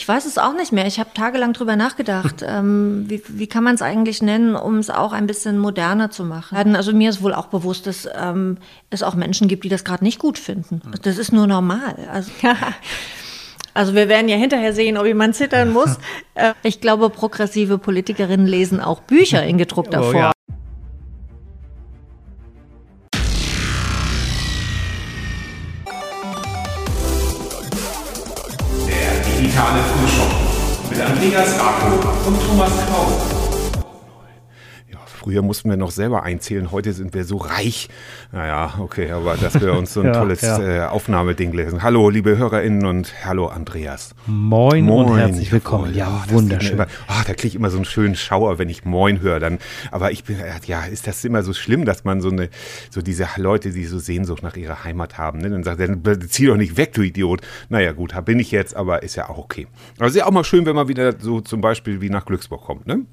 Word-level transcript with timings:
ich 0.00 0.08
weiß 0.08 0.24
es 0.24 0.38
auch 0.38 0.54
nicht 0.54 0.72
mehr. 0.72 0.86
Ich 0.86 0.98
habe 0.98 1.10
tagelang 1.12 1.52
drüber 1.52 1.76
nachgedacht. 1.76 2.42
ähm, 2.46 3.04
wie, 3.06 3.22
wie 3.28 3.46
kann 3.46 3.62
man 3.62 3.74
es 3.74 3.82
eigentlich 3.82 4.22
nennen, 4.22 4.56
um 4.56 4.78
es 4.78 4.88
auch 4.88 5.12
ein 5.12 5.26
bisschen 5.26 5.58
moderner 5.58 6.10
zu 6.10 6.24
machen? 6.24 6.74
Also 6.74 6.94
mir 6.94 7.10
ist 7.10 7.22
wohl 7.22 7.34
auch 7.34 7.48
bewusst, 7.48 7.86
dass 7.86 8.08
ähm, 8.18 8.56
es 8.88 9.02
auch 9.02 9.14
Menschen 9.14 9.46
gibt, 9.46 9.62
die 9.64 9.68
das 9.68 9.84
gerade 9.84 10.02
nicht 10.02 10.18
gut 10.18 10.38
finden. 10.38 10.80
Das 11.02 11.18
ist 11.18 11.32
nur 11.34 11.46
normal. 11.46 11.96
Also, 12.10 12.30
also 13.74 13.94
wir 13.94 14.08
werden 14.08 14.30
ja 14.30 14.36
hinterher 14.38 14.72
sehen, 14.72 14.96
ob 14.96 15.04
jemand 15.04 15.36
zittern 15.36 15.70
muss. 15.72 15.98
Äh, 16.34 16.54
ich 16.62 16.80
glaube, 16.80 17.10
progressive 17.10 17.76
Politikerinnen 17.76 18.46
lesen 18.46 18.80
auch 18.80 19.00
Bücher 19.00 19.42
in 19.42 19.58
gedruckter 19.58 20.00
Oh, 20.00 20.04
Form. 20.04 20.16
ja. 20.16 20.32
Andreas 31.40 31.58
Rako 31.58 32.28
und 32.28 32.38
Thomas 32.46 32.70
Krause. 32.86 33.39
Früher 35.30 35.42
mussten 35.42 35.70
wir 35.70 35.76
noch 35.76 35.92
selber 35.92 36.24
einzählen, 36.24 36.72
heute 36.72 36.92
sind 36.92 37.14
wir 37.14 37.24
so 37.24 37.36
reich. 37.36 37.88
Naja, 38.32 38.74
okay, 38.80 39.12
aber 39.12 39.36
dass 39.36 39.60
wir 39.60 39.74
uns 39.74 39.94
so 39.94 40.00
ein 40.00 40.06
Ja, 40.10 40.12
tolles 40.14 40.40
ja. 40.40 40.86
Äh, 40.86 40.88
Aufnahmeding 40.88 41.52
lesen. 41.52 41.84
Hallo, 41.84 42.10
liebe 42.10 42.36
HörerInnen 42.36 42.84
und 42.84 43.14
hallo, 43.24 43.46
Andreas. 43.46 44.12
Moin, 44.26 44.88
und 44.88 45.16
herzlich 45.16 45.52
willkommen. 45.52 45.94
Ja, 45.94 46.24
das 46.26 46.34
wunderschön. 46.34 46.72
Immer, 46.72 46.88
ah, 47.06 47.22
da 47.24 47.34
kriege 47.34 47.46
ich 47.46 47.54
immer 47.54 47.70
so 47.70 47.76
einen 47.76 47.84
schönen 47.84 48.16
Schauer, 48.16 48.58
wenn 48.58 48.68
ich 48.68 48.84
Moin 48.84 49.20
höre. 49.20 49.38
Dann, 49.38 49.60
aber 49.92 50.10
ich 50.10 50.24
bin, 50.24 50.40
äh, 50.40 50.50
ja, 50.66 50.82
ist 50.82 51.06
das 51.06 51.24
immer 51.24 51.44
so 51.44 51.52
schlimm, 51.52 51.84
dass 51.84 52.02
man 52.02 52.20
so 52.20 52.30
eine, 52.30 52.48
so 52.90 53.00
diese 53.00 53.28
Leute, 53.36 53.70
die 53.70 53.84
so 53.84 54.00
Sehnsucht 54.00 54.42
nach 54.42 54.56
ihrer 54.56 54.82
Heimat 54.82 55.16
haben, 55.16 55.38
ne? 55.38 55.50
dann 55.50 55.62
sagt 55.62 55.78
er, 55.78 55.94
dann 55.94 56.20
zieh 56.28 56.46
doch 56.46 56.56
nicht 56.56 56.76
weg, 56.76 56.92
du 56.92 57.02
Idiot. 57.02 57.42
Naja, 57.68 57.92
gut, 57.92 58.14
da 58.14 58.20
bin 58.20 58.40
ich 58.40 58.50
jetzt, 58.50 58.74
aber 58.74 59.04
ist 59.04 59.14
ja 59.14 59.28
auch 59.28 59.38
okay. 59.38 59.68
Aber 59.98 60.08
ist 60.08 60.16
ja 60.16 60.26
auch 60.26 60.32
mal 60.32 60.42
schön, 60.42 60.66
wenn 60.66 60.74
man 60.74 60.88
wieder 60.88 61.14
so 61.20 61.40
zum 61.40 61.60
Beispiel 61.60 62.00
wie 62.00 62.10
nach 62.10 62.26
Glücksburg 62.26 62.62
kommt, 62.62 62.88
ne? 62.88 63.06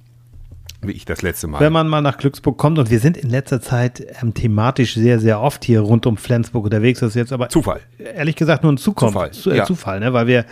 Wie 0.82 0.92
ich 0.92 1.06
das 1.06 1.24
letzte 1.24 1.48
Mal. 1.48 1.60
Wenn 1.60 1.74
man 1.74 1.88
mal 1.88 2.02
nach 2.02 2.18
Glücksburg 2.18 2.58
kommt 2.58 2.78
und 2.78 2.92
wir 2.92 3.00
sind 3.00 3.18
in 3.18 3.30
letzter 3.30 3.62
Zeit 3.62 4.06
ähm, 4.22 4.34
thematisch 4.34 4.94
sehr, 4.94 5.20
sehr 5.20 5.42
oft 5.42 5.66
hier 5.66 5.82
rund 5.82 6.06
um 6.06 6.18
Flensburg 6.18 6.66
unterwegs. 6.66 7.00
Das 7.00 7.10
ist 7.10 7.16
jetzt 7.16 7.34
aber 7.34 7.50
Zufall. 7.50 7.82
ehrlich 7.98 8.36
gesagt 8.36 8.64
nur 8.64 8.72
ein 8.72 8.78
Zukunft, 8.78 9.14
Zufall, 9.14 9.32
Zu, 9.32 9.50
äh, 9.52 9.58
ja. 9.58 9.66
Zufall, 9.66 10.00
ne? 10.00 10.14
weil 10.14 10.28
wir, 10.28 10.46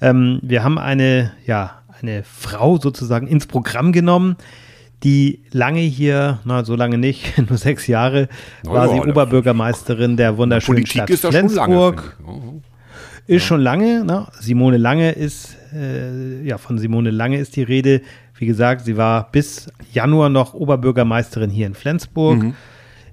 ähm, 0.00 0.40
wir 0.42 0.64
haben 0.64 0.76
eine, 0.78 1.32
ja, 1.46 1.82
eine 2.02 2.24
Frau 2.24 2.78
sozusagen 2.78 3.28
ins 3.28 3.46
Programm 3.46 3.92
genommen, 3.92 4.36
die 5.04 5.44
lange 5.52 5.80
hier, 5.80 6.40
na 6.44 6.64
so 6.64 6.74
lange 6.74 6.98
nicht, 6.98 7.38
nur 7.48 7.56
sechs 7.56 7.86
Jahre, 7.86 8.28
Na 8.64 8.72
war 8.72 8.86
ja, 8.86 8.92
sie 9.04 9.08
Oberbürgermeisterin 9.08 10.16
der 10.16 10.36
wunderschönen 10.36 10.78
Politik 10.78 10.92
Stadt 10.92 11.10
ist 11.10 11.24
das 11.24 11.34
schon 11.34 11.48
lange. 11.48 11.74
Flensburg. 11.74 12.16
ich. 12.18 12.26
Oh. 12.26 12.60
Ist 13.26 13.44
schon 13.44 13.60
lange, 13.60 14.04
ne? 14.04 14.26
Simone 14.40 14.76
Lange 14.76 15.12
ist, 15.12 15.56
äh, 15.72 16.42
ja, 16.42 16.58
von 16.58 16.78
Simone 16.78 17.10
Lange 17.10 17.38
ist 17.38 17.54
die 17.54 17.62
Rede. 17.62 18.02
Wie 18.40 18.46
gesagt, 18.46 18.86
sie 18.86 18.96
war 18.96 19.30
bis 19.30 19.70
Januar 19.92 20.30
noch 20.30 20.54
Oberbürgermeisterin 20.54 21.50
hier 21.50 21.66
in 21.66 21.74
Flensburg. 21.74 22.42
Mhm. 22.42 22.54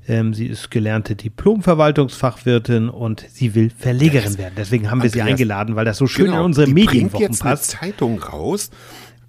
Ähm, 0.07 0.33
sie 0.33 0.45
ist 0.45 0.71
gelernte 0.71 1.17
Diplom-Verwaltungsfachwirtin 1.17 2.87
und 2.87 3.25
sie 3.29 3.53
will 3.53 3.69
Verlegerin 3.69 4.37
werden. 4.37 4.53
Deswegen 4.55 4.89
haben 4.89 5.03
wir 5.03 5.09
sie 5.09 5.21
eingeladen, 5.21 5.75
weil 5.75 5.83
das 5.83 5.97
so 5.97 6.07
schön 6.07 6.27
Genau, 6.27 6.39
in 6.39 6.45
unsere 6.45 6.67
Medienwochen 6.67 7.19
jetzt 7.19 7.41
eine 7.41 7.51
passt. 7.51 7.71
Zeitung 7.71 8.19
raus. 8.19 8.69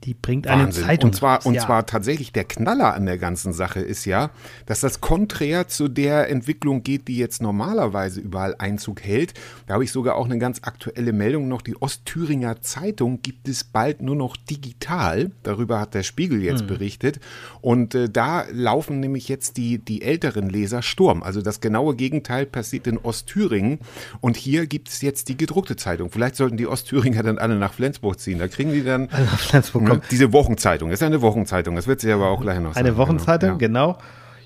Die 0.05 0.15
bringt 0.15 0.47
eine 0.47 0.65
Wahnsinn. 0.65 0.85
Zeitung. 0.85 1.11
Und 1.11 1.15
zwar, 1.17 1.45
und 1.45 1.55
ja. 1.55 1.63
zwar 1.67 1.85
tatsächlich 1.85 2.33
der 2.33 2.45
Knaller 2.45 2.95
an 2.95 3.05
der 3.07 3.19
ganzen 3.19 3.53
Sache 3.53 3.81
ist 3.81 4.05
ja, 4.05 4.31
dass 4.67 4.81
das 4.81 5.01
konträr 5.01 5.67
zu 5.69 5.89
der 5.89 6.31
Entwicklung 6.31 6.83
geht, 6.85 7.09
die 7.09 7.17
jetzt 7.17 7.43
normalerweise 7.43 8.21
überall 8.21 8.55
Einzug 8.59 9.03
hält. 9.03 9.35
Da 9.67 9.75
habe 9.75 9.85
ich 9.85 9.91
sogar 9.91 10.15
auch 10.15 10.27
eine 10.27 10.39
ganz 10.39 10.61
aktuelle 10.63 11.13
Meldung 11.13 11.49
noch. 11.49 11.63
Die 11.63 11.81
Ostthüringer 11.83 12.61
Zeitung 12.63 13.23
gibt 13.23 13.49
es 13.49 13.65
bald 13.65 14.01
nur 14.01 14.15
noch 14.15 14.37
digital. 14.37 15.33
Darüber 15.43 15.81
hat 15.81 15.95
der 15.95 16.03
Spiegel 16.05 16.43
jetzt 16.43 16.61
Hm. 16.61 16.67
berichtet. 16.69 17.21
Und 17.61 17.95
äh, 17.95 18.09
da 18.09 18.45
laufen 18.53 19.01
nämlich 19.01 19.29
jetzt 19.29 19.57
die, 19.57 19.79
die 19.79 20.03
älteren 20.03 20.49
Leser 20.49 20.83
Sturm. 20.83 21.23
Also 21.23 21.43
das 21.43 21.61
genaue 21.61 21.97
Gegenteil 21.97 22.47
passiert 22.47 22.87
in 22.87 22.99
Ostthüringen. 22.99 23.81
Und 24.21 24.37
hier 24.37 24.67
gibt 24.67 24.89
es 24.89 25.03
jetzt 25.03 25.29
die 25.29 25.37
gedruckte 25.37 25.77
Zeitung. 25.77 26.11
Vielleicht 26.11 26.37
sollten 26.37 26.57
die 26.57 26.67
Ostthüringer 26.67 27.23
dann 27.23 27.39
alle 27.39 27.57
nach 27.57 27.73
Flensburg 27.73 28.21
ziehen. 28.21 28.39
Da 28.39 28.49
kriegen 28.49 28.73
die 28.73 28.85
dann 28.85 29.09
Also 29.11 29.25
nach 29.25 29.39
Flensburg 29.41 29.89
Diese 30.11 30.33
Wochenzeitung, 30.33 30.91
das 30.91 31.01
ist 31.01 31.07
eine 31.07 31.23
Wochenzeitung, 31.23 31.77
das 31.77 31.87
wird 31.87 32.01
sie 32.01 32.13
aber 32.13 32.29
auch 32.29 32.41
gleich 32.41 32.61
noch 32.61 32.75
sagen. 32.75 32.87
Eine 32.87 32.97
Wochenzeitung, 32.97 33.59
Genau. 33.59 33.93
genau. 33.93 33.99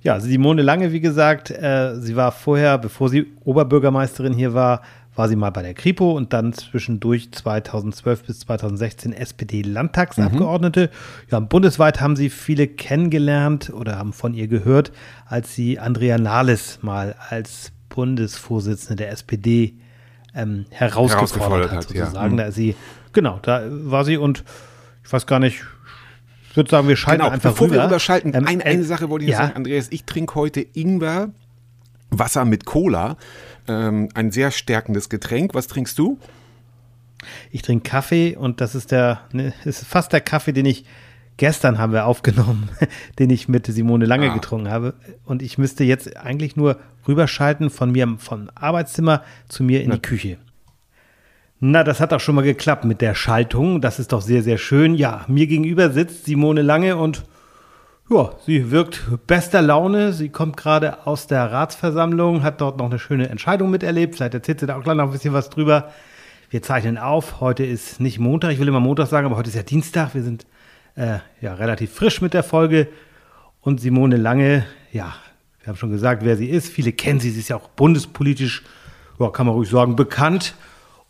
Ja, 0.02 0.18
Simone 0.18 0.62
Lange, 0.62 0.92
wie 0.92 1.00
gesagt, 1.00 1.50
äh, 1.50 1.94
sie 2.00 2.16
war 2.16 2.32
vorher, 2.32 2.76
bevor 2.78 3.08
sie 3.08 3.26
Oberbürgermeisterin 3.44 4.32
hier 4.32 4.52
war, 4.52 4.82
war 5.14 5.28
sie 5.28 5.36
mal 5.36 5.50
bei 5.50 5.62
der 5.62 5.74
Kripo 5.74 6.12
und 6.12 6.32
dann 6.32 6.52
zwischendurch 6.54 7.30
2012 7.32 8.24
bis 8.24 8.40
2016 8.40 9.12
SPD-Landtagsabgeordnete. 9.12 10.90
Ja, 11.30 11.38
und 11.38 11.48
bundesweit 11.48 12.00
haben 12.00 12.16
sie 12.16 12.30
viele 12.30 12.66
kennengelernt 12.66 13.70
oder 13.74 13.98
haben 13.98 14.12
von 14.12 14.34
ihr 14.34 14.48
gehört, 14.48 14.90
als 15.26 15.54
sie 15.54 15.78
Andrea 15.78 16.18
Nahles 16.18 16.78
mal 16.82 17.14
als 17.28 17.72
Bundesvorsitzende 17.90 18.96
der 18.96 19.12
SPD 19.12 19.74
ähm, 20.34 20.64
herausgefordert, 20.70 21.12
Herausgefordert 21.12 21.70
hat, 21.72 21.78
hat, 21.78 21.94
ja. 21.94 22.04
sozusagen. 22.06 22.32
Mhm. 22.32 22.38
Da 22.38 22.44
ist 22.44 22.54
sie, 22.54 22.74
genau, 23.12 23.38
da 23.42 23.62
war 23.68 24.04
sie 24.04 24.16
und 24.16 24.44
ich 25.04 25.12
weiß 25.12 25.26
gar 25.26 25.38
nicht, 25.38 25.62
ich 26.50 26.56
würde 26.56 26.70
sagen, 26.70 26.86
wir 26.88 26.96
schalten 26.96 27.20
Genau, 27.22 27.32
einfach 27.32 27.50
bevor 27.50 27.66
rüber. 27.68 27.76
wir 27.78 27.84
rüberschalten, 27.86 28.34
Ähm, 28.34 28.46
eine, 28.46 28.64
äh, 28.64 28.68
eine 28.68 28.84
Sache 28.84 29.08
wollte 29.08 29.24
ich 29.24 29.30
ja. 29.32 29.38
sagen, 29.38 29.56
Andreas, 29.56 29.88
ich 29.90 30.04
trinke 30.04 30.34
heute 30.34 30.60
Ingwer, 30.60 31.30
Wasser 32.10 32.44
mit 32.44 32.66
Cola, 32.66 33.16
ähm, 33.68 34.08
ein 34.14 34.30
sehr 34.32 34.50
stärkendes 34.50 35.08
Getränk. 35.08 35.54
Was 35.54 35.66
trinkst 35.66 35.98
du? 35.98 36.18
Ich 37.50 37.62
trinke 37.62 37.88
Kaffee 37.88 38.36
und 38.36 38.60
das 38.60 38.74
ist 38.74 38.90
der, 38.90 39.20
ne, 39.32 39.54
ist 39.64 39.84
fast 39.86 40.12
der 40.12 40.20
Kaffee, 40.20 40.52
den 40.52 40.66
ich 40.66 40.84
gestern 41.38 41.78
haben 41.78 41.92
wir 41.92 42.04
aufgenommen, 42.06 42.68
den 43.18 43.30
ich 43.30 43.48
mit 43.48 43.66
Simone 43.66 44.04
Lange 44.04 44.30
Ah. 44.30 44.34
getrunken 44.34 44.68
habe. 44.70 44.94
Und 45.24 45.40
ich 45.40 45.56
müsste 45.56 45.84
jetzt 45.84 46.16
eigentlich 46.18 46.56
nur 46.56 46.78
rüberschalten 47.08 47.70
von 47.70 47.90
mir 47.92 48.16
vom 48.18 48.50
Arbeitszimmer 48.54 49.22
zu 49.48 49.62
mir 49.64 49.82
in 49.82 49.90
die 49.90 50.00
Küche. 50.02 50.36
Na, 51.64 51.84
das 51.84 52.00
hat 52.00 52.12
auch 52.12 52.18
schon 52.18 52.34
mal 52.34 52.42
geklappt 52.42 52.84
mit 52.84 53.00
der 53.00 53.14
Schaltung. 53.14 53.80
Das 53.80 54.00
ist 54.00 54.10
doch 54.10 54.20
sehr, 54.20 54.42
sehr 54.42 54.58
schön. 54.58 54.96
Ja, 54.96 55.24
mir 55.28 55.46
gegenüber 55.46 55.90
sitzt 55.90 56.24
Simone 56.24 56.60
Lange 56.60 56.96
und 56.96 57.22
ja, 58.10 58.32
sie 58.44 58.72
wirkt 58.72 59.04
bester 59.28 59.62
Laune. 59.62 60.12
Sie 60.12 60.28
kommt 60.28 60.56
gerade 60.56 61.06
aus 61.06 61.28
der 61.28 61.52
Ratsversammlung, 61.52 62.42
hat 62.42 62.60
dort 62.60 62.78
noch 62.78 62.86
eine 62.86 62.98
schöne 62.98 63.28
Entscheidung 63.28 63.70
miterlebt. 63.70 64.16
Vielleicht 64.16 64.34
erzählt 64.34 64.58
sie 64.58 64.66
da 64.66 64.76
auch 64.76 64.82
gleich 64.82 64.96
noch 64.96 65.04
ein 65.04 65.12
bisschen 65.12 65.34
was 65.34 65.50
drüber. 65.50 65.92
Wir 66.50 66.62
zeichnen 66.62 66.98
auf. 66.98 67.40
Heute 67.40 67.64
ist 67.64 68.00
nicht 68.00 68.18
Montag, 68.18 68.50
ich 68.50 68.58
will 68.58 68.66
immer 68.66 68.80
Montag 68.80 69.06
sagen, 69.06 69.26
aber 69.26 69.36
heute 69.36 69.50
ist 69.50 69.54
ja 69.54 69.62
Dienstag. 69.62 70.16
Wir 70.16 70.24
sind 70.24 70.46
äh, 70.96 71.18
ja 71.40 71.54
relativ 71.54 71.92
frisch 71.92 72.20
mit 72.20 72.34
der 72.34 72.42
Folge. 72.42 72.88
Und 73.60 73.80
Simone 73.80 74.16
Lange, 74.16 74.66
ja, 74.90 75.14
wir 75.60 75.68
haben 75.68 75.76
schon 75.76 75.92
gesagt, 75.92 76.24
wer 76.24 76.36
sie 76.36 76.50
ist. 76.50 76.72
Viele 76.72 76.90
kennen 76.90 77.20
sie. 77.20 77.30
Sie 77.30 77.38
ist 77.38 77.50
ja 77.50 77.56
auch 77.56 77.68
bundespolitisch, 77.68 78.64
ja, 79.20 79.30
kann 79.30 79.46
man 79.46 79.54
ruhig 79.54 79.70
sagen, 79.70 79.94
bekannt. 79.94 80.56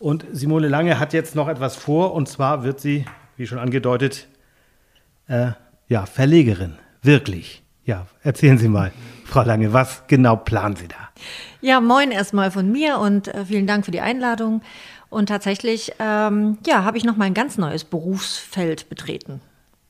Und 0.03 0.27
Simone 0.33 0.67
Lange 0.67 0.99
hat 0.99 1.13
jetzt 1.13 1.37
noch 1.37 1.47
etwas 1.47 1.77
vor. 1.77 2.13
Und 2.13 2.29
zwar 2.29 2.65
wird 2.65 2.81
sie, 2.81 3.05
wie 3.37 3.47
schon 3.47 3.61
angedeutet, 3.61 4.27
äh, 5.29 5.53
ja, 5.87 6.07
Verlegerin. 6.07 6.75
Wirklich. 7.03 7.63
Ja, 7.85 8.09
erzählen 8.25 8.59
Sie 8.59 8.67
mal, 8.67 8.91
Frau 9.25 9.45
Lange, 9.45 9.73
was 9.73 10.03
genau 10.09 10.35
planen 10.35 10.75
Sie 10.75 10.89
da? 10.89 10.97
Ja, 11.61 11.81
moin 11.81 12.11
erstmal 12.11 12.51
von 12.51 12.73
mir 12.73 12.99
und 12.99 13.29
äh, 13.29 13.45
vielen 13.45 13.69
Dank 13.69 13.85
für 13.85 13.93
die 13.93 14.01
Einladung. 14.01 14.63
Und 15.09 15.27
tatsächlich, 15.29 15.93
ähm, 16.01 16.59
ja, 16.67 16.83
habe 16.83 16.99
ich 16.99 17.05
noch 17.05 17.17
mal 17.17 17.27
ein 17.27 17.35
ganz 17.35 17.57
neues 17.57 17.85
Berufsfeld 17.85 18.89
betreten. 18.89 19.41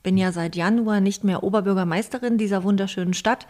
Bin 0.03 0.15
ja 0.15 0.31
seit 0.31 0.55
Januar 0.55 1.01
nicht 1.01 1.23
mehr 1.23 1.41
Oberbürgermeisterin 1.41 2.37
dieser 2.37 2.63
wunderschönen 2.63 3.15
Stadt. 3.15 3.47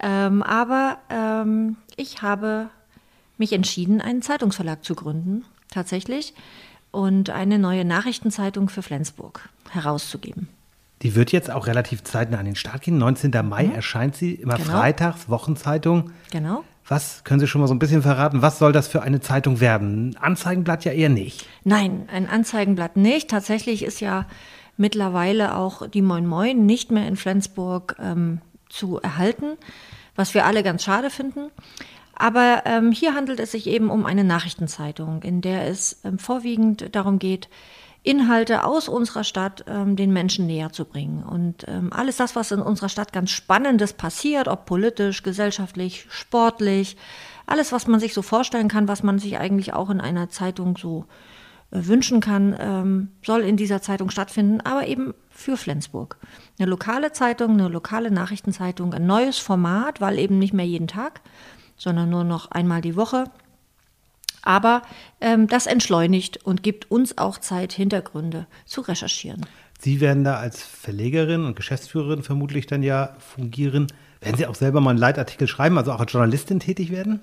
Ähm, 0.00 0.42
aber 0.42 0.98
ähm, 1.08 1.76
ich 1.96 2.20
habe 2.20 2.68
mich 3.38 3.54
entschieden, 3.54 4.02
einen 4.02 4.20
Zeitungsverlag 4.20 4.84
zu 4.84 4.94
gründen, 4.94 5.46
tatsächlich, 5.70 6.34
und 6.90 7.30
eine 7.30 7.58
neue 7.58 7.84
Nachrichtenzeitung 7.84 8.68
für 8.68 8.82
Flensburg 8.82 9.48
herauszugeben. 9.70 10.48
Die 11.02 11.14
wird 11.14 11.30
jetzt 11.30 11.50
auch 11.50 11.66
relativ 11.66 12.02
zeitnah 12.02 12.38
an 12.38 12.46
den 12.46 12.56
Start 12.56 12.82
gehen. 12.82 12.98
19. 12.98 13.30
Mai 13.46 13.66
erscheint 13.66 14.16
sie 14.16 14.32
immer 14.34 14.56
Genau. 14.56 14.70
freitags, 14.70 15.28
Wochenzeitung. 15.28 16.10
Genau. 16.32 16.64
Was 16.88 17.22
können 17.22 17.38
Sie 17.38 17.46
schon 17.46 17.60
mal 17.60 17.68
so 17.68 17.74
ein 17.74 17.78
bisschen 17.78 18.00
verraten? 18.02 18.40
Was 18.40 18.58
soll 18.58 18.72
das 18.72 18.88
für 18.88 19.02
eine 19.02 19.20
Zeitung 19.20 19.60
werden? 19.60 20.16
Ein 20.16 20.22
Anzeigenblatt 20.22 20.84
ja 20.86 20.92
eher 20.92 21.10
nicht. 21.10 21.46
Nein, 21.62 22.08
ein 22.10 22.26
Anzeigenblatt 22.28 22.96
nicht. 22.96 23.28
Tatsächlich 23.28 23.82
ist 23.84 24.00
ja 24.00 24.26
mittlerweile 24.78 25.54
auch 25.56 25.86
die 25.86 26.00
Moin 26.02 26.26
Moin 26.26 26.64
nicht 26.64 26.90
mehr 26.90 27.06
in 27.06 27.16
Flensburg 27.16 27.94
ähm, 28.00 28.40
zu 28.70 28.98
erhalten, 29.00 29.58
was 30.16 30.32
wir 30.32 30.46
alle 30.46 30.62
ganz 30.62 30.82
schade 30.82 31.10
finden. 31.10 31.50
Aber 32.18 32.62
ähm, 32.66 32.90
hier 32.90 33.14
handelt 33.14 33.38
es 33.38 33.52
sich 33.52 33.68
eben 33.68 33.90
um 33.90 34.04
eine 34.04 34.24
Nachrichtenzeitung, 34.24 35.22
in 35.22 35.40
der 35.40 35.68
es 35.68 36.00
ähm, 36.04 36.18
vorwiegend 36.18 36.94
darum 36.94 37.20
geht, 37.20 37.48
Inhalte 38.02 38.64
aus 38.64 38.88
unserer 38.88 39.22
Stadt 39.22 39.64
ähm, 39.68 39.94
den 39.94 40.12
Menschen 40.12 40.46
näher 40.46 40.72
zu 40.72 40.84
bringen. 40.84 41.22
Und 41.22 41.64
ähm, 41.68 41.92
alles 41.92 42.16
das, 42.16 42.34
was 42.34 42.50
in 42.50 42.60
unserer 42.60 42.88
Stadt 42.88 43.12
ganz 43.12 43.30
Spannendes 43.30 43.92
passiert, 43.92 44.48
ob 44.48 44.66
politisch, 44.66 45.22
gesellschaftlich, 45.22 46.06
sportlich, 46.08 46.96
alles, 47.46 47.70
was 47.70 47.86
man 47.86 48.00
sich 48.00 48.14
so 48.14 48.22
vorstellen 48.22 48.68
kann, 48.68 48.88
was 48.88 49.02
man 49.02 49.18
sich 49.18 49.38
eigentlich 49.38 49.72
auch 49.72 49.88
in 49.88 50.00
einer 50.00 50.28
Zeitung 50.28 50.76
so 50.76 51.06
äh, 51.70 51.86
wünschen 51.86 52.20
kann, 52.20 52.56
ähm, 52.58 53.08
soll 53.24 53.42
in 53.42 53.56
dieser 53.56 53.80
Zeitung 53.80 54.10
stattfinden, 54.10 54.60
aber 54.62 54.88
eben 54.88 55.14
für 55.30 55.56
Flensburg. 55.56 56.16
Eine 56.58 56.68
lokale 56.68 57.12
Zeitung, 57.12 57.52
eine 57.52 57.68
lokale 57.68 58.10
Nachrichtenzeitung, 58.10 58.92
ein 58.92 59.06
neues 59.06 59.38
Format, 59.38 60.00
weil 60.00 60.18
eben 60.18 60.38
nicht 60.38 60.52
mehr 60.52 60.66
jeden 60.66 60.88
Tag, 60.88 61.20
sondern 61.78 62.10
nur 62.10 62.24
noch 62.24 62.50
einmal 62.50 62.82
die 62.82 62.96
Woche. 62.96 63.24
Aber 64.42 64.82
ähm, 65.20 65.46
das 65.46 65.66
entschleunigt 65.66 66.44
und 66.44 66.62
gibt 66.62 66.90
uns 66.90 67.18
auch 67.18 67.38
Zeit, 67.38 67.72
Hintergründe 67.72 68.46
zu 68.66 68.82
recherchieren. 68.82 69.46
Sie 69.80 70.00
werden 70.00 70.24
da 70.24 70.36
als 70.36 70.62
Verlegerin 70.62 71.44
und 71.44 71.54
Geschäftsführerin 71.54 72.22
vermutlich 72.22 72.66
dann 72.66 72.82
ja 72.82 73.16
fungieren. 73.18 73.86
Werden 74.20 74.36
Sie 74.36 74.46
auch 74.46 74.56
selber 74.56 74.80
mal 74.80 74.90
einen 74.90 74.98
Leitartikel 74.98 75.46
schreiben, 75.46 75.78
also 75.78 75.92
auch 75.92 76.00
als 76.00 76.12
Journalistin 76.12 76.60
tätig 76.60 76.90
werden? 76.90 77.20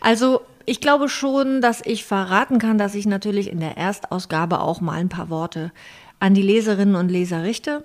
Also 0.00 0.40
ich 0.64 0.80
glaube 0.80 1.08
schon, 1.08 1.60
dass 1.60 1.84
ich 1.84 2.04
verraten 2.04 2.58
kann, 2.58 2.78
dass 2.78 2.94
ich 2.94 3.06
natürlich 3.06 3.50
in 3.50 3.60
der 3.60 3.76
Erstausgabe 3.76 4.60
auch 4.60 4.80
mal 4.80 4.92
ein 4.92 5.08
paar 5.10 5.28
Worte 5.28 5.72
an 6.18 6.32
die 6.34 6.42
Leserinnen 6.42 6.94
und 6.94 7.10
Leser 7.10 7.42
richte. 7.42 7.84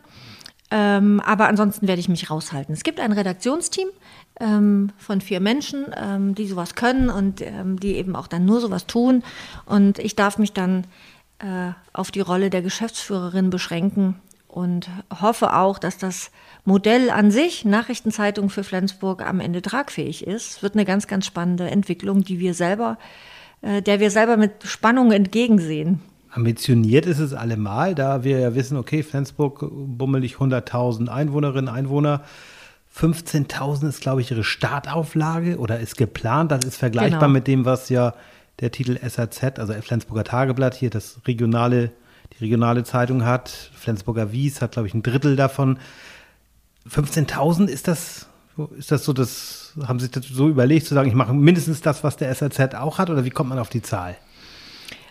Ähm, 0.71 1.21
aber 1.21 1.47
ansonsten 1.47 1.87
werde 1.87 1.99
ich 1.99 2.09
mich 2.09 2.29
raushalten. 2.29 2.73
Es 2.73 2.83
gibt 2.83 2.99
ein 2.99 3.11
Redaktionsteam 3.11 3.87
ähm, 4.39 4.91
von 4.97 5.21
vier 5.21 5.39
Menschen, 5.39 5.85
ähm, 5.95 6.33
die 6.35 6.47
sowas 6.47 6.75
können 6.75 7.09
und 7.09 7.41
ähm, 7.41 7.79
die 7.79 7.95
eben 7.95 8.15
auch 8.15 8.27
dann 8.27 8.45
nur 8.45 8.59
sowas 8.59 8.87
tun. 8.87 9.23
Und 9.65 9.99
ich 9.99 10.15
darf 10.15 10.37
mich 10.37 10.53
dann 10.53 10.85
äh, 11.39 11.71
auf 11.93 12.11
die 12.11 12.21
Rolle 12.21 12.49
der 12.49 12.61
Geschäftsführerin 12.61 13.49
beschränken 13.49 14.15
und 14.47 14.89
hoffe 15.21 15.53
auch, 15.53 15.77
dass 15.77 15.97
das 15.97 16.31
Modell 16.63 17.09
an 17.09 17.29
sich, 17.29 17.65
Nachrichtenzeitung 17.65 18.49
für 18.49 18.63
Flensburg, 18.63 19.21
am 19.21 19.39
Ende 19.39 19.61
tragfähig 19.61 20.25
ist. 20.25 20.55
Es 20.55 20.63
wird 20.63 20.73
eine 20.73 20.85
ganz, 20.85 21.07
ganz 21.07 21.25
spannende 21.25 21.69
Entwicklung, 21.69 22.23
die 22.23 22.39
wir 22.39 22.53
selber, 22.53 22.97
äh, 23.61 23.81
der 23.81 23.99
wir 23.99 24.09
selber 24.09 24.37
mit 24.37 24.63
Spannung 24.63 25.11
entgegensehen. 25.11 26.01
Ambitioniert 26.35 27.05
ist 27.05 27.19
es 27.19 27.33
allemal, 27.33 27.95
da 27.95 28.25
wir 28.25 28.39
ja 28.39 28.55
wissen, 28.55 28.75
okay, 28.75 29.03
Flensburg 29.03 29.65
bummelig 29.71 30.35
100.000 30.35 31.07
Einwohnerinnen, 31.07 31.69
Einwohner. 31.69 32.23
15.000 32.93 33.87
ist, 33.87 34.01
glaube 34.01 34.19
ich, 34.19 34.31
ihre 34.31 34.43
Startauflage 34.43 35.57
oder 35.57 35.79
ist 35.79 35.95
geplant. 35.95 36.51
Das 36.51 36.65
ist 36.65 36.75
vergleichbar 36.75 37.21
genau. 37.21 37.31
mit 37.31 37.47
dem, 37.47 37.63
was 37.63 37.87
ja 37.87 38.13
der 38.59 38.71
Titel 38.71 38.99
SAZ, 39.01 39.59
also 39.59 39.73
Flensburger 39.75 40.25
Tageblatt, 40.25 40.75
hier 40.75 40.89
das 40.89 41.21
regionale, 41.25 41.91
die 42.33 42.43
regionale 42.43 42.83
Zeitung 42.83 43.23
hat. 43.23 43.71
Flensburger 43.73 44.33
Wies 44.33 44.61
hat, 44.61 44.73
glaube 44.73 44.89
ich, 44.89 44.93
ein 44.93 45.03
Drittel 45.03 45.37
davon. 45.37 45.79
15.000 46.89 47.67
ist 47.67 47.87
das, 47.87 48.27
ist 48.77 48.91
das 48.91 49.05
so 49.05 49.13
das, 49.13 49.71
haben 49.87 49.99
Sie 49.99 50.09
das 50.09 50.25
so 50.25 50.49
überlegt 50.49 50.85
zu 50.85 50.95
sagen, 50.95 51.07
ich 51.07 51.15
mache 51.15 51.33
mindestens 51.33 51.79
das, 51.79 52.03
was 52.03 52.17
der 52.17 52.35
SAZ 52.35 52.75
auch 52.75 52.97
hat 52.97 53.09
oder 53.09 53.23
wie 53.23 53.29
kommt 53.29 53.49
man 53.49 53.59
auf 53.59 53.69
die 53.69 53.81
Zahl? 53.81 54.17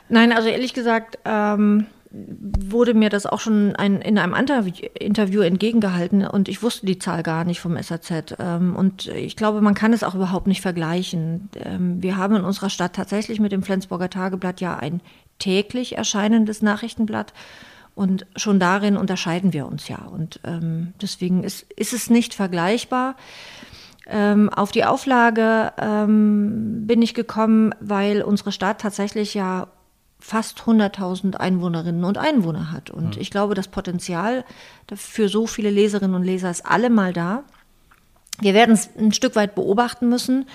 Nein, 0.09 0.33
also 0.33 0.49
ehrlich 0.49 0.75
gesagt, 0.75 1.19
ähm, 1.25 1.87
wurde 2.15 2.95
mir 2.95 3.11
das 3.11 3.27
auch 3.27 3.41
schon 3.41 3.75
ein, 3.75 4.01
in 4.01 4.19
einem 4.19 4.35
Interview 4.35 5.41
entgegengehalten 5.41 6.27
und 6.27 6.49
ich 6.49 6.63
wusste 6.63 6.87
die 6.87 6.99
Zahl 6.99 7.23
gar 7.23 7.45
nicht 7.45 7.61
vom 7.61 7.81
SAZ. 7.81 8.37
Ähm, 8.39 8.77
und 8.77 9.09
ich 9.09 9.35
glaube, 9.37 9.61
man 9.61 9.75
kann 9.75 9.93
es 9.93 10.05
auch 10.05 10.15
überhaupt 10.15 10.47
nicht 10.47 10.61
vergleichen. 10.61 11.49
Ähm, 11.57 12.03
wir 12.03 12.17
haben 12.17 12.37
in 12.37 12.45
unserer 12.45 12.71
Stadt 12.71 12.95
tatsächlich 12.95 13.41
mit 13.41 13.51
dem 13.51 13.63
Flensburger 13.63 14.11
Tageblatt 14.11 14.61
ja 14.61 14.77
ein 14.77 15.01
täglich 15.39 15.97
erscheinendes 15.97 16.63
Nachrichtenblatt. 16.63 17.33
Und 17.97 18.27
schon 18.37 18.61
darin 18.61 18.97
unterscheiden 18.97 19.53
wir 19.53 19.67
uns 19.67 19.89
ja. 19.89 19.99
Und 20.05 20.41
ähm, 20.45 20.95
deswegen 21.01 21.43
ist, 21.43 21.71
ist 21.73 21.93
es 21.93 22.11
nicht 22.11 22.35
vergleichbar. 22.35 23.17
Ähm, 24.07 24.51
auf 24.51 24.71
die 24.71 24.85
Auflage 24.85 25.73
ähm, 25.79 26.87
bin 26.87 27.03
ich 27.03 27.15
gekommen, 27.15 27.75
weil 27.81 28.23
unsere 28.23 28.53
Stadt 28.53 28.81
tatsächlich 28.81 29.35
ja 29.35 29.69
fast 30.27 30.61
100.000 30.61 31.37
Einwohnerinnen 31.37 32.03
und 32.03 32.17
Einwohner 32.17 32.73
hat. 32.73 32.89
Und 32.89 33.17
mhm. 33.17 33.21
ich 33.21 33.31
glaube, 33.31 33.55
das 33.55 33.69
Potenzial 33.69 34.47
für 34.95 35.29
so 35.29 35.47
viele 35.47 35.69
Leserinnen 35.69 36.17
und 36.17 36.23
Leser 36.23 36.51
ist 36.51 36.65
allemal 36.65 37.13
da. 37.13 37.45
Wir 38.41 38.55
werden 38.55 38.73
es 38.73 38.89
ein 38.99 39.13
Stück 39.13 39.37
weit 39.37 39.55
beobachten 39.55 40.09
müssen, 40.09 40.47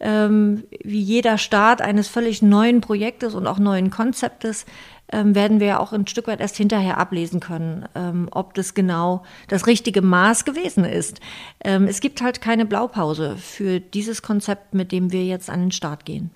ähm, 0.00 0.64
wie 0.82 1.02
jeder 1.02 1.36
Start 1.36 1.82
eines 1.82 2.08
völlig 2.08 2.40
neuen 2.40 2.80
Projektes 2.80 3.34
und 3.34 3.46
auch 3.46 3.58
neuen 3.58 3.90
Konzeptes 3.90 4.64
ähm, 5.12 5.34
werden 5.34 5.60
wir 5.60 5.80
auch 5.80 5.92
ein 5.92 6.06
Stück 6.06 6.26
weit 6.26 6.40
erst 6.40 6.56
hinterher 6.56 6.98
ablesen 6.98 7.40
können, 7.40 7.86
ähm, 7.94 8.28
ob 8.30 8.54
das 8.54 8.74
genau 8.74 9.22
das 9.48 9.66
richtige 9.66 10.02
Maß 10.02 10.44
gewesen 10.44 10.84
ist. 10.84 11.20
Ähm, 11.64 11.86
es 11.86 12.00
gibt 12.00 12.20
halt 12.20 12.40
keine 12.40 12.66
Blaupause 12.66 13.36
für 13.36 13.80
dieses 13.80 14.22
Konzept, 14.22 14.74
mit 14.74 14.92
dem 14.92 15.12
wir 15.12 15.24
jetzt 15.24 15.48
an 15.48 15.60
den 15.60 15.72
Start 15.72 16.04
gehen. 16.04 16.30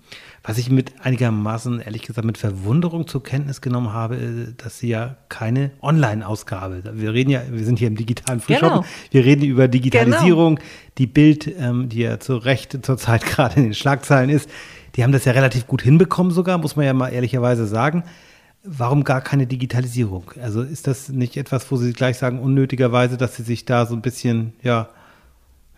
Was 0.44 0.58
ich 0.58 0.70
mit 0.70 0.92
einigermaßen, 1.02 1.80
ehrlich 1.80 2.02
gesagt, 2.02 2.26
mit 2.26 2.38
Verwunderung 2.38 3.06
zur 3.06 3.22
Kenntnis 3.22 3.60
genommen 3.60 3.92
habe, 3.92 4.16
äh, 4.16 4.54
dass 4.56 4.78
Sie 4.78 4.88
ja 4.88 5.16
keine 5.28 5.70
Online-Ausgabe, 5.82 6.82
wir 6.94 7.12
reden 7.12 7.30
ja, 7.30 7.42
wir 7.50 7.64
sind 7.64 7.78
hier 7.78 7.88
im 7.88 7.96
digitalen 7.96 8.40
Frühschoppen, 8.40 8.80
genau. 8.80 8.84
wir 9.10 9.24
reden 9.24 9.44
über 9.44 9.68
Digitalisierung, 9.68 10.56
genau. 10.56 10.68
die 10.98 11.06
Bild, 11.06 11.46
ähm, 11.58 11.88
die 11.88 12.00
ja 12.00 12.18
zu 12.18 12.36
Recht 12.36 12.84
zurzeit 12.84 13.24
gerade 13.26 13.56
in 13.56 13.64
den 13.64 13.74
Schlagzeilen 13.74 14.30
ist, 14.30 14.48
die 14.96 15.04
haben 15.04 15.12
das 15.12 15.24
ja 15.24 15.32
relativ 15.32 15.66
gut 15.66 15.82
hinbekommen 15.82 16.32
sogar, 16.32 16.58
muss 16.58 16.76
man 16.76 16.86
ja 16.86 16.92
mal 16.92 17.08
ehrlicherweise 17.08 17.66
sagen. 17.66 18.04
Warum 18.64 19.02
gar 19.04 19.20
keine 19.20 19.46
Digitalisierung? 19.46 20.30
Also 20.40 20.62
ist 20.62 20.86
das 20.86 21.08
nicht 21.08 21.36
etwas, 21.36 21.70
wo 21.70 21.76
Sie 21.76 21.92
gleich 21.92 22.18
sagen, 22.18 22.38
unnötigerweise, 22.38 23.16
dass 23.16 23.36
Sie 23.36 23.42
sich 23.42 23.64
da 23.64 23.86
so 23.86 23.94
ein 23.94 24.02
bisschen, 24.02 24.52
ja, 24.62 24.88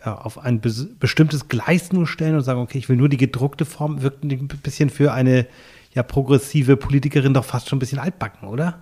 ja, 0.05 0.15
auf 0.15 0.37
ein 0.37 0.61
bestimmtes 0.61 1.47
Gleis 1.47 1.91
nur 1.91 2.05
stellen 2.05 2.35
und 2.35 2.41
sagen, 2.41 2.59
okay, 2.59 2.77
ich 2.77 2.87
will 2.89 2.95
nur 2.95 3.09
die 3.09 3.17
gedruckte 3.17 3.65
Form, 3.65 4.03
wirkt 4.03 4.23
ein 4.23 4.47
bisschen 4.47 4.91
für 4.91 5.13
eine 5.13 5.47
ja, 5.95 6.03
progressive 6.03 6.77
Politikerin 6.77 7.33
doch 7.33 7.45
fast 7.45 7.69
schon 7.69 7.77
ein 7.77 7.79
bisschen 7.79 7.99
altbacken, 7.99 8.47
oder? 8.49 8.81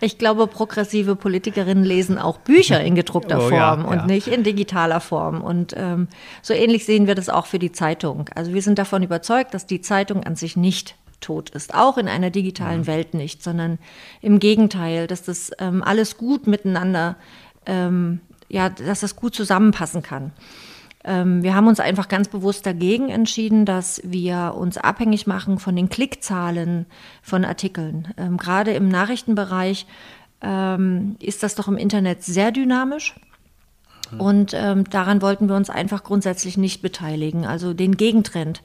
Ich 0.00 0.18
glaube, 0.18 0.46
progressive 0.46 1.14
Politikerinnen 1.14 1.84
lesen 1.84 2.18
auch 2.18 2.38
Bücher 2.38 2.80
in 2.80 2.94
gedruckter 2.94 3.38
oh, 3.46 3.48
Form 3.48 3.52
ja, 3.82 3.86
und 3.86 3.96
ja. 3.96 4.06
nicht 4.06 4.26
in 4.28 4.42
digitaler 4.42 5.00
Form. 5.00 5.42
Und 5.42 5.74
ähm, 5.76 6.08
so 6.42 6.54
ähnlich 6.54 6.86
sehen 6.86 7.06
wir 7.06 7.14
das 7.14 7.28
auch 7.28 7.46
für 7.46 7.58
die 7.58 7.70
Zeitung. 7.70 8.30
Also 8.34 8.54
wir 8.54 8.62
sind 8.62 8.78
davon 8.78 9.02
überzeugt, 9.02 9.52
dass 9.54 9.66
die 9.66 9.82
Zeitung 9.82 10.24
an 10.24 10.36
sich 10.36 10.56
nicht 10.56 10.96
tot 11.24 11.50
ist, 11.50 11.74
auch 11.74 11.98
in 11.98 12.08
einer 12.08 12.30
digitalen 12.30 12.82
mhm. 12.82 12.86
Welt 12.86 13.14
nicht, 13.14 13.42
sondern 13.42 13.78
im 14.20 14.38
Gegenteil, 14.38 15.06
dass 15.06 15.22
das 15.22 15.50
ähm, 15.58 15.82
alles 15.82 16.16
gut 16.16 16.46
miteinander, 16.46 17.16
ähm, 17.66 18.20
ja, 18.48 18.68
dass 18.68 19.00
das 19.00 19.16
gut 19.16 19.34
zusammenpassen 19.34 20.02
kann. 20.02 20.32
Ähm, 21.04 21.42
wir 21.42 21.54
haben 21.54 21.68
uns 21.68 21.80
einfach 21.80 22.08
ganz 22.08 22.28
bewusst 22.28 22.64
dagegen 22.66 23.10
entschieden, 23.10 23.66
dass 23.66 24.00
wir 24.04 24.54
uns 24.56 24.78
abhängig 24.78 25.26
machen 25.26 25.58
von 25.58 25.76
den 25.76 25.88
Klickzahlen 25.90 26.86
von 27.22 27.44
Artikeln. 27.44 28.14
Ähm, 28.16 28.38
gerade 28.38 28.72
im 28.72 28.88
Nachrichtenbereich 28.88 29.86
ähm, 30.40 31.16
ist 31.20 31.42
das 31.42 31.54
doch 31.54 31.68
im 31.68 31.76
Internet 31.76 32.22
sehr 32.22 32.52
dynamisch. 32.52 33.14
Mhm. 34.10 34.20
Und 34.20 34.54
ähm, 34.54 34.84
daran 34.88 35.20
wollten 35.20 35.48
wir 35.48 35.56
uns 35.56 35.68
einfach 35.68 36.04
grundsätzlich 36.04 36.56
nicht 36.56 36.80
beteiligen. 36.80 37.44
Also 37.44 37.74
den 37.74 37.96
Gegentrend 37.96 38.62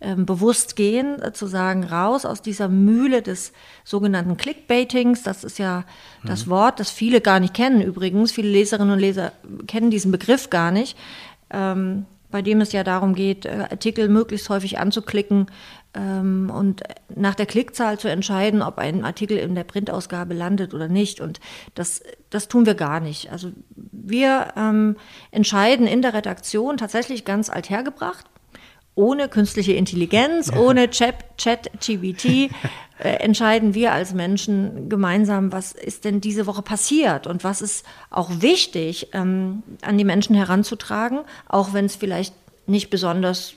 ähm, 0.00 0.26
bewusst 0.26 0.76
gehen, 0.76 1.20
äh, 1.22 1.32
zu 1.32 1.46
sagen, 1.46 1.84
raus 1.84 2.24
aus 2.24 2.40
dieser 2.40 2.68
Mühle 2.68 3.20
des 3.20 3.52
sogenannten 3.84 4.36
Clickbaitings. 4.36 5.22
Das 5.22 5.42
ist 5.42 5.58
ja 5.58 5.84
mhm. 6.22 6.28
das 6.28 6.48
Wort, 6.48 6.78
das 6.78 6.90
viele 6.90 7.20
gar 7.20 7.40
nicht 7.40 7.54
kennen 7.54 7.80
übrigens. 7.80 8.30
Viele 8.30 8.48
Leserinnen 8.48 8.92
und 8.92 9.00
Leser 9.00 9.32
kennen 9.66 9.90
diesen 9.90 10.12
Begriff 10.12 10.50
gar 10.50 10.70
nicht. 10.70 10.96
Ähm, 11.50 12.06
bei 12.30 12.42
dem 12.42 12.60
es 12.60 12.72
ja 12.72 12.84
darum 12.84 13.14
geht, 13.14 13.46
äh, 13.46 13.66
Artikel 13.70 14.08
möglichst 14.08 14.50
häufig 14.50 14.78
anzuklicken 14.78 15.46
ähm, 15.94 16.52
und 16.54 16.82
nach 17.14 17.34
der 17.34 17.46
Klickzahl 17.46 17.98
zu 17.98 18.08
entscheiden, 18.08 18.62
ob 18.62 18.78
ein 18.78 19.04
Artikel 19.04 19.38
in 19.38 19.54
der 19.54 19.64
Printausgabe 19.64 20.34
landet 20.34 20.74
oder 20.74 20.88
nicht. 20.88 21.20
Und 21.20 21.40
das, 21.74 22.02
das 22.30 22.46
tun 22.46 22.66
wir 22.66 22.74
gar 22.74 23.00
nicht. 23.00 23.32
Also 23.32 23.50
wir 23.74 24.52
ähm, 24.56 24.96
entscheiden 25.30 25.86
in 25.86 26.02
der 26.02 26.14
Redaktion 26.14 26.76
tatsächlich 26.76 27.24
ganz 27.24 27.50
althergebracht 27.50 28.26
ohne 28.98 29.28
künstliche 29.28 29.74
Intelligenz, 29.74 30.52
ohne 30.52 30.90
Chat-GBT 30.90 32.24
äh, 32.98 33.08
entscheiden 33.20 33.72
wir 33.72 33.92
als 33.92 34.12
Menschen 34.12 34.88
gemeinsam, 34.88 35.52
was 35.52 35.70
ist 35.72 36.04
denn 36.04 36.20
diese 36.20 36.46
Woche 36.46 36.62
passiert 36.62 37.28
und 37.28 37.44
was 37.44 37.62
ist 37.62 37.86
auch 38.10 38.28
wichtig 38.40 39.10
ähm, 39.12 39.62
an 39.82 39.96
die 39.98 40.04
Menschen 40.04 40.34
heranzutragen, 40.34 41.20
auch 41.46 41.72
wenn 41.72 41.84
es 41.84 41.94
vielleicht 41.94 42.34
nicht 42.66 42.90
besonders 42.90 43.54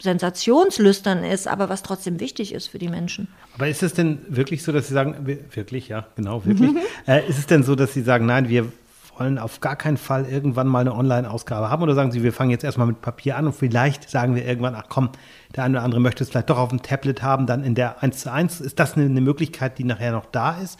sensationslüstern 0.00 1.24
ist, 1.24 1.48
aber 1.48 1.68
was 1.68 1.82
trotzdem 1.82 2.20
wichtig 2.20 2.52
ist 2.52 2.68
für 2.68 2.78
die 2.78 2.88
Menschen. 2.88 3.28
Aber 3.54 3.68
ist 3.68 3.82
es 3.82 3.94
denn 3.94 4.20
wirklich 4.28 4.62
so, 4.62 4.70
dass 4.70 4.88
Sie 4.88 4.94
sagen, 4.94 5.26
wirklich, 5.52 5.88
ja, 5.88 6.06
genau, 6.14 6.44
wirklich, 6.44 6.70
äh, 7.08 7.26
ist 7.28 7.38
es 7.38 7.46
denn 7.46 7.64
so, 7.64 7.74
dass 7.74 7.94
Sie 7.94 8.02
sagen, 8.02 8.26
nein, 8.26 8.48
wir 8.48 8.70
wollen 9.18 9.38
auf 9.38 9.60
gar 9.60 9.76
keinen 9.76 9.96
Fall 9.96 10.26
irgendwann 10.26 10.66
mal 10.66 10.80
eine 10.80 10.94
Online-Ausgabe 10.94 11.70
haben 11.70 11.82
oder 11.82 11.94
sagen 11.94 12.12
Sie, 12.12 12.22
wir 12.22 12.32
fangen 12.32 12.50
jetzt 12.50 12.64
erstmal 12.64 12.86
mit 12.86 13.00
Papier 13.00 13.36
an 13.36 13.46
und 13.46 13.54
vielleicht 13.54 14.08
sagen 14.10 14.34
wir 14.34 14.44
irgendwann, 14.44 14.74
ach 14.74 14.86
komm, 14.88 15.10
der 15.54 15.64
eine 15.64 15.78
oder 15.78 15.84
andere 15.84 16.00
möchte 16.00 16.24
es 16.24 16.30
vielleicht 16.30 16.50
doch 16.50 16.58
auf 16.58 16.70
dem 16.70 16.82
Tablet 16.82 17.22
haben, 17.22 17.46
dann 17.46 17.64
in 17.64 17.74
der 17.74 18.02
1 18.02 18.18
zu 18.18 18.32
1. 18.32 18.60
Ist 18.60 18.78
das 18.78 18.94
eine, 18.94 19.06
eine 19.06 19.20
Möglichkeit, 19.20 19.78
die 19.78 19.84
nachher 19.84 20.12
noch 20.12 20.26
da 20.26 20.58
ist? 20.58 20.78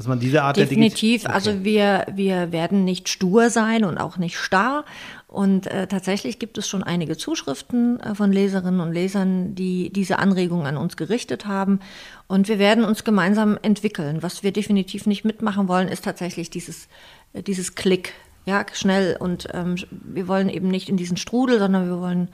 dass 0.00 0.06
man 0.06 0.18
diese 0.18 0.42
Art 0.42 0.56
Definitiv. 0.56 1.22
Der 1.22 1.30
okay. 1.30 1.34
Also 1.34 1.62
wir, 1.62 2.06
wir 2.14 2.52
werden 2.52 2.84
nicht 2.84 3.10
stur 3.10 3.50
sein 3.50 3.84
und 3.84 3.98
auch 3.98 4.16
nicht 4.16 4.38
starr. 4.38 4.86
Und 5.26 5.66
äh, 5.66 5.88
tatsächlich 5.88 6.38
gibt 6.38 6.56
es 6.56 6.66
schon 6.66 6.82
einige 6.82 7.18
Zuschriften 7.18 8.00
äh, 8.00 8.14
von 8.14 8.32
Leserinnen 8.32 8.80
und 8.80 8.92
Lesern, 8.92 9.54
die 9.54 9.92
diese 9.92 10.18
Anregungen 10.18 10.66
an 10.66 10.78
uns 10.78 10.96
gerichtet 10.96 11.44
haben. 11.44 11.80
Und 12.28 12.48
wir 12.48 12.58
werden 12.58 12.84
uns 12.84 13.04
gemeinsam 13.04 13.58
entwickeln. 13.60 14.22
Was 14.22 14.42
wir 14.42 14.52
definitiv 14.52 15.04
nicht 15.04 15.26
mitmachen 15.26 15.68
wollen, 15.68 15.88
ist 15.88 16.04
tatsächlich 16.04 16.48
dieses, 16.48 16.88
dieses 17.34 17.74
Klick. 17.74 18.14
Ja, 18.46 18.64
schnell. 18.72 19.16
Und 19.18 19.48
ähm, 19.52 19.76
wir 19.90 20.28
wollen 20.28 20.48
eben 20.48 20.68
nicht 20.68 20.88
in 20.88 20.96
diesen 20.96 21.16
Strudel, 21.16 21.58
sondern 21.58 21.88
wir 21.88 22.00
wollen 22.00 22.28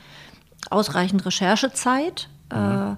ausreichend 0.71 1.25
Recherchezeit. 1.27 2.29
Äh, 2.51 2.57
mhm. 2.57 2.97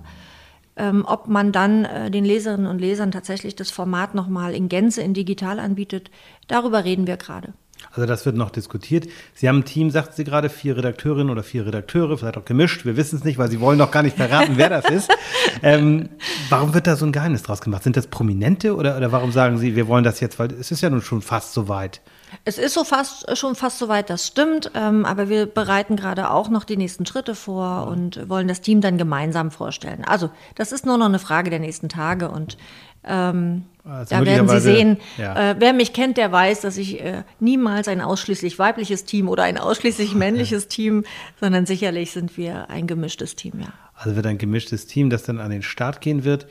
Ähm, 0.76 1.04
ob 1.06 1.26
man 1.26 1.50
dann 1.50 1.84
äh, 1.84 2.10
den 2.10 2.24
Leserinnen 2.24 2.68
und 2.68 2.78
Lesern 2.78 3.10
tatsächlich 3.10 3.56
das 3.56 3.70
Format 3.70 4.14
nochmal 4.14 4.54
in 4.54 4.68
Gänze 4.68 5.02
in 5.02 5.12
digital 5.12 5.58
anbietet, 5.58 6.10
darüber 6.46 6.84
reden 6.84 7.08
wir 7.08 7.16
gerade. 7.16 7.52
Also 7.98 8.06
das 8.06 8.24
wird 8.24 8.36
noch 8.36 8.50
diskutiert. 8.50 9.08
Sie 9.34 9.48
haben 9.48 9.58
ein 9.58 9.64
Team, 9.64 9.90
sagt 9.90 10.14
sie 10.14 10.22
gerade, 10.22 10.48
vier 10.48 10.76
Redakteurinnen 10.76 11.30
oder 11.30 11.42
vier 11.42 11.66
Redakteure, 11.66 12.16
vielleicht 12.16 12.38
auch 12.38 12.44
gemischt. 12.44 12.84
Wir 12.84 12.96
wissen 12.96 13.16
es 13.18 13.24
nicht, 13.24 13.38
weil 13.38 13.50
sie 13.50 13.58
wollen 13.58 13.76
noch 13.76 13.90
gar 13.90 14.04
nicht 14.04 14.16
verraten, 14.16 14.52
wer 14.56 14.70
das 14.70 14.88
ist. 14.88 15.10
Ähm, 15.60 16.10
warum 16.50 16.72
wird 16.72 16.86
da 16.86 16.94
so 16.94 17.04
ein 17.04 17.10
Geheimnis 17.10 17.42
draus 17.42 17.60
gemacht? 17.60 17.82
Sind 17.82 17.96
das 17.96 18.06
Prominente 18.06 18.76
oder, 18.76 18.96
oder 18.96 19.10
warum 19.10 19.32
sagen 19.32 19.58
Sie, 19.58 19.74
wir 19.74 19.88
wollen 19.88 20.04
das 20.04 20.20
jetzt? 20.20 20.38
Weil 20.38 20.52
es 20.52 20.70
ist 20.70 20.82
ja 20.82 20.90
nun 20.90 21.02
schon 21.02 21.20
fast 21.20 21.52
so 21.52 21.68
weit. 21.68 22.00
Es 22.44 22.58
ist 22.58 22.74
so 22.74 22.84
fast, 22.84 23.36
schon 23.36 23.56
fast 23.56 23.78
so 23.78 23.88
weit, 23.88 24.10
das 24.10 24.26
stimmt. 24.26 24.70
Ähm, 24.74 25.04
aber 25.04 25.28
wir 25.28 25.46
bereiten 25.46 25.96
gerade 25.96 26.30
auch 26.30 26.48
noch 26.48 26.64
die 26.64 26.76
nächsten 26.76 27.06
Schritte 27.06 27.34
vor 27.34 27.88
und 27.88 28.28
wollen 28.28 28.46
das 28.46 28.60
Team 28.60 28.80
dann 28.80 28.98
gemeinsam 28.98 29.50
vorstellen. 29.50 30.04
Also, 30.04 30.30
das 30.54 30.70
ist 30.70 30.86
nur 30.86 30.98
noch 30.98 31.06
eine 31.06 31.18
Frage 31.18 31.50
der 31.50 31.58
nächsten 31.58 31.88
Tage 31.88 32.30
und 32.30 32.56
ähm, 33.04 33.64
also 33.84 34.14
da 34.14 34.24
werden 34.26 34.48
Sie 34.48 34.60
sehen, 34.60 34.98
ja. 35.16 35.52
äh, 35.52 35.56
wer 35.58 35.72
mich 35.72 35.92
kennt, 35.92 36.18
der 36.18 36.30
weiß, 36.30 36.60
dass 36.60 36.76
ich 36.76 37.00
äh, 37.02 37.22
niemals 37.40 37.88
ein 37.88 38.00
ausschließlich 38.00 38.58
weibliches 38.58 39.04
Team 39.04 39.28
oder 39.28 39.44
ein 39.44 39.56
ausschließlich 39.58 40.14
männliches 40.16 40.68
Team, 40.68 41.04
sondern 41.40 41.64
sicherlich 41.66 42.10
sind 42.10 42.36
wir 42.36 42.68
ein 42.70 42.86
gemischtes 42.86 43.34
Team, 43.36 43.60
ja. 43.60 43.72
Also 43.94 44.14
wird 44.14 44.26
ein 44.26 44.38
gemischtes 44.38 44.86
Team, 44.86 45.10
das 45.10 45.24
dann 45.24 45.40
an 45.40 45.50
den 45.50 45.62
Start 45.62 46.00
gehen 46.00 46.24
wird. 46.24 46.46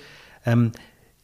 Ähm, 0.46 0.72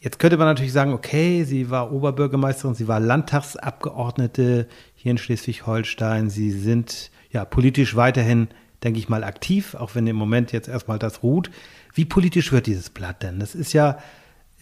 Jetzt 0.04 0.20
könnte 0.20 0.36
man 0.36 0.48
natürlich 0.48 0.74
sagen, 0.74 0.92
okay, 0.92 1.46
sie 1.46 1.70
war 1.70 1.94
Oberbürgermeisterin, 1.94 2.76
sie 2.76 2.90
war 2.90 3.00
Landtagsabgeordnete 3.00 4.68
hier 4.96 5.12
in 5.12 5.18
Schleswig-Holstein, 5.18 6.30
sie 6.30 6.52
sind 6.52 7.10
ja 7.32 7.46
politisch 7.46 7.96
weiterhin, 7.96 8.50
denke 8.84 9.00
ich 9.00 9.08
mal, 9.08 9.24
aktiv, 9.24 9.76
auch 9.76 9.96
wenn 9.96 10.06
im 10.06 10.18
Moment 10.18 10.52
jetzt 10.52 10.68
erstmal 10.68 11.00
das 11.00 11.24
ruht. 11.24 11.52
Wie 11.94 12.04
politisch 12.04 12.52
wird 12.52 12.68
dieses 12.68 12.90
Blatt 12.90 13.24
denn? 13.24 13.40
Das 13.40 13.56
ist 13.56 13.72
ja 13.72 13.98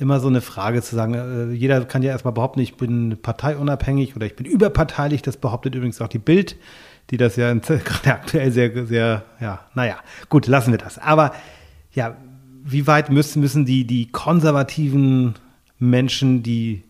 immer 0.02 0.20
so 0.20 0.28
eine 0.28 0.42
Frage 0.42 0.82
zu 0.82 0.96
sagen, 0.96 1.14
äh, 1.14 1.54
jeder 1.54 1.86
kann 1.86 2.02
ja 2.04 2.12
erstmal 2.12 2.34
behaupten, 2.34 2.60
ich 2.60 2.76
bin 2.76 3.18
parteiunabhängig 3.22 4.16
oder 4.16 4.26
ich 4.26 4.36
bin 4.36 4.46
überparteilich, 4.46 5.22
das 5.22 5.38
behauptet 5.38 5.76
übrigens 5.76 6.02
auch 6.02 6.08
die 6.08 6.20
Bild, 6.20 6.58
die 7.12 7.18
das 7.18 7.36
ja 7.36 7.54
gerade 7.54 8.14
aktuell 8.14 8.52
sehr, 8.52 8.86
sehr, 8.88 9.24
ja, 9.40 9.62
naja, 9.76 9.98
gut, 10.30 10.48
lassen 10.48 10.72
wir 10.72 10.80
das. 10.80 10.98
Aber 10.98 11.34
ja, 11.94 12.18
wie 12.64 12.88
weit 12.88 13.10
müssen, 13.10 13.42
müssen 13.42 13.66
die, 13.66 13.86
die 13.86 14.12
konservativen 14.12 15.36
Menschen, 15.78 16.44
die, 16.44 16.84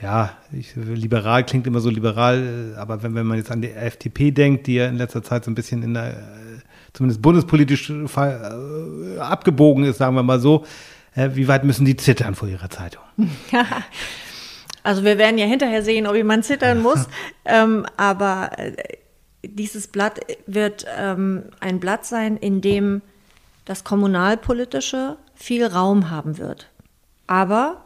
ja, 0.00 0.30
ich, 0.52 0.74
liberal 0.76 1.44
klingt 1.44 1.66
immer 1.66 1.80
so 1.80 1.90
liberal, 1.90 2.74
aber 2.78 3.02
wenn, 3.02 3.14
wenn 3.14 3.26
man 3.26 3.38
jetzt 3.38 3.50
an 3.50 3.62
die 3.62 3.70
FDP 3.70 4.30
denkt, 4.30 4.66
die 4.66 4.74
ja 4.74 4.86
in 4.86 4.96
letzter 4.96 5.22
Zeit 5.22 5.44
so 5.44 5.50
ein 5.50 5.54
bisschen 5.54 5.82
in 5.82 5.94
der, 5.94 6.16
zumindest 6.92 7.20
bundespolitisch 7.20 7.90
äh, 7.90 9.18
abgebogen 9.18 9.84
ist, 9.84 9.98
sagen 9.98 10.14
wir 10.14 10.22
mal 10.22 10.40
so, 10.40 10.64
äh, 10.64 10.97
wie 11.34 11.48
weit 11.48 11.64
müssen 11.64 11.84
die 11.84 11.96
zittern 11.96 12.34
vor 12.34 12.48
ihrer 12.48 12.70
Zeitung? 12.70 13.02
also 14.82 15.04
wir 15.04 15.18
werden 15.18 15.38
ja 15.38 15.46
hinterher 15.46 15.82
sehen, 15.82 16.06
ob 16.06 16.14
jemand 16.14 16.44
zittern 16.44 16.82
muss, 16.82 17.08
ähm, 17.44 17.86
aber 17.96 18.50
äh, 18.58 18.72
dieses 19.42 19.88
Blatt 19.88 20.20
wird 20.46 20.86
ähm, 20.96 21.44
ein 21.60 21.80
Blatt 21.80 22.04
sein, 22.04 22.36
in 22.36 22.60
dem 22.60 23.02
das 23.64 23.84
Kommunalpolitische 23.84 25.16
viel 25.34 25.66
Raum 25.66 26.10
haben 26.10 26.38
wird. 26.38 26.68
Aber 27.26 27.84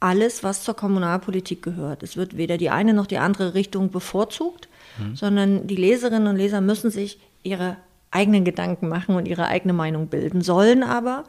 alles, 0.00 0.42
was 0.42 0.64
zur 0.64 0.74
Kommunalpolitik 0.74 1.62
gehört. 1.62 2.02
Es 2.02 2.16
wird 2.16 2.36
weder 2.36 2.58
die 2.58 2.70
eine 2.70 2.92
noch 2.92 3.06
die 3.06 3.18
andere 3.18 3.54
Richtung 3.54 3.90
bevorzugt, 3.90 4.68
mhm. 4.98 5.14
sondern 5.14 5.66
die 5.68 5.76
Leserinnen 5.76 6.26
und 6.26 6.36
Leser 6.36 6.60
müssen 6.60 6.90
sich 6.90 7.20
ihre 7.44 7.76
eigenen 8.10 8.44
Gedanken 8.44 8.88
machen 8.88 9.14
und 9.14 9.26
ihre 9.26 9.46
eigene 9.46 9.72
Meinung 9.72 10.08
bilden, 10.08 10.42
sollen 10.42 10.82
aber 10.82 11.24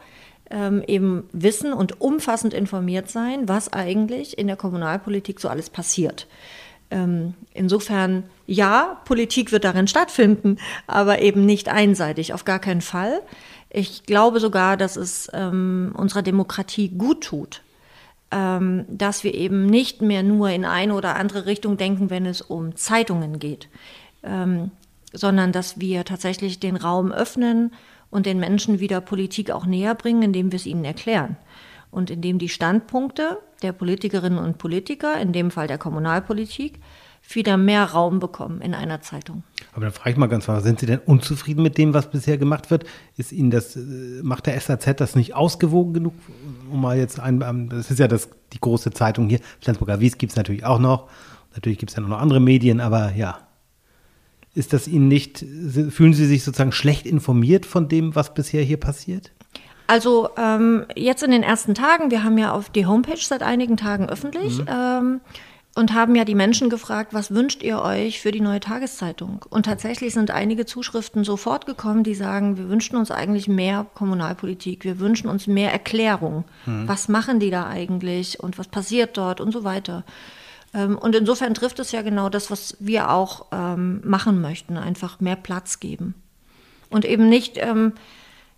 ähm, 0.50 0.82
eben 0.86 1.24
wissen 1.32 1.72
und 1.72 2.00
umfassend 2.00 2.54
informiert 2.54 3.10
sein, 3.10 3.48
was 3.48 3.72
eigentlich 3.72 4.38
in 4.38 4.46
der 4.46 4.56
Kommunalpolitik 4.56 5.40
so 5.40 5.48
alles 5.48 5.70
passiert. 5.70 6.26
Ähm, 6.90 7.34
insofern, 7.52 8.24
ja, 8.46 9.00
Politik 9.04 9.52
wird 9.52 9.64
darin 9.64 9.88
stattfinden, 9.88 10.58
aber 10.86 11.22
eben 11.22 11.46
nicht 11.46 11.68
einseitig, 11.68 12.32
auf 12.34 12.44
gar 12.44 12.58
keinen 12.58 12.82
Fall. 12.82 13.22
Ich 13.70 14.04
glaube 14.04 14.38
sogar, 14.38 14.76
dass 14.76 14.96
es 14.96 15.28
ähm, 15.32 15.92
unserer 15.96 16.22
Demokratie 16.22 16.90
gut 16.90 17.24
tut, 17.24 17.62
ähm, 18.30 18.84
dass 18.88 19.24
wir 19.24 19.34
eben 19.34 19.66
nicht 19.66 20.02
mehr 20.02 20.22
nur 20.22 20.50
in 20.50 20.64
eine 20.64 20.94
oder 20.94 21.16
andere 21.16 21.46
Richtung 21.46 21.76
denken, 21.76 22.10
wenn 22.10 22.26
es 22.26 22.42
um 22.42 22.76
Zeitungen 22.76 23.38
geht, 23.38 23.68
ähm, 24.22 24.70
sondern 25.12 25.52
dass 25.52 25.80
wir 25.80 26.04
tatsächlich 26.04 26.60
den 26.60 26.76
Raum 26.76 27.10
öffnen 27.10 27.72
und 28.14 28.26
den 28.26 28.38
Menschen 28.38 28.78
wieder 28.78 29.00
Politik 29.00 29.50
auch 29.50 29.66
näher 29.66 29.96
bringen, 29.96 30.22
indem 30.22 30.52
wir 30.52 30.56
es 30.56 30.66
ihnen 30.66 30.84
erklären 30.84 31.36
und 31.90 32.10
indem 32.10 32.38
die 32.38 32.48
Standpunkte 32.48 33.38
der 33.62 33.72
Politikerinnen 33.72 34.38
und 34.38 34.56
Politiker, 34.56 35.20
in 35.20 35.32
dem 35.32 35.50
Fall 35.50 35.66
der 35.66 35.78
Kommunalpolitik, 35.78 36.78
wieder 37.28 37.56
mehr 37.56 37.84
Raum 37.86 38.20
bekommen 38.20 38.60
in 38.60 38.72
einer 38.72 39.00
Zeitung. 39.00 39.42
Aber 39.72 39.86
dann 39.86 39.92
frage 39.92 40.10
ich 40.10 40.16
mal 40.16 40.28
ganz 40.28 40.44
klar, 40.44 40.60
sind 40.60 40.78
Sie 40.78 40.86
denn 40.86 41.00
unzufrieden 41.00 41.64
mit 41.64 41.76
dem, 41.76 41.92
was 41.92 42.08
bisher 42.08 42.38
gemacht 42.38 42.70
wird? 42.70 42.84
Ist 43.16 43.32
Ihnen 43.32 43.50
das, 43.50 43.74
äh, 43.74 43.80
macht 44.22 44.46
der 44.46 44.60
SAZ 44.60 44.94
das 44.96 45.16
nicht 45.16 45.34
ausgewogen 45.34 45.94
genug, 45.94 46.14
um 46.70 46.82
mal 46.82 46.96
jetzt 46.96 47.18
ein, 47.18 47.68
das 47.68 47.90
ist 47.90 47.98
ja 47.98 48.06
das, 48.06 48.28
die 48.52 48.60
große 48.60 48.92
Zeitung 48.92 49.28
hier, 49.28 49.40
Flensburger 49.60 49.98
Wies 49.98 50.18
gibt 50.18 50.30
es 50.30 50.36
natürlich 50.36 50.64
auch 50.64 50.78
noch, 50.78 51.08
natürlich 51.54 51.78
gibt 51.78 51.90
es 51.90 51.96
ja 51.96 52.02
noch 52.02 52.16
andere 52.18 52.40
Medien, 52.40 52.80
aber 52.80 53.12
ja. 53.16 53.38
Ist 54.54 54.72
das 54.72 54.86
Ihnen 54.86 55.08
nicht, 55.08 55.38
fühlen 55.38 56.14
Sie 56.14 56.26
sich 56.26 56.44
sozusagen 56.44 56.72
schlecht 56.72 57.06
informiert 57.06 57.66
von 57.66 57.88
dem, 57.88 58.14
was 58.14 58.34
bisher 58.34 58.62
hier 58.62 58.78
passiert? 58.78 59.32
Also 59.86 60.30
ähm, 60.38 60.86
jetzt 60.94 61.22
in 61.22 61.30
den 61.30 61.42
ersten 61.42 61.74
Tagen, 61.74 62.10
wir 62.10 62.24
haben 62.24 62.38
ja 62.38 62.52
auf 62.52 62.70
die 62.70 62.86
Homepage 62.86 63.18
seit 63.18 63.42
einigen 63.42 63.76
Tagen 63.76 64.08
öffentlich. 64.08 64.58
Mhm. 64.58 64.66
Ähm, 64.68 65.20
und 65.76 65.92
haben 65.92 66.14
ja 66.14 66.24
die 66.24 66.36
Menschen 66.36 66.70
gefragt, 66.70 67.12
was 67.14 67.34
wünscht 67.34 67.62
ihr 67.62 67.82
euch 67.82 68.20
für 68.20 68.30
die 68.30 68.40
neue 68.40 68.60
Tageszeitung? 68.60 69.44
Und 69.50 69.66
tatsächlich 69.66 70.14
sind 70.14 70.30
einige 70.30 70.66
Zuschriften 70.66 71.24
sofort 71.24 71.66
gekommen, 71.66 72.04
die 72.04 72.14
sagen, 72.14 72.56
wir 72.56 72.68
wünschen 72.68 72.96
uns 72.96 73.10
eigentlich 73.10 73.48
mehr 73.48 73.86
Kommunalpolitik, 73.94 74.84
wir 74.84 75.00
wünschen 75.00 75.28
uns 75.28 75.48
mehr 75.48 75.72
Erklärung. 75.72 76.44
Hm. 76.64 76.86
Was 76.86 77.08
machen 77.08 77.40
die 77.40 77.50
da 77.50 77.66
eigentlich 77.66 78.38
und 78.38 78.56
was 78.56 78.68
passiert 78.68 79.16
dort 79.16 79.40
und 79.40 79.50
so 79.50 79.64
weiter. 79.64 80.04
Ähm, 80.74 80.98
und 80.98 81.14
insofern 81.14 81.54
trifft 81.54 81.78
es 81.78 81.92
ja 81.92 82.02
genau 82.02 82.28
das, 82.28 82.50
was 82.50 82.76
wir 82.80 83.10
auch 83.10 83.46
ähm, 83.52 84.00
machen 84.04 84.40
möchten, 84.40 84.76
einfach 84.76 85.20
mehr 85.20 85.36
Platz 85.36 85.80
geben. 85.80 86.14
Und 86.90 87.04
eben 87.04 87.28
nicht 87.28 87.56
ähm, 87.56 87.92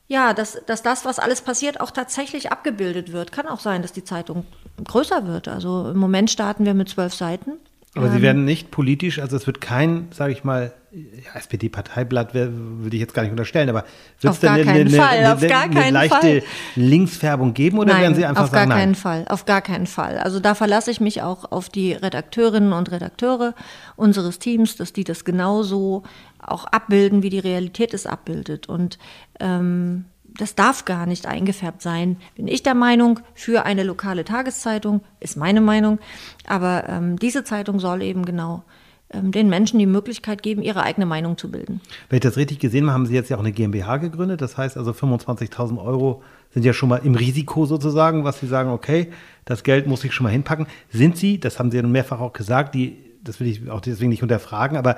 ja, 0.08 0.34
dass, 0.34 0.58
dass 0.66 0.82
das, 0.82 1.04
was 1.04 1.18
alles 1.18 1.40
passiert, 1.42 1.80
auch 1.80 1.90
tatsächlich 1.90 2.52
abgebildet 2.52 3.12
wird. 3.12 3.32
Kann 3.32 3.48
auch 3.48 3.60
sein, 3.60 3.82
dass 3.82 3.92
die 3.92 4.04
Zeitung 4.04 4.46
größer 4.84 5.26
wird. 5.26 5.48
Also 5.48 5.90
im 5.90 5.98
Moment 5.98 6.30
starten 6.30 6.64
wir 6.64 6.74
mit 6.74 6.88
zwölf 6.88 7.14
Seiten. 7.14 7.54
Aber 7.96 8.08
Sie 8.10 8.16
ähm, 8.16 8.22
werden 8.22 8.44
nicht 8.44 8.70
politisch, 8.70 9.18
also 9.18 9.36
es 9.36 9.46
wird 9.46 9.60
kein, 9.60 10.08
sage 10.12 10.32
ich 10.32 10.44
mal, 10.44 10.72
ja, 10.96 11.38
SPD-Parteiblatt 11.38 12.32
würde 12.32 12.96
ich 12.96 13.00
jetzt 13.00 13.12
gar 13.12 13.22
nicht 13.22 13.30
unterstellen, 13.30 13.68
aber 13.68 13.84
wird 14.20 14.32
es 14.32 14.40
denn 14.40 14.50
eine, 14.50 14.70
eine, 14.70 15.02
eine, 15.02 15.36
eine, 15.36 15.90
leichte 15.90 16.16
Fall. 16.16 16.42
Linksfärbung 16.74 17.52
geben 17.52 17.78
oder 17.78 17.92
Nein, 17.92 18.02
werden 18.02 18.14
Sie 18.14 18.24
einfach 18.24 18.44
auf 18.44 18.50
sagen, 18.50 18.70
gar 18.70 18.78
keinen 18.78 18.94
Fall, 18.94 19.26
auf 19.28 19.44
gar 19.44 19.60
keinen 19.60 19.86
Fall. 19.86 20.18
Also 20.18 20.40
da 20.40 20.54
verlasse 20.54 20.90
ich 20.90 21.00
mich 21.00 21.22
auch 21.22 21.52
auf 21.52 21.68
die 21.68 21.92
Redakteurinnen 21.92 22.72
und 22.72 22.90
Redakteure 22.90 23.54
unseres 23.96 24.38
Teams, 24.38 24.76
dass 24.76 24.94
die 24.94 25.04
das 25.04 25.24
genauso 25.24 26.04
auch 26.38 26.64
abbilden, 26.66 27.22
wie 27.22 27.30
die 27.30 27.40
Realität 27.40 27.92
es 27.92 28.06
abbildet. 28.06 28.68
Und 28.68 28.98
ähm, 29.38 30.06
das 30.38 30.54
darf 30.54 30.84
gar 30.84 31.06
nicht 31.06 31.26
eingefärbt 31.26 31.82
sein, 31.82 32.16
bin 32.34 32.48
ich 32.48 32.62
der 32.62 32.74
Meinung, 32.74 33.20
für 33.34 33.64
eine 33.64 33.82
lokale 33.82 34.24
Tageszeitung, 34.24 35.02
ist 35.20 35.36
meine 35.36 35.60
Meinung. 35.60 35.98
Aber 36.46 36.88
ähm, 36.88 37.18
diese 37.18 37.44
Zeitung 37.44 37.80
soll 37.80 38.02
eben 38.02 38.24
genau 38.24 38.64
ähm, 39.10 39.30
den 39.30 39.48
Menschen 39.48 39.78
die 39.78 39.86
Möglichkeit 39.86 40.42
geben, 40.42 40.62
ihre 40.62 40.82
eigene 40.82 41.06
Meinung 41.06 41.38
zu 41.38 41.50
bilden. 41.50 41.80
Wenn 42.08 42.16
ich 42.16 42.22
das 42.22 42.36
richtig 42.36 42.58
gesehen 42.58 42.84
habe, 42.84 42.94
haben 42.94 43.06
Sie 43.06 43.14
jetzt 43.14 43.30
ja 43.30 43.36
auch 43.36 43.40
eine 43.40 43.52
GmbH 43.52 43.98
gegründet. 43.98 44.40
Das 44.40 44.56
heißt 44.56 44.76
also 44.76 44.90
25.000 44.90 45.82
Euro 45.82 46.22
sind 46.50 46.64
ja 46.64 46.72
schon 46.72 46.88
mal 46.88 46.98
im 46.98 47.14
Risiko 47.14 47.66
sozusagen, 47.66 48.24
was 48.24 48.40
Sie 48.40 48.46
sagen, 48.46 48.70
okay, 48.70 49.12
das 49.44 49.62
Geld 49.62 49.86
muss 49.86 50.02
ich 50.04 50.12
schon 50.12 50.24
mal 50.24 50.30
hinpacken. 50.30 50.66
Sind 50.90 51.16
Sie, 51.16 51.38
das 51.38 51.58
haben 51.58 51.70
Sie 51.70 51.76
ja 51.76 51.82
nun 51.82 51.92
mehrfach 51.92 52.20
auch 52.20 52.32
gesagt, 52.32 52.74
die, 52.74 52.96
das 53.22 53.38
will 53.38 53.46
ich 53.46 53.70
auch 53.70 53.80
deswegen 53.80 54.10
nicht 54.10 54.22
unterfragen, 54.22 54.76
aber 54.76 54.96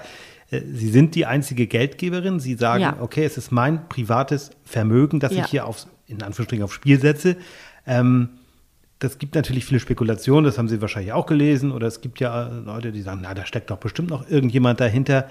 Sie 0.51 0.89
sind 0.89 1.15
die 1.15 1.27
einzige 1.27 1.67
Geldgeberin. 1.67 2.41
Sie 2.41 2.55
sagen, 2.55 2.83
ja. 2.83 2.97
okay, 3.01 3.25
es 3.25 3.37
ist 3.37 3.53
mein 3.53 3.89
privates 3.89 4.51
Vermögen, 4.65 5.21
das 5.21 5.35
ja. 5.35 5.45
ich 5.45 5.51
hier 5.51 5.67
aufs, 5.67 5.89
in 6.07 6.23
Anführungsstrichen 6.23 6.65
aufs 6.65 6.75
Spiel 6.75 6.99
setze. 7.01 7.37
Ähm, 7.87 8.31
das 8.99 9.19
gibt 9.19 9.35
natürlich 9.35 9.65
viele 9.65 9.79
Spekulationen, 9.79 10.45
das 10.45 10.59
haben 10.59 10.69
Sie 10.69 10.81
wahrscheinlich 10.81 11.13
auch 11.13 11.27
gelesen, 11.27 11.71
oder 11.71 11.87
es 11.87 12.01
gibt 12.01 12.19
ja 12.19 12.49
Leute, 12.49 12.91
die 12.91 13.03
sagen, 13.03 13.21
na, 13.23 13.33
da 13.35 13.47
steckt 13.47 13.71
doch 13.71 13.77
bestimmt 13.77 14.11
noch 14.11 14.29
irgendjemand 14.29 14.81
dahinter. 14.81 15.29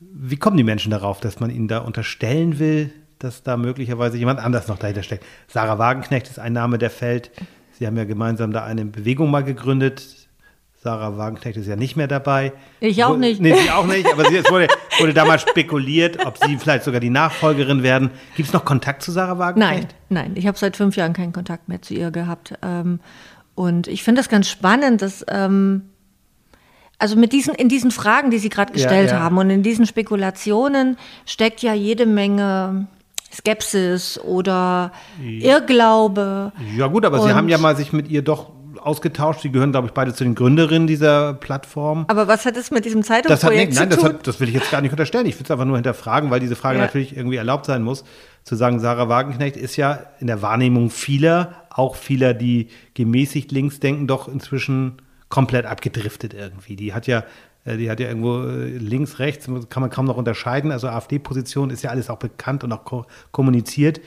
Wie 0.00 0.36
kommen 0.36 0.56
die 0.56 0.64
Menschen 0.64 0.90
darauf, 0.90 1.20
dass 1.20 1.40
man 1.40 1.50
ihnen 1.50 1.68
da 1.68 1.78
unterstellen 1.78 2.58
will, 2.58 2.92
dass 3.18 3.42
da 3.42 3.56
möglicherweise 3.56 4.18
jemand 4.18 4.40
anders 4.40 4.68
noch 4.68 4.78
dahinter 4.78 5.02
steckt? 5.02 5.24
Sarah 5.46 5.78
Wagenknecht 5.78 6.28
ist 6.28 6.38
ein 6.38 6.52
Name, 6.52 6.76
der 6.76 6.90
fällt. 6.90 7.30
Sie 7.78 7.86
haben 7.86 7.96
ja 7.96 8.04
gemeinsam 8.04 8.52
da 8.52 8.64
eine 8.64 8.84
Bewegung 8.84 9.30
mal 9.30 9.44
gegründet. 9.44 10.21
Sarah 10.82 11.16
Wagenknecht 11.16 11.56
ist 11.56 11.68
ja 11.68 11.76
nicht 11.76 11.94
mehr 11.94 12.08
dabei. 12.08 12.52
Ich 12.80 13.04
auch 13.04 13.16
nicht. 13.16 13.40
Nee, 13.40 13.54
sie 13.54 13.70
auch 13.70 13.86
nicht, 13.86 14.12
aber 14.12 14.24
es 14.24 14.50
wurde, 14.50 14.66
wurde 14.98 15.14
damals 15.14 15.42
spekuliert, 15.42 16.26
ob 16.26 16.38
sie 16.38 16.58
vielleicht 16.58 16.82
sogar 16.82 16.98
die 16.98 17.08
Nachfolgerin 17.08 17.84
werden. 17.84 18.10
Gibt 18.34 18.48
es 18.48 18.52
noch 18.52 18.64
Kontakt 18.64 19.02
zu 19.02 19.12
Sarah 19.12 19.38
Wagenknecht? 19.38 19.94
Nein, 20.08 20.24
nein. 20.24 20.32
Ich 20.34 20.48
habe 20.48 20.58
seit 20.58 20.76
fünf 20.76 20.96
Jahren 20.96 21.12
keinen 21.12 21.32
Kontakt 21.32 21.68
mehr 21.68 21.80
zu 21.82 21.94
ihr 21.94 22.10
gehabt. 22.10 22.54
Ähm, 22.62 22.98
und 23.54 23.86
ich 23.86 24.02
finde 24.02 24.18
das 24.18 24.28
ganz 24.28 24.48
spannend, 24.48 25.02
dass 25.02 25.24
ähm, 25.28 25.82
also 26.98 27.14
mit 27.14 27.32
diesen, 27.32 27.54
in 27.54 27.68
diesen 27.68 27.92
Fragen, 27.92 28.32
die 28.32 28.38
Sie 28.38 28.48
gerade 28.48 28.72
gestellt 28.72 29.10
ja, 29.10 29.18
ja. 29.18 29.22
haben 29.22 29.38
und 29.38 29.50
in 29.50 29.62
diesen 29.62 29.86
Spekulationen 29.86 30.96
steckt 31.26 31.62
ja 31.62 31.74
jede 31.74 32.06
Menge 32.06 32.88
Skepsis 33.32 34.18
oder 34.18 34.90
Irrglaube. 35.20 36.50
Ja 36.76 36.88
gut, 36.88 37.04
aber 37.04 37.20
Sie 37.20 37.32
haben 37.32 37.48
ja 37.48 37.58
mal 37.58 37.76
sich 37.76 37.92
mit 37.92 38.08
ihr 38.10 38.22
doch 38.22 38.50
ausgetauscht. 38.86 39.40
Sie 39.40 39.50
gehören, 39.50 39.72
glaube 39.72 39.88
ich, 39.88 39.92
beide 39.92 40.14
zu 40.14 40.24
den 40.24 40.34
Gründerinnen 40.34 40.86
dieser 40.86 41.34
Plattform. 41.34 42.04
Aber 42.08 42.28
was 42.28 42.44
hat 42.44 42.56
es 42.56 42.70
mit 42.70 42.84
diesem 42.84 43.02
Zeitungsprojekt 43.02 43.72
das 43.72 43.80
hat, 43.80 43.88
Nein, 43.88 43.98
das, 43.98 44.04
hat, 44.04 44.26
das, 44.26 44.40
will 44.40 44.48
ich 44.48 44.54
jetzt 44.54 44.70
gar 44.70 44.80
nicht 44.80 44.90
unterstellen. 44.90 45.26
Ich 45.26 45.36
will 45.36 45.44
es 45.44 45.50
einfach 45.50 45.64
nur 45.64 45.76
hinterfragen, 45.76 46.30
weil 46.30 46.40
diese 46.40 46.56
Frage 46.56 46.78
ja. 46.78 46.84
natürlich 46.84 47.16
irgendwie 47.16 47.36
erlaubt 47.36 47.66
sein 47.66 47.82
muss. 47.82 48.04
Zu 48.44 48.56
sagen, 48.56 48.80
Sarah 48.80 49.08
Wagenknecht 49.08 49.56
ist 49.56 49.76
ja 49.76 50.00
in 50.18 50.26
der 50.26 50.42
Wahrnehmung 50.42 50.90
vieler, 50.90 51.54
auch 51.70 51.96
vieler, 51.96 52.34
die 52.34 52.68
gemäßigt 52.94 53.52
links 53.52 53.80
denken, 53.80 54.06
doch 54.06 54.28
inzwischen 54.28 54.98
komplett 55.28 55.66
abgedriftet 55.66 56.34
irgendwie. 56.34 56.76
Die 56.76 56.92
hat 56.92 57.06
ja 57.06 57.24
äh, 57.64 57.76
die 57.76 57.90
hat 57.90 58.00
ja 58.00 58.08
irgendwo 58.08 58.42
äh, 58.42 58.76
links, 58.76 59.18
rechts, 59.18 59.46
kann 59.68 59.80
man 59.80 59.90
kaum 59.90 60.06
noch 60.06 60.16
unterscheiden. 60.16 60.72
Also 60.72 60.88
AfD-Position 60.88 61.70
ist 61.70 61.82
ja 61.82 61.90
alles 61.90 62.10
auch 62.10 62.18
bekannt 62.18 62.64
und 62.64 62.72
auch 62.72 62.84
ko 62.84 63.06
kommuniziert. 63.30 64.00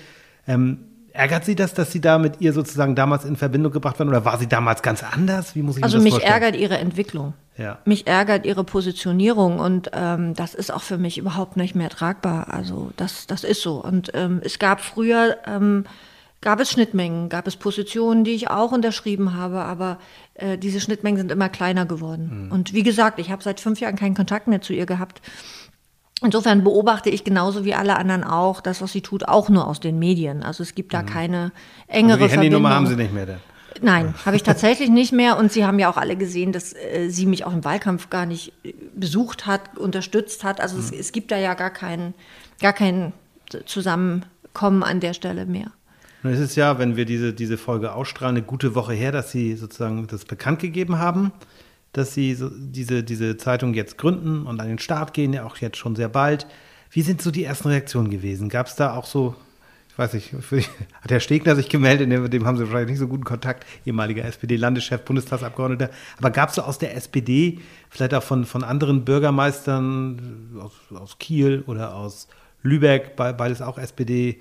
Ähm, 0.47 0.79
ärgert 1.15 1.45
Sie 1.45 1.55
das, 1.55 1.73
dass 1.73 1.91
Sie 1.91 2.01
da 2.01 2.17
mit 2.17 2.41
ihr 2.41 2.53
sozusagen 2.53 2.95
damals 2.95 3.25
in 3.25 3.35
Verbindung 3.35 3.71
gebracht 3.71 3.99
werden? 3.99 4.09
Oder 4.09 4.25
war 4.25 4.37
sie 4.37 4.47
damals 4.47 4.81
ganz 4.81 5.03
anders? 5.03 5.55
Wie 5.55 5.61
muss 5.61 5.77
ich 5.77 5.83
also 5.83 5.99
mich 5.99 6.13
vorstellen? 6.13 6.33
ärgert 6.33 6.55
ihre 6.55 6.77
Entwicklung. 6.77 7.33
Ja. 7.57 7.79
Mich 7.85 8.05
ärgert 8.05 8.45
ihre 8.45 8.63
Positionierung 8.63 9.59
und 9.59 9.91
ähm, 9.93 10.33
das 10.33 10.53
ist 10.53 10.73
auch 10.73 10.83
für 10.83 10.97
mich 10.97 11.17
überhaupt 11.17 11.55
nicht 11.55 11.73
mehr 11.73 11.89
tragbar. 11.89 12.53
Also 12.53 12.91
das, 12.97 13.27
das 13.27 13.43
ist 13.43 13.61
so. 13.61 13.81
Und 13.81 14.11
ähm, 14.13 14.41
es 14.43 14.59
gab 14.59 14.81
früher 14.81 15.37
ähm, 15.47 15.85
gab 16.45 16.59
es 16.59 16.71
Schnittmengen, 16.71 17.27
gab 17.27 17.47
es 17.47 17.55
Positionen, 17.55 18.23
die 18.23 18.35
ich 18.35 18.49
auch 18.49 18.71
unterschrieben 18.71 19.33
habe, 19.33 19.61
aber 19.61 19.97
äh, 20.35 20.57
diese 20.57 20.79
Schnittmengen 20.79 21.17
sind 21.17 21.31
immer 21.31 21.49
kleiner 21.49 21.85
geworden. 21.85 22.45
Mhm. 22.45 22.51
Und 22.51 22.73
wie 22.73 22.83
gesagt, 22.83 23.19
ich 23.19 23.31
habe 23.31 23.41
seit 23.41 23.59
fünf 23.59 23.79
Jahren 23.79 23.95
keinen 23.95 24.13
Kontakt 24.15 24.47
mehr 24.47 24.61
zu 24.61 24.71
ihr 24.71 24.85
gehabt. 24.85 25.21
Insofern 26.21 26.63
beobachte 26.63 27.09
ich 27.09 27.23
genauso 27.23 27.65
wie 27.65 27.73
alle 27.73 27.97
anderen 27.97 28.23
auch 28.23 28.61
das, 28.61 28.81
was 28.81 28.93
sie 28.93 29.01
tut, 29.01 29.27
auch 29.27 29.49
nur 29.49 29.67
aus 29.67 29.81
den 29.81 29.99
Medien. 29.99 30.43
Also 30.43 30.63
es 30.63 30.73
gibt 30.73 30.93
da 30.93 31.01
mhm. 31.01 31.07
keine 31.07 31.51
engere 31.87 32.23
also 32.23 32.27
die 32.27 32.31
Handynummer 32.31 32.69
haben 32.69 32.87
Sie 32.87 32.95
nicht 32.95 33.13
mehr 33.13 33.25
denn? 33.25 33.39
Nein, 33.81 34.13
habe 34.25 34.37
ich 34.37 34.43
tatsächlich 34.43 34.89
nicht 34.89 35.11
mehr. 35.11 35.37
Und 35.37 35.51
Sie 35.51 35.65
haben 35.65 35.77
ja 35.77 35.89
auch 35.89 35.97
alle 35.97 36.15
gesehen, 36.15 36.53
dass 36.53 36.73
äh, 36.73 37.09
sie 37.09 37.25
mich 37.25 37.43
auch 37.45 37.53
im 37.53 37.65
Wahlkampf 37.65 38.09
gar 38.09 38.25
nicht 38.25 38.53
äh, 38.63 38.73
besucht 38.95 39.45
hat, 39.45 39.77
unterstützt 39.77 40.45
hat. 40.45 40.61
Also 40.61 40.77
mhm. 40.77 40.83
es, 40.83 40.91
es, 40.91 41.11
gibt 41.11 41.31
da 41.31 41.37
ja 41.37 41.53
gar 41.53 41.71
kein, 41.71 42.13
gar 42.61 42.73
kein 42.73 43.11
Zusammenkommen 43.65 44.83
an 44.83 45.01
der 45.01 45.13
Stelle 45.13 45.45
mehr. 45.45 45.71
Nun 46.23 46.33
ist 46.33 46.39
es 46.39 46.55
ja, 46.55 46.79
wenn 46.79 46.95
wir 46.95 47.05
diese, 47.05 47.33
diese 47.33 47.57
Folge 47.57 47.93
ausstrahlen, 47.93 48.37
eine 48.37 48.45
gute 48.45 48.73
Woche 48.73 48.93
her, 48.93 49.11
dass 49.11 49.31
Sie 49.31 49.55
sozusagen 49.55 50.07
das 50.07 50.23
bekannt 50.23 50.59
gegeben 50.59 50.97
haben, 50.97 51.33
dass 51.97 52.13
Sie 52.13 52.35
so 52.35 52.49
diese, 52.53 53.03
diese 53.03 53.37
Zeitung 53.37 53.73
jetzt 53.73 53.97
gründen 53.97 54.45
und 54.45 54.59
an 54.59 54.67
den 54.67 54.79
Start 54.79 55.13
gehen, 55.13 55.33
ja 55.33 55.45
auch 55.45 55.57
jetzt 55.57 55.77
schon 55.77 55.95
sehr 55.95 56.09
bald. 56.09 56.47
Wie 56.91 57.01
sind 57.01 57.21
so 57.21 57.31
die 57.31 57.43
ersten 57.43 57.69
Reaktionen 57.69 58.09
gewesen? 58.09 58.49
Gab 58.49 58.67
es 58.67 58.75
da 58.75 58.95
auch 58.95 59.05
so, 59.05 59.35
ich 59.89 59.97
weiß 59.97 60.13
nicht, 60.13 60.33
hat 61.01 61.11
Herr 61.11 61.19
Stegner 61.19 61.55
sich 61.55 61.69
gemeldet, 61.69 62.07
mit 62.07 62.33
dem 62.33 62.45
haben 62.45 62.57
Sie 62.57 62.63
wahrscheinlich 62.63 62.91
nicht 62.91 62.99
so 62.99 63.07
guten 63.07 63.23
Kontakt, 63.23 63.65
ehemaliger 63.85 64.25
SPD-Landeschef, 64.25 65.01
Bundestagsabgeordneter. 65.01 65.89
Aber 66.17 66.31
gab 66.31 66.49
es 66.49 66.55
so 66.55 66.63
aus 66.63 66.77
der 66.77 66.95
SPD, 66.95 67.59
vielleicht 67.89 68.13
auch 68.13 68.23
von, 68.23 68.45
von 68.45 68.63
anderen 68.63 69.05
Bürgermeistern 69.05 70.59
aus, 70.59 70.73
aus 70.93 71.17
Kiel 71.17 71.63
oder 71.67 71.95
aus 71.95 72.27
Lübeck, 72.63 73.15
beides 73.15 73.61
auch 73.61 73.77
SPD, 73.77 74.39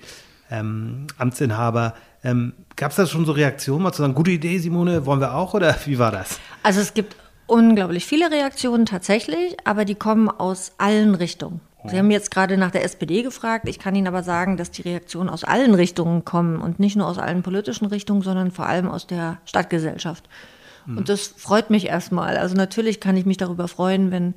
ähm, 0.51 1.07
Amtsinhaber. 1.19 1.95
Ähm, 2.23 2.55
Gab 2.77 2.91
es 2.91 2.97
da 2.97 3.07
schon 3.07 3.27
so 3.27 3.33
Reaktionen, 3.33 3.83
mal 3.83 3.93
zu 3.93 4.03
sagen, 4.03 4.15
gute 4.15 4.31
Idee, 4.31 4.59
Simone, 4.59 5.07
wollen 5.07 5.21
wir 5.21 5.35
auch 5.35 5.55
oder 5.55 5.77
wie 5.85 5.99
war 5.99 6.11
das? 6.11 6.41
Also 6.63 6.81
es 6.81 6.95
gibt 6.95 7.17
unglaublich 7.47 8.07
viele 8.07 8.31
Reaktionen 8.31 8.87
tatsächlich, 8.87 9.57
aber 9.65 9.85
die 9.85 9.95
kommen 9.95 10.29
aus 10.29 10.73
allen 10.79 11.15
Richtungen. 11.15 11.61
Sie 11.87 11.99
haben 11.99 12.11
jetzt 12.11 12.31
gerade 12.31 12.57
nach 12.57 12.71
der 12.71 12.85
SPD 12.85 13.23
gefragt. 13.23 13.69
Ich 13.69 13.79
kann 13.79 13.95
Ihnen 13.95 14.07
aber 14.07 14.23
sagen, 14.23 14.57
dass 14.57 14.71
die 14.71 14.83
Reaktionen 14.83 15.29
aus 15.29 15.45
allen 15.45 15.75
Richtungen 15.75 16.25
kommen 16.25 16.63
und 16.63 16.81
nicht 16.81 16.97
nur 16.97 17.07
aus 17.07 17.19
allen 17.19 17.43
politischen 17.43 17.87
Richtungen, 17.87 18.23
sondern 18.23 18.51
vor 18.51 18.67
allem 18.67 18.89
aus 18.89 19.07
der 19.07 19.39
Stadtgesellschaft. 19.45 20.27
Mhm. 20.87 20.99
Und 20.99 21.09
das 21.11 21.27
freut 21.27 21.69
mich 21.69 21.87
erstmal. 21.87 22.39
Also 22.39 22.57
natürlich 22.57 23.01
kann 23.01 23.19
ich 23.19 23.27
mich 23.27 23.37
darüber 23.37 23.69
freuen, 23.69 24.11
wenn 24.11 24.35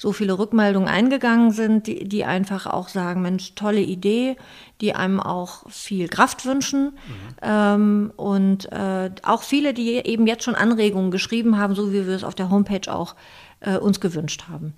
so 0.00 0.12
viele 0.12 0.38
Rückmeldungen 0.38 0.88
eingegangen 0.88 1.50
sind, 1.50 1.86
die, 1.86 2.08
die 2.08 2.24
einfach 2.24 2.66
auch 2.66 2.88
sagen, 2.88 3.20
Mensch, 3.20 3.54
tolle 3.54 3.82
Idee, 3.82 4.38
die 4.80 4.94
einem 4.94 5.20
auch 5.20 5.68
viel 5.68 6.08
Kraft 6.08 6.46
wünschen. 6.46 6.84
Mhm. 6.84 6.92
Ähm, 7.42 8.12
und 8.16 8.72
äh, 8.72 9.10
auch 9.22 9.42
viele, 9.42 9.74
die 9.74 9.96
eben 9.96 10.26
jetzt 10.26 10.44
schon 10.44 10.54
Anregungen 10.54 11.10
geschrieben 11.10 11.58
haben, 11.58 11.74
so 11.74 11.92
wie 11.92 12.06
wir 12.06 12.14
es 12.14 12.24
auf 12.24 12.34
der 12.34 12.48
Homepage 12.48 12.90
auch 12.90 13.14
äh, 13.60 13.76
uns 13.76 14.00
gewünscht 14.00 14.44
haben. 14.50 14.72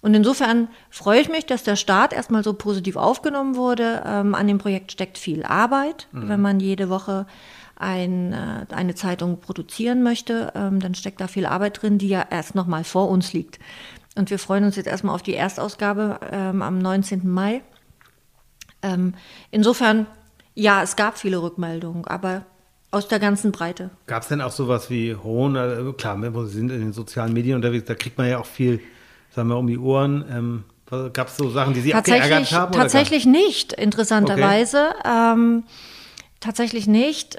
Und 0.00 0.14
insofern 0.14 0.68
freue 0.90 1.22
ich 1.22 1.28
mich, 1.28 1.44
dass 1.44 1.64
der 1.64 1.74
Start 1.74 2.12
erstmal 2.12 2.44
so 2.44 2.52
positiv 2.52 2.94
aufgenommen 2.94 3.56
wurde. 3.56 4.04
Ähm, 4.06 4.36
an 4.36 4.46
dem 4.46 4.58
Projekt 4.58 4.92
steckt 4.92 5.18
viel 5.18 5.42
Arbeit, 5.42 6.06
mhm. 6.12 6.28
wenn 6.28 6.40
man 6.40 6.60
jede 6.60 6.88
Woche 6.88 7.26
ein, 7.74 8.32
äh, 8.32 8.72
eine 8.72 8.94
Zeitung 8.94 9.40
produzieren 9.40 10.04
möchte, 10.04 10.52
ähm, 10.54 10.78
dann 10.78 10.94
steckt 10.94 11.20
da 11.20 11.26
viel 11.26 11.46
Arbeit 11.46 11.82
drin, 11.82 11.98
die 11.98 12.08
ja 12.08 12.24
erst 12.30 12.54
noch 12.54 12.68
mal 12.68 12.84
vor 12.84 13.08
uns 13.08 13.32
liegt. 13.32 13.58
Und 14.16 14.30
wir 14.30 14.38
freuen 14.38 14.64
uns 14.64 14.76
jetzt 14.76 14.86
erstmal 14.86 15.14
auf 15.14 15.22
die 15.22 15.34
Erstausgabe 15.34 16.20
ähm, 16.30 16.62
am 16.62 16.78
19. 16.78 17.28
Mai. 17.28 17.62
Ähm, 18.82 19.14
insofern, 19.50 20.06
ja, 20.54 20.82
es 20.82 20.96
gab 20.96 21.18
viele 21.18 21.42
Rückmeldungen, 21.42 22.04
aber 22.06 22.44
aus 22.90 23.08
der 23.08 23.18
ganzen 23.18 23.52
Breite. 23.52 23.90
Gab 24.06 24.22
es 24.22 24.28
denn 24.28 24.40
auch 24.40 24.52
sowas 24.52 24.90
wie 24.90 25.14
Hohn? 25.14 25.56
Äh, 25.56 25.92
klar, 25.96 26.16
wir 26.16 26.46
sind 26.46 26.70
in 26.70 26.80
den 26.80 26.92
sozialen 26.92 27.32
Medien 27.32 27.56
unterwegs, 27.56 27.84
da 27.86 27.94
kriegt 27.94 28.18
man 28.18 28.28
ja 28.28 28.38
auch 28.38 28.46
viel, 28.46 28.80
sagen 29.30 29.48
wir, 29.48 29.58
um 29.58 29.66
die 29.66 29.78
Ohren. 29.78 30.24
Ähm, 30.30 30.64
Gab 31.12 31.28
es 31.28 31.36
so 31.36 31.50
Sachen, 31.50 31.74
die 31.74 31.82
Sie 31.82 31.90
tatsächlich, 31.90 32.54
haben? 32.54 32.72
Tatsächlich 32.72 33.26
nicht, 33.26 33.74
interessanterweise. 33.74 34.94
Okay. 35.00 35.32
Ähm, 35.32 35.64
tatsächlich 36.40 36.86
nicht. 36.86 37.38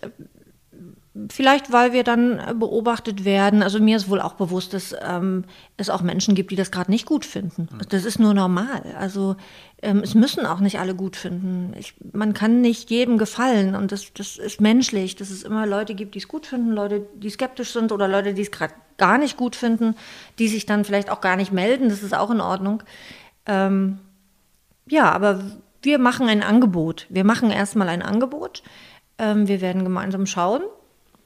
Vielleicht, 1.30 1.72
weil 1.72 1.92
wir 1.92 2.04
dann 2.04 2.60
beobachtet 2.60 3.26
werden. 3.26 3.64
Also 3.64 3.80
mir 3.80 3.98
ist 3.98 4.10
wohl 4.10 4.22
auch 4.22 4.34
bewusst, 4.34 4.74
dass 4.74 4.96
ähm, 5.02 5.44
es 5.76 5.90
auch 5.90 6.02
Menschen 6.02 6.36
gibt, 6.36 6.52
die 6.52 6.56
das 6.56 6.72
gerade 6.72 6.92
nicht 6.92 7.06
gut 7.06 7.26
finden. 7.26 7.68
Hm. 7.70 7.80
Das 7.90 8.06
ist 8.06 8.20
nur 8.20 8.34
normal. 8.34 8.96
Also 8.98 9.36
ähm, 9.82 10.02
es 10.04 10.16
müssen 10.16 10.46
auch 10.46 10.60
nicht 10.60 10.80
alle 10.80 10.96
gut 10.96 11.16
finden. 11.16 11.74
Ich, 11.78 11.96
man 12.14 12.34
kann 12.34 12.62
nicht 12.62 12.90
jedem 12.90 13.18
gefallen 13.18 13.76
und 13.76 13.92
das, 13.92 14.14
das 14.14 14.38
ist 14.38 14.62
menschlich, 14.62 15.16
dass 15.16 15.30
es 15.30 15.44
immer 15.44 15.66
Leute 15.66 15.96
gibt, 15.96 16.16
die 16.16 16.20
es 16.20 16.28
gut 16.28 16.46
finden, 16.46 16.72
Leute, 16.72 17.06
die 17.16 17.30
skeptisch 17.30 17.74
sind 17.74 17.92
oder 17.92 18.08
Leute, 18.08 18.34
die 18.34 18.44
es 18.44 18.52
gerade 18.52 18.74
gar 18.98 19.18
nicht 19.18 19.36
gut 19.36 19.56
finden, 19.56 19.96
die 20.38 20.48
sich 20.48 20.66
dann 20.66 20.86
vielleicht 20.86 21.10
auch 21.10 21.22
gar 21.22 21.36
nicht 21.36 21.52
melden. 21.52 21.90
Das 21.90 22.04
ist 22.04 22.16
auch 22.16 22.30
in 22.30 22.42
Ordnung. 22.42 22.84
Ähm, 23.46 24.00
ja, 24.88 25.12
aber 25.12 25.44
wir 25.82 25.98
machen 25.98 26.28
ein 26.28 26.44
Angebot. 26.44 27.08
Wir 27.10 27.24
machen 27.24 27.52
erstmal 27.52 27.90
ein 27.90 28.02
Angebot. 28.02 28.64
Ähm, 29.18 29.48
wir 29.48 29.62
werden 29.62 29.84
gemeinsam 29.84 30.26
schauen 30.26 30.62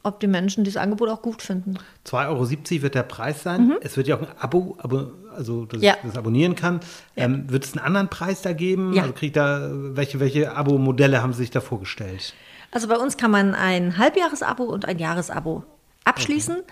ob 0.04 0.20
die 0.20 0.28
Menschen 0.28 0.64
dieses 0.64 0.78
Angebot 0.78 1.10
auch 1.10 1.22
gut 1.22 1.42
finden. 1.42 1.76
2,70 2.06 2.28
Euro 2.28 2.82
wird 2.84 2.96
der 2.96 3.04
Preis 3.04 3.42
sein. 3.42 3.68
Mhm. 3.68 3.78
Es 3.82 3.98
wird 3.98 4.08
ja 4.08 4.18
auch 4.18 4.22
ein 4.22 4.28
Abo, 4.38 4.78
Abo 4.80 5.12
also 5.36 5.66
das, 5.66 5.82
ja. 5.82 5.96
das 6.04 6.18
abonnieren 6.18 6.56
kann. 6.56 6.82
Ja. 7.16 7.26
Ähm, 7.26 7.50
wird 7.50 7.64
es 7.64 7.74
einen 7.74 7.86
anderen 7.86 8.10
Preis 8.10 8.42
da 8.42 8.54
geben? 8.54 8.94
Ja. 8.94 9.04
Also 9.04 9.14
kriegt 9.14 9.38
da, 9.38 9.70
welche, 9.72 10.20
welche 10.20 10.56
Abo-Modelle 10.56 11.24
haben 11.24 11.34
Sie 11.34 11.40
sich 11.40 11.52
da 11.52 11.62
vorgestellt? 11.62 12.34
Also 12.72 12.88
bei 12.88 12.98
uns 12.98 13.18
kann 13.18 13.32
man 13.32 13.56
ein 13.56 13.98
Halbjahresabo 13.98 14.64
und 14.64 14.86
ein 14.86 15.00
Jahresabo 15.00 15.64
abschließen. 16.04 16.58
Okay. 16.58 16.66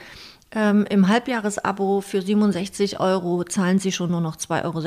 Ähm, 0.54 0.86
Im 0.90 1.08
Halbjahresabo 1.08 2.02
für 2.02 2.22
67 2.22 3.00
Euro 3.00 3.44
zahlen 3.46 3.80
Sie 3.80 3.94
schon 3.94 4.12
nur 4.12 4.20
noch 4.20 4.36
2,60 4.36 4.64
Euro 4.66 4.82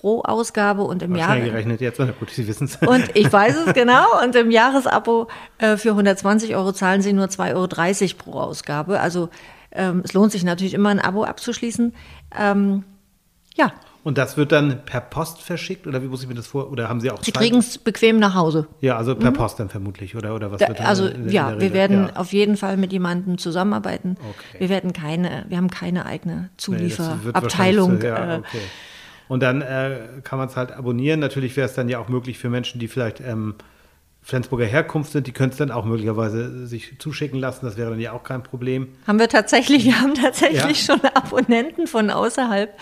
pro 0.00 0.22
Ausgabe 0.22 0.82
und 0.82 1.02
im 1.02 1.14
Jahr. 1.14 1.38
gerechnet 1.38 1.80
jetzt, 1.80 1.98
gut, 1.98 2.30
Sie 2.30 2.48
wissen 2.48 2.64
es. 2.64 2.76
Und 2.76 3.14
ich 3.14 3.30
weiß 3.32 3.66
es 3.66 3.74
genau. 3.74 4.04
Und 4.24 4.34
im 4.34 4.50
Jahresabo 4.50 5.28
äh, 5.58 5.76
für 5.76 5.90
120 5.90 6.56
Euro 6.56 6.72
zahlen 6.72 7.02
Sie 7.02 7.12
nur 7.12 7.26
2,30 7.26 7.54
Euro 7.54 7.68
pro 8.16 8.40
Ausgabe. 8.40 9.00
Also 9.00 9.28
ähm, 9.72 10.02
es 10.04 10.14
lohnt 10.14 10.32
sich 10.32 10.42
natürlich 10.42 10.74
immer 10.74 10.88
ein 10.88 11.00
Abo 11.00 11.24
abzuschließen. 11.24 11.92
Ähm, 12.38 12.84
ja. 13.56 13.72
Und 14.02 14.16
das 14.16 14.38
wird 14.38 14.50
dann 14.50 14.86
per 14.86 15.02
Post 15.02 15.42
verschickt 15.42 15.86
oder 15.86 16.02
wie 16.02 16.06
muss 16.06 16.22
ich 16.22 16.28
mir 16.28 16.34
das 16.34 16.46
vor? 16.46 16.72
Oder 16.72 16.88
haben 16.88 17.02
Sie 17.02 17.10
auch 17.10 17.22
Sie 17.22 17.32
kriegen 17.32 17.58
es 17.58 17.76
bequem 17.76 18.18
nach 18.18 18.34
Hause. 18.34 18.66
Ja, 18.80 18.96
also 18.96 19.14
per 19.14 19.30
mhm. 19.30 19.34
Post 19.34 19.60
dann 19.60 19.68
vermutlich 19.68 20.16
oder 20.16 20.34
oder 20.34 20.50
was 20.50 20.60
da, 20.60 20.68
wird 20.68 20.80
Also 20.80 21.06
in, 21.06 21.26
in 21.26 21.28
ja, 21.28 21.60
wir 21.60 21.74
werden 21.74 22.06
ja. 22.06 22.16
auf 22.16 22.32
jeden 22.32 22.56
Fall 22.56 22.78
mit 22.78 22.92
jemandem 22.92 23.36
zusammenarbeiten. 23.36 24.16
Okay. 24.18 24.60
Wir 24.60 24.68
werden 24.70 24.94
keine, 24.94 25.44
wir 25.48 25.58
haben 25.58 25.68
keine 25.68 26.06
eigene 26.06 26.48
Zulieferabteilung. 26.56 27.98
Nee, 27.98 28.06
ja, 28.06 28.36
äh, 28.36 28.38
okay. 28.38 28.58
Und 29.30 29.44
dann 29.44 29.62
äh, 29.62 29.98
kann 30.24 30.40
man 30.40 30.48
es 30.48 30.56
halt 30.56 30.72
abonnieren. 30.72 31.20
Natürlich 31.20 31.56
wäre 31.56 31.68
es 31.68 31.74
dann 31.74 31.88
ja 31.88 32.00
auch 32.00 32.08
möglich 32.08 32.36
für 32.36 32.50
Menschen, 32.50 32.80
die 32.80 32.88
vielleicht 32.88 33.20
ähm, 33.20 33.54
Flensburger 34.22 34.64
Herkunft 34.64 35.12
sind, 35.12 35.28
die 35.28 35.32
können 35.32 35.52
es 35.52 35.56
dann 35.56 35.70
auch 35.70 35.84
möglicherweise 35.84 36.66
sich 36.66 36.98
zuschicken 36.98 37.38
lassen. 37.38 37.64
Das 37.64 37.76
wäre 37.76 37.90
dann 37.90 38.00
ja 38.00 38.10
auch 38.10 38.24
kein 38.24 38.42
Problem. 38.42 38.88
Haben 39.06 39.20
wir 39.20 39.28
tatsächlich, 39.28 39.84
wir 39.84 40.00
haben 40.00 40.14
tatsächlich 40.14 40.88
ja. 40.88 40.96
schon 40.96 41.00
Abonnenten 41.14 41.86
von 41.86 42.10
außerhalb. 42.10 42.76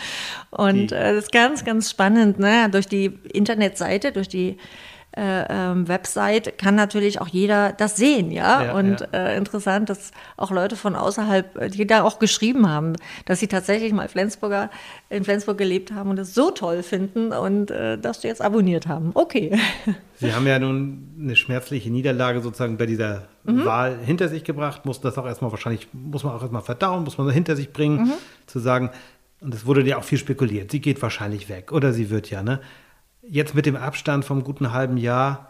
Und 0.51 0.91
äh, 0.91 1.13
das 1.13 1.25
ist 1.25 1.33
ganz, 1.33 1.67
ganz 1.67 1.91
spannend. 1.91 2.39
Ne? 2.39 2.71
Durch 2.71 2.87
die 2.87 3.19
Internetseite, 3.31 4.13
durch 4.13 4.29
die 4.29 4.57
äh, 5.17 5.47
ähm, 5.49 5.89
Website 5.89 6.59
kann 6.59 6.75
natürlich 6.75 7.21
auch 7.21 7.29
jeder 7.29 7.73
das 7.73 7.97
sehen, 7.97 8.31
ja. 8.31 8.63
ja 8.63 8.73
und 8.75 9.01
ja. 9.01 9.07
Äh, 9.13 9.37
interessant, 9.37 9.89
dass 9.89 10.13
auch 10.37 10.51
Leute 10.51 10.77
von 10.77 10.95
außerhalb, 10.95 11.57
äh, 11.57 11.71
die 11.71 11.87
da 11.87 12.03
auch 12.03 12.19
geschrieben 12.19 12.69
haben, 12.69 12.95
dass 13.25 13.41
sie 13.41 13.49
tatsächlich 13.49 13.93
mal 13.93 14.09
Flensburger 14.09 14.71
in 15.09 15.25
Flensburg 15.25 15.59
gelebt 15.59 15.93
haben 15.93 16.11
und 16.11 16.17
das 16.17 16.35
so 16.35 16.51
toll 16.51 16.83
finden 16.83 17.33
und 17.33 17.71
äh, 17.71 17.99
dass 17.99 18.21
sie 18.21 18.29
jetzt 18.29 18.43
abonniert 18.43 18.87
haben. 18.87 19.11
Okay. 19.15 19.59
Sie 20.17 20.35
haben 20.35 20.47
ja 20.47 20.59
nun 20.59 21.15
eine 21.21 21.37
schmerzliche 21.37 21.91
Niederlage 21.91 22.41
sozusagen 22.41 22.77
bei 22.77 22.87
dieser 22.87 23.29
mhm. 23.45 23.65
Wahl 23.65 23.99
hinter 24.05 24.29
sich 24.29 24.45
gebracht, 24.45 24.85
muss 24.85 25.01
das 25.01 25.17
auch 25.17 25.27
erstmal 25.27 25.51
wahrscheinlich, 25.51 25.89
muss 25.93 26.23
man 26.23 26.35
auch 26.35 26.43
erstmal 26.43 26.63
verdauen, 26.63 27.05
muss 27.05 27.19
man 27.19 27.31
hinter 27.31 27.57
sich 27.57 27.73
bringen, 27.73 28.05
mhm. 28.05 28.13
zu 28.47 28.59
sagen, 28.59 28.91
und 29.41 29.55
es 29.55 29.65
wurde 29.65 29.83
ja 29.83 29.97
auch 29.97 30.05
viel 30.05 30.19
spekuliert, 30.19 30.71
sie 30.71 30.81
geht 30.81 31.01
wahrscheinlich 31.01 31.49
weg 31.49 31.73
oder 31.73 31.93
sie 31.93 32.11
wird 32.11 32.31
ja, 32.31 32.43
ne? 32.43 32.61
Jetzt 33.29 33.55
mit 33.55 33.67
dem 33.67 33.77
Abstand 33.77 34.25
vom 34.25 34.45
guten 34.45 34.73
halben 34.73 34.97
Jahr, 34.97 35.49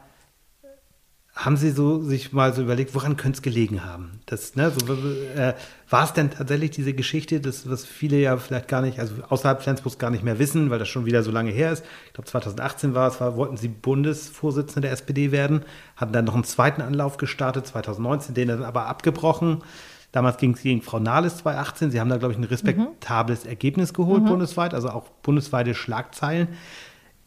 haben 1.38 1.56
Sie 1.56 1.70
so 1.70 2.02
sich 2.02 2.32
mal 2.32 2.52
so 2.52 2.62
überlegt, 2.62 2.96
woran 2.96 3.16
könnte 3.16 3.36
es 3.36 3.42
gelegen 3.42 3.84
haben? 3.84 4.20
Das, 4.26 4.56
ne, 4.56 4.72
so, 4.72 4.92
äh, 4.92 5.54
war 5.88 6.02
es 6.02 6.12
denn 6.12 6.32
tatsächlich 6.32 6.72
diese 6.72 6.94
Geschichte, 6.94 7.40
das, 7.40 7.70
was 7.70 7.86
viele 7.86 8.16
ja 8.16 8.36
vielleicht 8.38 8.66
gar 8.66 8.82
nicht, 8.82 8.98
also 8.98 9.14
außerhalb 9.28 9.62
Flensburgs 9.62 9.98
gar 9.98 10.10
nicht 10.10 10.24
mehr 10.24 10.40
wissen, 10.40 10.68
weil 10.70 10.80
das 10.80 10.88
schon 10.88 11.06
wieder 11.06 11.22
so 11.22 11.30
lange 11.30 11.52
her 11.52 11.70
ist. 11.70 11.84
Ich 12.08 12.14
glaube, 12.14 12.28
2018 12.28 12.94
war 12.94 13.06
es, 13.06 13.20
war, 13.20 13.36
wollten 13.36 13.56
Sie 13.56 13.68
Bundesvorsitzende 13.68 14.88
der 14.88 14.92
SPD 14.92 15.30
werden, 15.30 15.62
hatten 15.94 16.12
dann 16.12 16.24
noch 16.24 16.34
einen 16.34 16.42
zweiten 16.42 16.82
Anlauf 16.82 17.18
gestartet, 17.18 17.68
2019, 17.68 18.34
den 18.34 18.48
dann 18.48 18.64
aber 18.64 18.86
abgebrochen. 18.86 19.62
Damals 20.10 20.38
ging 20.38 20.54
es 20.54 20.62
gegen 20.62 20.82
Frau 20.82 20.98
Nahles 20.98 21.36
2018. 21.38 21.92
Sie 21.92 22.00
haben 22.00 22.08
da, 22.08 22.16
glaube 22.16 22.32
ich, 22.32 22.38
ein 22.38 22.44
respektables 22.44 23.44
mhm. 23.44 23.50
Ergebnis 23.50 23.94
geholt 23.94 24.24
mhm. 24.24 24.28
bundesweit, 24.28 24.74
also 24.74 24.88
auch 24.88 25.08
bundesweite 25.22 25.74
Schlagzeilen. 25.74 26.48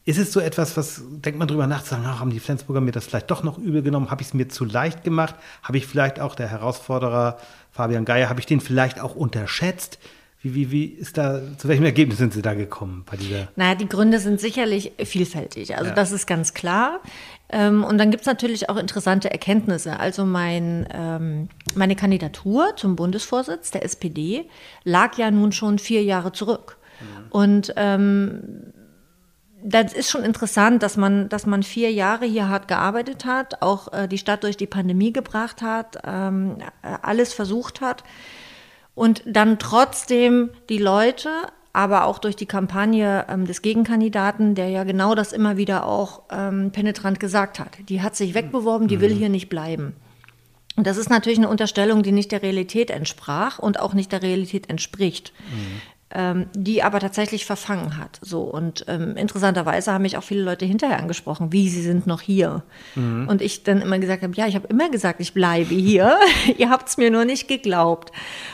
Ist 0.03 0.17
es 0.17 0.33
so 0.33 0.39
etwas, 0.39 0.75
was 0.77 1.03
denkt 1.09 1.37
man 1.37 1.47
drüber 1.47 1.67
nach, 1.67 1.83
zu 1.83 1.91
sagen, 1.91 2.03
ach, 2.07 2.19
haben 2.19 2.31
die 2.31 2.39
Flensburger 2.39 2.81
mir 2.81 2.91
das 2.91 3.05
vielleicht 3.05 3.29
doch 3.29 3.43
noch 3.43 3.59
übel 3.59 3.83
genommen? 3.83 4.09
Habe 4.09 4.23
ich 4.23 4.29
es 4.29 4.33
mir 4.33 4.49
zu 4.49 4.65
leicht 4.65 5.03
gemacht? 5.03 5.35
Habe 5.61 5.77
ich 5.77 5.85
vielleicht 5.85 6.19
auch 6.19 6.33
der 6.33 6.47
Herausforderer 6.47 7.37
Fabian 7.71 8.05
Geier, 8.05 8.27
habe 8.27 8.39
ich 8.39 8.47
den 8.47 8.61
vielleicht 8.61 8.99
auch 8.99 9.15
unterschätzt? 9.15 9.99
Wie, 10.41 10.55
wie, 10.55 10.71
wie 10.71 10.85
ist 10.85 11.19
da, 11.19 11.39
zu 11.55 11.67
welchem 11.67 11.85
Ergebnis 11.85 12.17
sind 12.17 12.33
Sie 12.33 12.41
da 12.41 12.55
gekommen 12.55 13.03
bei 13.09 13.15
dieser? 13.15 13.49
Naja, 13.55 13.75
die 13.75 13.87
Gründe 13.87 14.17
sind 14.17 14.41
sicherlich 14.41 14.91
vielfältig. 15.03 15.77
Also 15.77 15.89
ja. 15.89 15.95
das 15.95 16.11
ist 16.11 16.25
ganz 16.25 16.55
klar. 16.55 16.99
Ähm, 17.49 17.83
und 17.83 17.99
dann 17.99 18.09
gibt 18.09 18.21
es 18.21 18.27
natürlich 18.27 18.67
auch 18.69 18.77
interessante 18.77 19.29
Erkenntnisse. 19.29 19.99
Also 19.99 20.25
mein, 20.25 20.87
ähm, 20.91 21.49
meine 21.75 21.95
Kandidatur 21.95 22.75
zum 22.75 22.95
Bundesvorsitz 22.95 23.69
der 23.69 23.85
SPD 23.85 24.49
lag 24.83 25.15
ja 25.19 25.29
nun 25.29 25.51
schon 25.51 25.77
vier 25.77 26.01
Jahre 26.03 26.31
zurück. 26.31 26.77
Mhm. 26.99 27.25
Und 27.29 27.73
ähm, 27.75 28.73
das 29.63 29.93
ist 29.93 30.09
schon 30.09 30.23
interessant, 30.23 30.83
dass 30.83 30.97
man, 30.97 31.29
dass 31.29 31.45
man 31.45 31.63
vier 31.63 31.91
Jahre 31.91 32.25
hier 32.25 32.49
hart 32.49 32.67
gearbeitet 32.67 33.25
hat, 33.25 33.61
auch 33.61 33.91
äh, 33.93 34.07
die 34.07 34.17
Stadt 34.17 34.43
durch 34.43 34.57
die 34.57 34.67
Pandemie 34.67 35.13
gebracht 35.13 35.61
hat, 35.61 35.97
ähm, 36.05 36.57
alles 37.01 37.33
versucht 37.33 37.81
hat 37.81 38.03
und 38.95 39.23
dann 39.25 39.59
trotzdem 39.59 40.49
die 40.69 40.77
Leute, 40.77 41.29
aber 41.73 42.05
auch 42.05 42.19
durch 42.19 42.35
die 42.35 42.45
Kampagne 42.45 43.25
ähm, 43.29 43.45
des 43.45 43.61
Gegenkandidaten, 43.61 44.55
der 44.55 44.69
ja 44.69 44.83
genau 44.83 45.15
das 45.15 45.31
immer 45.31 45.57
wieder 45.57 45.85
auch 45.85 46.23
ähm, 46.31 46.71
penetrant 46.71 47.19
gesagt 47.19 47.59
hat. 47.59 47.77
Die 47.87 48.01
hat 48.01 48.15
sich 48.15 48.33
wegbeworben, 48.33 48.87
die 48.87 48.97
mhm. 48.97 49.01
will 49.01 49.13
hier 49.13 49.29
nicht 49.29 49.49
bleiben. 49.49 49.95
Und 50.75 50.87
das 50.87 50.97
ist 50.97 51.09
natürlich 51.09 51.37
eine 51.37 51.49
Unterstellung, 51.49 52.01
die 52.01 52.13
nicht 52.13 52.31
der 52.31 52.41
Realität 52.41 52.91
entsprach 52.91 53.59
und 53.59 53.79
auch 53.79 53.93
nicht 53.93 54.11
der 54.11 54.21
Realität 54.21 54.69
entspricht. 54.69 55.33
Mhm 55.51 55.81
ähm, 56.13 56.47
die 56.53 56.83
aber 56.83 56.99
tatsächlich 56.99 57.45
verfangen 57.45 57.97
hat. 57.97 58.19
So 58.21 58.41
und 58.41 58.85
ähm, 58.87 59.15
interessanterweise 59.15 59.93
haben 59.93 60.01
mich 60.01 60.17
auch 60.17 60.23
viele 60.23 60.43
Leute 60.43 60.65
hinterher 60.65 60.99
angesprochen, 60.99 61.51
wie 61.51 61.69
sie 61.69 61.81
sind 61.81 62.07
noch 62.07 62.21
hier. 62.21 62.63
Mhm. 62.95 63.27
Und 63.27 63.41
ich 63.41 63.63
dann 63.63 63.81
immer 63.81 63.99
gesagt 63.99 64.23
habe, 64.23 64.33
ja, 64.35 64.47
ich 64.47 64.55
habe 64.55 64.67
immer 64.67 64.89
gesagt, 64.89 65.19
ich 65.21 65.33
bleibe 65.33 65.73
hier. 65.73 66.17
Ihr 66.57 66.69
habt 66.69 66.89
es 66.89 66.97
mir 66.97 67.11
nur 67.11 67.25
nicht 67.25 67.47
geglaubt. 67.47 68.11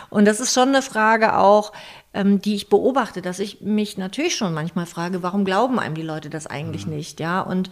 Und 0.10 0.26
das 0.26 0.40
ist 0.40 0.54
schon 0.54 0.70
eine 0.70 0.82
Frage 0.82 1.38
auch, 1.38 1.74
ähm, 2.14 2.42
die 2.42 2.56
ich 2.56 2.70
beobachte, 2.70 3.22
dass 3.22 3.40
ich 3.40 3.62
mich 3.62 3.98
natürlich 3.98 4.36
schon 4.36 4.54
manchmal 4.54 4.86
frage, 4.86 5.24
warum 5.24 5.46
glauben 5.46 5.80
einem 5.80 5.96
die 5.96 6.04
Leute 6.04 6.30
das 6.30 6.48
eigentlich 6.48 6.86
mhm. 6.86 6.94
nicht, 6.94 7.20
ja? 7.20 7.42
Und 7.42 7.70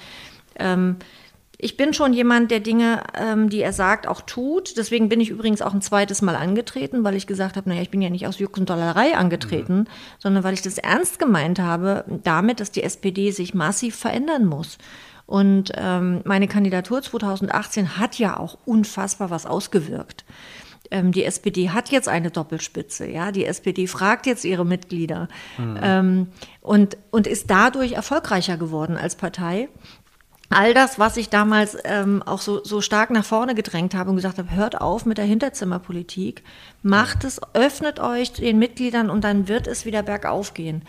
ähm, 0.58 0.98
ich 1.58 1.78
bin 1.78 1.94
schon 1.94 2.14
jemand, 2.14 2.52
der 2.52 2.60
Dinge, 2.60 3.04
ähm, 3.14 3.50
die 3.50 3.62
er 3.62 3.74
sagt, 3.74 4.08
auch 4.08 4.22
tut. 4.22 4.78
Deswegen 4.78 5.10
bin 5.10 5.22
ich 5.22 5.30
übrigens 5.30 5.62
auch 5.62 5.74
ein 5.74 5.82
zweites 5.82 6.22
Mal 6.22 6.36
angetreten, 6.36 7.04
weil 7.04 7.16
ich 7.16 7.28
gesagt 7.28 7.56
habe, 7.56 7.70
naja, 7.70 7.82
ich 7.82 7.90
bin 7.90 8.02
ja 8.02 8.10
nicht 8.10 8.28
aus 8.28 8.40
Jux 8.40 8.60
und 8.60 8.70
Dollerei 8.70 9.16
angetreten, 9.16 9.80
mhm. 9.80 9.88
sondern 10.20 10.44
weil 10.44 10.54
ich 10.54 10.62
das 10.62 10.78
ernst 10.78 11.20
gemeint 11.20 11.60
habe, 11.60 12.06
damit, 12.24 12.60
dass 12.60 12.72
die 12.72 12.84
SPD 12.84 13.32
sich 13.32 13.54
massiv 13.54 13.96
verändern 13.96 14.46
muss. 14.46 14.78
Und 15.26 15.72
ähm, 15.76 16.22
meine 16.24 16.48
Kandidatur 16.48 17.02
2018 17.02 17.98
hat 17.98 18.20
ja 18.20 18.38
auch 18.38 18.58
unfassbar 18.66 19.30
was 19.32 19.46
ausgewirkt. 19.46 20.24
Ähm, 20.92 21.12
die 21.12 21.24
SPD 21.24 21.72
hat 21.72 21.90
jetzt 21.90 22.08
eine 22.08 22.30
Doppelspitze, 22.30 23.08
ja. 23.08 23.32
Die 23.32 23.46
SPD 23.46 23.88
fragt 23.88 24.28
jetzt 24.28 24.46
ihre 24.46 24.66
Mitglieder 24.66 25.28
mhm. 25.58 25.80
ähm, 25.82 26.28
und, 26.62 26.98
und 27.10 27.26
ist 27.26 27.50
dadurch 27.50 27.94
erfolgreicher 27.94 28.58
geworden 28.58 28.98
als 28.98 29.16
Partei 29.16 29.68
all 30.50 30.74
das, 30.74 31.00
was 31.00 31.18
ich 31.18 31.30
damals 31.30 31.78
ähm, 31.84 32.22
auch 32.24 32.42
so, 32.42 32.64
so 32.64 32.82
stark 32.82 33.10
nach 33.10 33.26
vorne 33.26 33.56
gedrängt 33.56 33.96
habe 33.96 34.10
und 34.10 34.16
gesagt 34.16 34.38
habe, 34.38 34.52
hört 34.52 34.80
auf 34.80 35.06
mit 35.06 35.18
der 35.18 35.26
Hinterzimmerpolitik, 35.26 36.44
macht 36.84 37.24
es, 37.24 37.42
öffnet 37.54 38.00
euch 38.00 38.34
den 38.34 38.60
Mitgliedern 38.60 39.10
und 39.10 39.24
dann 39.24 39.48
wird 39.48 39.68
es 39.68 39.86
wieder 39.86 40.04
bergauf 40.04 40.54
gehen. 40.54 40.84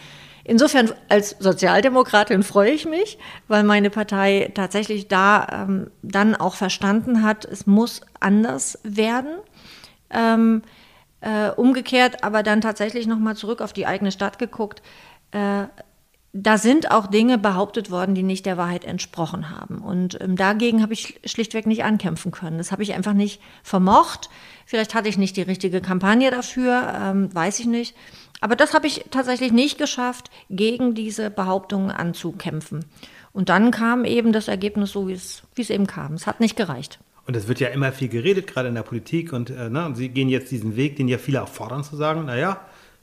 Insofern 0.44 0.92
als 1.08 1.36
Sozialdemokratin 1.40 2.44
freue 2.44 2.70
ich 2.70 2.86
mich, 2.86 3.18
weil 3.48 3.64
meine 3.64 3.90
Partei 3.90 4.52
tatsächlich 4.54 5.08
da 5.08 5.46
ähm, 5.50 5.90
dann 6.02 6.36
auch 6.36 6.54
verstanden 6.54 7.22
hat, 7.22 7.44
es 7.44 7.66
muss 7.66 8.02
anders 8.20 8.78
werden. 8.84 9.38
Ähm, 10.10 10.62
äh, 11.20 11.50
umgekehrt 11.50 12.22
aber 12.22 12.44
dann 12.44 12.60
tatsächlich 12.60 13.08
nochmal 13.08 13.34
zurück 13.34 13.60
auf 13.60 13.72
die 13.72 13.86
eigene 13.86 14.12
Stadt 14.12 14.38
geguckt. 14.38 14.82
Äh, 15.32 15.64
da 16.36 16.58
sind 16.58 16.90
auch 16.90 17.06
Dinge 17.06 17.38
behauptet 17.38 17.90
worden, 17.90 18.14
die 18.14 18.22
nicht 18.22 18.46
der 18.46 18.56
Wahrheit 18.56 18.84
entsprochen 18.84 19.50
haben. 19.50 19.78
Und 19.78 20.20
ähm, 20.20 20.36
dagegen 20.36 20.82
habe 20.82 20.92
ich 20.92 21.18
schlichtweg 21.24 21.66
nicht 21.66 21.84
ankämpfen 21.84 22.30
können. 22.30 22.58
Das 22.58 22.72
habe 22.72 22.82
ich 22.82 22.94
einfach 22.94 23.14
nicht 23.14 23.40
vermocht. 23.62 24.28
Vielleicht 24.66 24.94
hatte 24.94 25.08
ich 25.08 25.18
nicht 25.18 25.36
die 25.36 25.42
richtige 25.42 25.80
Kampagne 25.80 26.30
dafür, 26.30 26.92
ähm, 27.00 27.34
weiß 27.34 27.60
ich 27.60 27.66
nicht. 27.66 27.96
Aber 28.40 28.54
das 28.54 28.74
habe 28.74 28.86
ich 28.86 29.06
tatsächlich 29.10 29.52
nicht 29.52 29.78
geschafft, 29.78 30.30
gegen 30.50 30.94
diese 30.94 31.30
Behauptungen 31.30 31.90
anzukämpfen. 31.90 32.84
Und 33.32 33.48
dann 33.48 33.70
kam 33.70 34.04
eben 34.04 34.32
das 34.32 34.48
Ergebnis 34.48 34.92
so, 34.92 35.08
wie 35.08 35.12
es, 35.14 35.70
eben 35.70 35.86
kam. 35.86 36.14
Es 36.14 36.26
hat 36.26 36.40
nicht 36.40 36.56
gereicht. 36.56 36.98
Und 37.26 37.34
es 37.34 37.48
wird 37.48 37.60
ja 37.60 37.68
immer 37.68 37.92
viel 37.92 38.08
geredet, 38.08 38.46
gerade 38.46 38.68
in 38.68 38.74
der 38.74 38.82
Politik. 38.82 39.32
Und, 39.32 39.50
äh, 39.50 39.70
ne, 39.70 39.92
Sie 39.94 40.10
gehen 40.10 40.28
jetzt 40.28 40.50
diesen 40.50 40.76
Weg, 40.76 40.96
den 40.96 41.08
ja 41.08 41.18
viele 41.18 41.42
auch 41.42 41.48
fordern, 41.48 41.82
zu 41.82 41.96
sagen, 41.96 42.26
naja, 42.26 42.60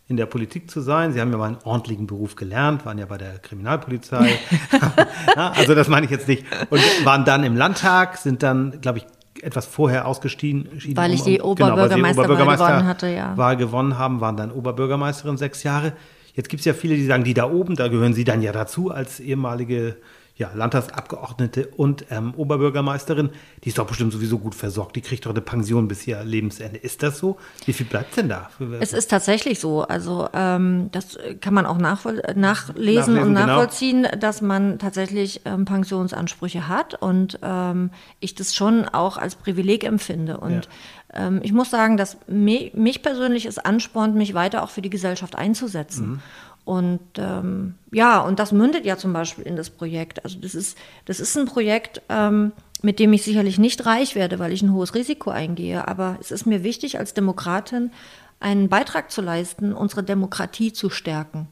in 0.08 0.18
der 0.18 0.26
Politik 0.26 0.70
zu 0.70 0.82
sein. 0.82 1.14
Sie 1.14 1.22
haben 1.22 1.32
ja 1.32 1.38
mal 1.38 1.48
einen 1.48 1.58
ordentlichen 1.64 2.08
Beruf 2.08 2.36
gelernt, 2.36 2.86
waren 2.86 2.98
ja 2.98 3.06
bei 3.06 3.18
der 3.18 3.40
Kriminalpolizei. 3.40 4.38
also 5.36 5.76
das 5.76 5.88
meine 5.88 6.06
ich 6.06 6.12
jetzt 6.12 6.28
nicht. 6.28 6.46
Und 6.70 6.82
waren 7.06 7.26
dann 7.26 7.44
im 7.44 7.56
Landtag, 7.56 8.18
sind 8.18 8.44
dann, 8.44 8.82
glaube 8.82 9.00
ich, 9.00 9.06
etwas 9.42 9.66
vorher 9.66 10.08
ausgestiegen. 10.08 10.70
Weil 10.96 11.14
ich 11.14 11.24
die 11.24 11.42
Oberbürgermeisterwahl 11.42 11.98
genau, 11.98 12.10
Oberbürgermeister 12.12 12.68
gewonnen 12.68 12.88
hatte, 12.88 13.08
ja. 13.08 13.38
Wahl 13.38 13.58
gewonnen 13.58 13.98
haben, 13.98 14.22
waren 14.22 14.38
dann 14.38 14.52
Oberbürgermeisterin 14.52 15.38
sechs 15.38 15.64
Jahre. 15.64 15.94
Jetzt 16.34 16.50
gibt 16.50 16.62
es 16.62 16.66
ja 16.66 16.74
viele, 16.74 16.96
die 16.96 17.06
sagen, 17.06 17.24
die 17.24 17.34
da 17.34 17.50
oben, 17.50 17.76
da 17.76 17.88
gehören 17.88 18.14
Sie 18.14 18.24
dann 18.24 18.42
ja 18.42 18.52
dazu 18.52 18.90
als 18.90 19.20
ehemalige 19.20 19.98
ja, 20.36 20.50
Landtagsabgeordnete 20.54 21.68
und 21.78 22.06
ähm, 22.10 22.34
Oberbürgermeisterin, 22.36 23.30
die 23.64 23.70
ist 23.70 23.78
doch 23.78 23.86
bestimmt 23.86 24.14
sowieso 24.14 24.40
gut 24.40 24.56
versorgt. 24.56 24.96
Die 24.96 25.02
kriegt 25.02 25.28
doch 25.28 25.32
eine 25.32 25.42
Pension 25.42 25.88
bis 25.88 26.08
ihr 26.08 26.24
Lebensende. 26.24 26.78
Ist 26.78 27.04
das 27.04 27.20
so? 27.20 27.38
Wie 27.66 27.74
viel 27.74 27.86
bleibt 27.86 28.18
denn 28.18 28.30
da? 28.30 28.50
Es 28.80 28.94
ist 28.94 29.12
tatsächlich 29.12 29.60
so. 29.60 29.84
Also 29.84 30.28
ähm, 30.34 30.90
das 30.92 31.20
kann 31.40 31.54
man 31.54 31.68
auch 31.68 31.78
nachlesen, 31.78 32.24
nachlesen, 32.36 33.20
und 33.20 33.36
genau. 33.36 33.46
nachvollziehen, 33.46 34.04
genau. 34.04 34.16
dass 34.16 34.42
man 34.42 34.80
tatsächlich 34.80 35.42
ähm, 35.46 35.66
Pensionsansprüche 35.66 36.68
hat 36.68 36.96
und 36.96 37.38
ähm, 37.44 37.92
ich 38.20 38.34
das 38.34 38.56
schon 38.56 38.86
auch 38.86 39.18
als 39.18 39.36
Privileg 39.36 39.84
empfinde. 39.84 40.38
Und 40.38 40.66
ja. 40.66 41.28
Ähm, 41.28 41.42
ich 41.44 41.54
muss 41.54 41.70
sagen, 41.70 41.96
dass 41.96 42.18
mich, 42.28 42.74
mich 42.74 43.04
persönlich 43.04 43.46
es 43.46 43.60
anspornt, 43.60 44.16
mich 44.16 44.34
weiter 44.34 44.64
auch 44.64 44.70
für 44.70 44.82
die 44.82 44.90
Gesellschaft 44.90 45.36
einzusetzen. 45.38 46.08
Mhm. 46.08 46.20
Und 46.66 47.02
ähm, 47.18 47.76
ja, 47.92 48.22
und 48.22 48.40
das 48.40 48.52
mündet 48.52 48.86
ja 48.86 48.98
zum 48.98 49.12
Beispiel 49.14 49.46
in 49.46 49.56
das 49.56 49.70
Projekt. 49.70 50.24
Also 50.24 50.40
das 50.40 50.56
ist, 50.56 50.78
das 51.06 51.20
ist 51.20 51.38
ein 51.38 51.46
Projekt, 51.46 52.02
ähm, 52.10 52.54
mit 52.82 53.00
dem 53.00 53.12
ich 53.14 53.24
sicherlich 53.24 53.60
nicht 53.60 53.86
reich 53.86 54.16
werde, 54.16 54.40
weil 54.40 54.54
ich 54.54 54.62
ein 54.62 54.74
hohes 54.74 54.96
Risiko 54.96 55.30
eingehe. 55.30 55.88
Aber 55.88 56.18
es 56.22 56.32
ist 56.32 56.46
mir 56.46 56.64
wichtig, 56.64 57.00
als 57.00 57.14
Demokratin 57.14 57.92
einen 58.40 58.70
Beitrag 58.70 59.12
zu 59.12 59.22
leisten, 59.22 59.74
unsere 59.74 60.04
Demokratie 60.04 60.74
zu 60.74 60.90
stärken. 60.90 61.48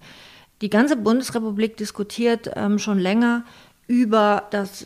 Die 0.61 0.69
ganze 0.69 0.95
Bundesrepublik 0.95 1.75
diskutiert 1.77 2.51
ähm, 2.55 2.79
schon 2.79 2.99
länger 2.99 3.43
über 3.91 4.43
das, 4.51 4.85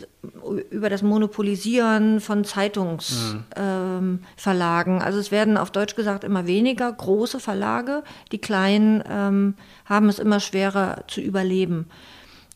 über 0.71 0.89
das 0.89 1.03
Monopolisieren 1.03 2.19
von 2.21 2.43
Zeitungsverlagen. 2.43 4.15
Mhm. 4.15 4.99
Ähm, 4.99 5.05
also 5.05 5.19
es 5.19 5.29
werden 5.29 5.57
auf 5.57 5.69
Deutsch 5.69 5.95
gesagt 5.95 6.23
immer 6.23 6.47
weniger 6.47 6.91
große 6.91 7.39
Verlage. 7.39 8.01
Die 8.31 8.39
kleinen 8.39 9.03
ähm, 9.07 9.53
haben 9.85 10.09
es 10.09 10.17
immer 10.17 10.39
schwerer 10.39 11.03
zu 11.07 11.21
überleben. 11.21 11.85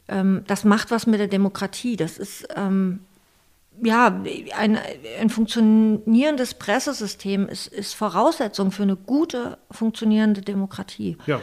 Ähm, 0.08 0.42
das 0.48 0.64
macht 0.64 0.90
was 0.90 1.06
mit 1.06 1.20
der 1.20 1.28
Demokratie. 1.28 1.96
Das 1.96 2.18
ist 2.18 2.48
ähm, 2.56 3.02
ja, 3.84 4.22
ein, 4.58 4.78
ein 5.20 5.30
funktionierendes 5.30 6.54
Pressesystem 6.56 7.48
ist, 7.48 7.68
ist 7.68 7.96
Voraussetzung 7.96 8.72
für 8.72 8.84
eine 8.84 8.96
gute, 8.96 9.58
funktionierende 9.72 10.42
Demokratie. 10.42 11.18
Ja, 11.26 11.40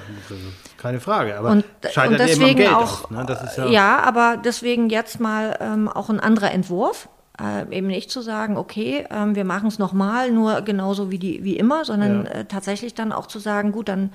keine 0.77 1.01
Frage. 1.01 1.39
Aber 1.39 1.51
und, 1.51 1.65
scheitert 1.91 2.21
und 2.21 2.29
deswegen 2.29 2.43
eben 2.43 2.51
am 2.51 2.57
Geld 2.57 2.73
auch, 2.75 3.05
oft, 3.05 3.11
ne? 3.11 3.27
ja, 3.57 3.67
ja, 3.67 3.99
aber 4.01 4.37
deswegen 4.37 4.89
jetzt 4.91 5.21
mal 5.21 5.57
ähm, 5.61 5.89
auch 5.89 6.11
ein 6.11 6.21
anderer 6.21 6.51
Entwurf. 6.51 7.09
Äh, 7.39 7.77
eben 7.77 7.89
nicht 7.89 8.11
zu 8.11 8.23
sagen, 8.23 8.57
okay, 8.57 9.07
ähm, 9.11 9.35
wir 9.35 9.45
machen 9.45 9.69
es 9.69 9.79
nochmal, 9.79 10.31
nur 10.31 10.63
genauso 10.63 11.11
wie, 11.11 11.19
die, 11.19 11.45
wie 11.45 11.57
immer, 11.57 11.85
sondern 11.85 12.25
ja. 12.25 12.31
äh, 12.31 12.45
tatsächlich 12.47 12.95
dann 12.95 13.13
auch 13.13 13.27
zu 13.27 13.39
sagen, 13.39 13.73
gut, 13.73 13.91
dann 13.91 14.11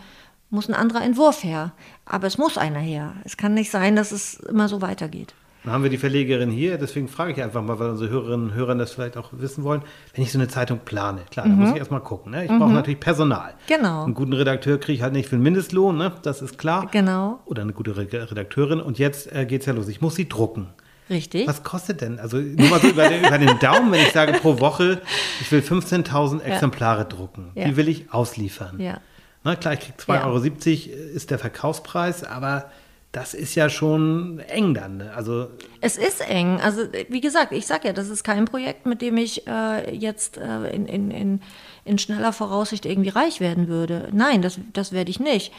muss 0.49 0.67
ein 0.67 0.73
anderer 0.73 1.03
Entwurf 1.03 1.43
her. 1.43 1.71
Aber 2.05 2.25
es 2.25 2.39
muss 2.39 2.57
einer 2.57 2.79
her. 2.79 3.13
Es 3.23 3.37
kann 3.37 3.53
nicht 3.53 3.69
sein, 3.69 3.95
dass 3.95 4.11
es 4.11 4.35
immer 4.35 4.67
so 4.67 4.81
weitergeht. 4.81 5.35
Dann 5.63 5.73
haben 5.73 5.83
wir 5.83 5.91
die 5.91 5.97
Verlegerin 5.97 6.49
hier, 6.49 6.77
deswegen 6.79 7.07
frage 7.07 7.33
ich 7.33 7.43
einfach 7.43 7.61
mal, 7.61 7.77
weil 7.77 7.91
unsere 7.91 8.09
Hörerinnen 8.09 8.47
und 8.47 8.53
Hörer 8.55 8.73
das 8.75 8.93
vielleicht 8.93 9.15
auch 9.15 9.29
wissen 9.33 9.63
wollen. 9.63 9.83
Wenn 10.15 10.23
ich 10.23 10.31
so 10.31 10.39
eine 10.39 10.47
Zeitung 10.47 10.79
plane, 10.79 11.21
klar, 11.29 11.45
mhm. 11.45 11.51
dann 11.51 11.59
muss 11.59 11.69
ich 11.71 11.77
erstmal 11.77 12.01
gucken. 12.01 12.31
Ne? 12.31 12.45
Ich 12.45 12.51
mhm. 12.51 12.59
brauche 12.59 12.71
natürlich 12.71 12.99
Personal. 12.99 13.53
Genau. 13.67 14.03
Einen 14.03 14.15
guten 14.15 14.33
Redakteur 14.33 14.79
kriege 14.79 14.93
ich 14.93 15.01
halt 15.03 15.13
nicht 15.13 15.29
für 15.29 15.35
den 15.35 15.43
Mindestlohn, 15.43 15.97
ne? 15.97 16.13
das 16.23 16.41
ist 16.41 16.57
klar. 16.57 16.87
Genau. 16.91 17.39
Oder 17.45 17.61
eine 17.61 17.73
gute 17.73 17.95
Redakteurin. 17.95 18.81
Und 18.81 18.97
jetzt 18.97 19.31
äh, 19.31 19.45
geht 19.45 19.61
es 19.61 19.67
ja 19.67 19.73
los. 19.73 19.87
Ich 19.87 20.01
muss 20.01 20.15
sie 20.15 20.27
drucken. 20.27 20.69
Richtig. 21.11 21.47
Was 21.47 21.61
kostet 21.63 22.01
denn? 22.01 22.19
Also 22.19 22.37
nur 22.37 22.69
mal 22.69 22.79
so 22.79 22.87
über, 22.87 23.07
den, 23.09 23.25
über 23.25 23.37
den 23.37 23.59
Daumen, 23.59 23.91
wenn 23.91 24.01
ich 24.01 24.13
sage 24.13 24.33
pro 24.33 24.59
Woche, 24.59 25.01
ich 25.41 25.51
will 25.51 25.59
15.000 25.59 26.41
Exemplare 26.41 26.99
ja. 26.99 27.03
drucken. 27.03 27.51
Ja. 27.53 27.65
Die 27.67 27.75
will 27.75 27.89
ich 27.89 28.11
ausliefern. 28.13 28.79
Ja. 28.79 29.01
Na 29.43 29.55
klar, 29.55 29.73
ich 29.73 29.81
kriege 29.81 29.97
2,70 29.97 30.13
ja. 30.13 30.95
Euro 30.95 31.15
ist 31.15 31.31
der 31.31 31.39
Verkaufspreis, 31.39 32.23
aber 32.23 32.71
das 33.11 33.33
ist 33.33 33.55
ja 33.55 33.69
schon 33.69 34.39
eng 34.39 34.73
dann. 34.73 34.97
Ne? 34.97 35.11
Also 35.13 35.49
es 35.81 35.97
ist 35.97 36.21
eng. 36.21 36.61
Also 36.61 36.83
wie 37.09 37.19
gesagt, 37.19 37.51
ich 37.51 37.67
sage 37.67 37.89
ja, 37.89 37.93
das 37.93 38.09
ist 38.09 38.23
kein 38.23 38.45
Projekt, 38.45 38.85
mit 38.85 39.01
dem 39.01 39.17
ich 39.17 39.47
äh, 39.47 39.93
jetzt 39.93 40.37
äh, 40.37 40.69
in, 40.69 40.85
in, 40.85 41.11
in, 41.11 41.41
in, 41.83 41.97
schneller 41.97 42.31
Voraussicht 42.31 42.85
irgendwie 42.85 43.09
reich 43.09 43.41
werden 43.41 43.67
würde. 43.67 44.07
Nein, 44.13 44.41
das, 44.41 44.59
das 44.71 44.93
werde 44.93 45.11
ich 45.11 45.19
nicht. 45.19 45.51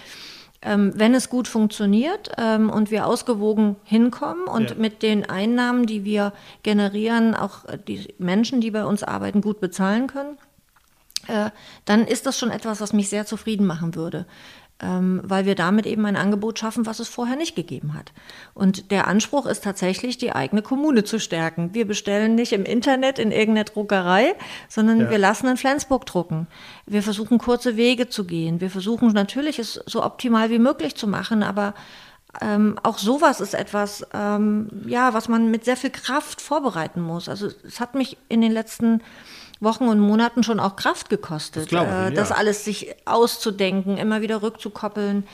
Ähm, 0.62 0.92
wenn 0.94 1.12
es 1.12 1.28
gut 1.28 1.46
funktioniert 1.46 2.30
ähm, 2.38 2.70
und 2.70 2.90
wir 2.90 3.06
ausgewogen 3.06 3.76
hinkommen 3.84 4.44
und 4.44 4.70
ja. 4.70 4.76
mit 4.76 5.02
den 5.02 5.28
Einnahmen, 5.28 5.86
die 5.86 6.04
wir 6.04 6.32
generieren, 6.62 7.34
auch 7.34 7.64
die 7.86 8.14
Menschen, 8.18 8.60
die 8.60 8.70
bei 8.70 8.84
uns 8.84 9.02
arbeiten, 9.02 9.42
gut 9.42 9.60
bezahlen 9.60 10.06
können, 10.06 10.38
äh, 11.26 11.50
dann 11.84 12.06
ist 12.06 12.26
das 12.26 12.38
schon 12.38 12.50
etwas, 12.50 12.80
was 12.80 12.92
mich 12.92 13.08
sehr 13.08 13.26
zufrieden 13.26 13.66
machen 13.66 13.94
würde 13.94 14.24
weil 14.82 15.46
wir 15.46 15.54
damit 15.54 15.86
eben 15.86 16.04
ein 16.06 16.16
Angebot 16.16 16.58
schaffen, 16.58 16.86
was 16.86 16.98
es 16.98 17.08
vorher 17.08 17.36
nicht 17.36 17.54
gegeben 17.54 17.94
hat. 17.94 18.12
Und 18.52 18.90
der 18.90 19.06
Anspruch 19.06 19.46
ist 19.46 19.62
tatsächlich, 19.62 20.18
die 20.18 20.32
eigene 20.32 20.62
Kommune 20.62 21.04
zu 21.04 21.20
stärken. 21.20 21.70
Wir 21.72 21.86
bestellen 21.86 22.34
nicht 22.34 22.52
im 22.52 22.64
Internet 22.64 23.18
in 23.18 23.30
irgendeiner 23.30 23.64
Druckerei, 23.64 24.34
sondern 24.68 25.00
ja. 25.00 25.10
wir 25.10 25.18
lassen 25.18 25.46
in 25.46 25.56
Flensburg 25.56 26.06
drucken. 26.06 26.48
Wir 26.86 27.02
versuchen 27.02 27.38
kurze 27.38 27.76
Wege 27.76 28.08
zu 28.08 28.24
gehen. 28.24 28.60
Wir 28.60 28.70
versuchen 28.70 29.12
natürlich, 29.12 29.58
es 29.58 29.74
so 29.86 30.02
optimal 30.02 30.50
wie 30.50 30.58
möglich 30.58 30.96
zu 30.96 31.06
machen, 31.06 31.42
aber 31.42 31.74
ähm, 32.40 32.78
auch 32.82 32.98
sowas 32.98 33.40
ist 33.40 33.54
etwas, 33.54 34.06
ähm, 34.14 34.68
ja, 34.86 35.12
was 35.12 35.28
man 35.28 35.50
mit 35.50 35.64
sehr 35.64 35.76
viel 35.76 35.90
Kraft 35.90 36.40
vorbereiten 36.40 37.02
muss. 37.02 37.28
Also 37.28 37.48
es 37.64 37.78
hat 37.78 37.94
mich 37.94 38.16
in 38.28 38.40
den 38.40 38.52
letzten 38.52 39.02
Wochen 39.62 39.84
und 39.84 40.00
Monaten 40.00 40.42
schon 40.42 40.60
auch 40.60 40.76
Kraft 40.76 41.08
gekostet, 41.08 41.72
das, 41.72 41.82
ich, 41.82 41.88
äh, 41.88 42.10
das 42.12 42.30
ja. 42.30 42.36
alles 42.36 42.64
sich 42.64 42.94
auszudenken, 43.04 43.96
immer 43.96 44.20
wieder 44.20 44.42
rückzukoppeln, 44.42 45.24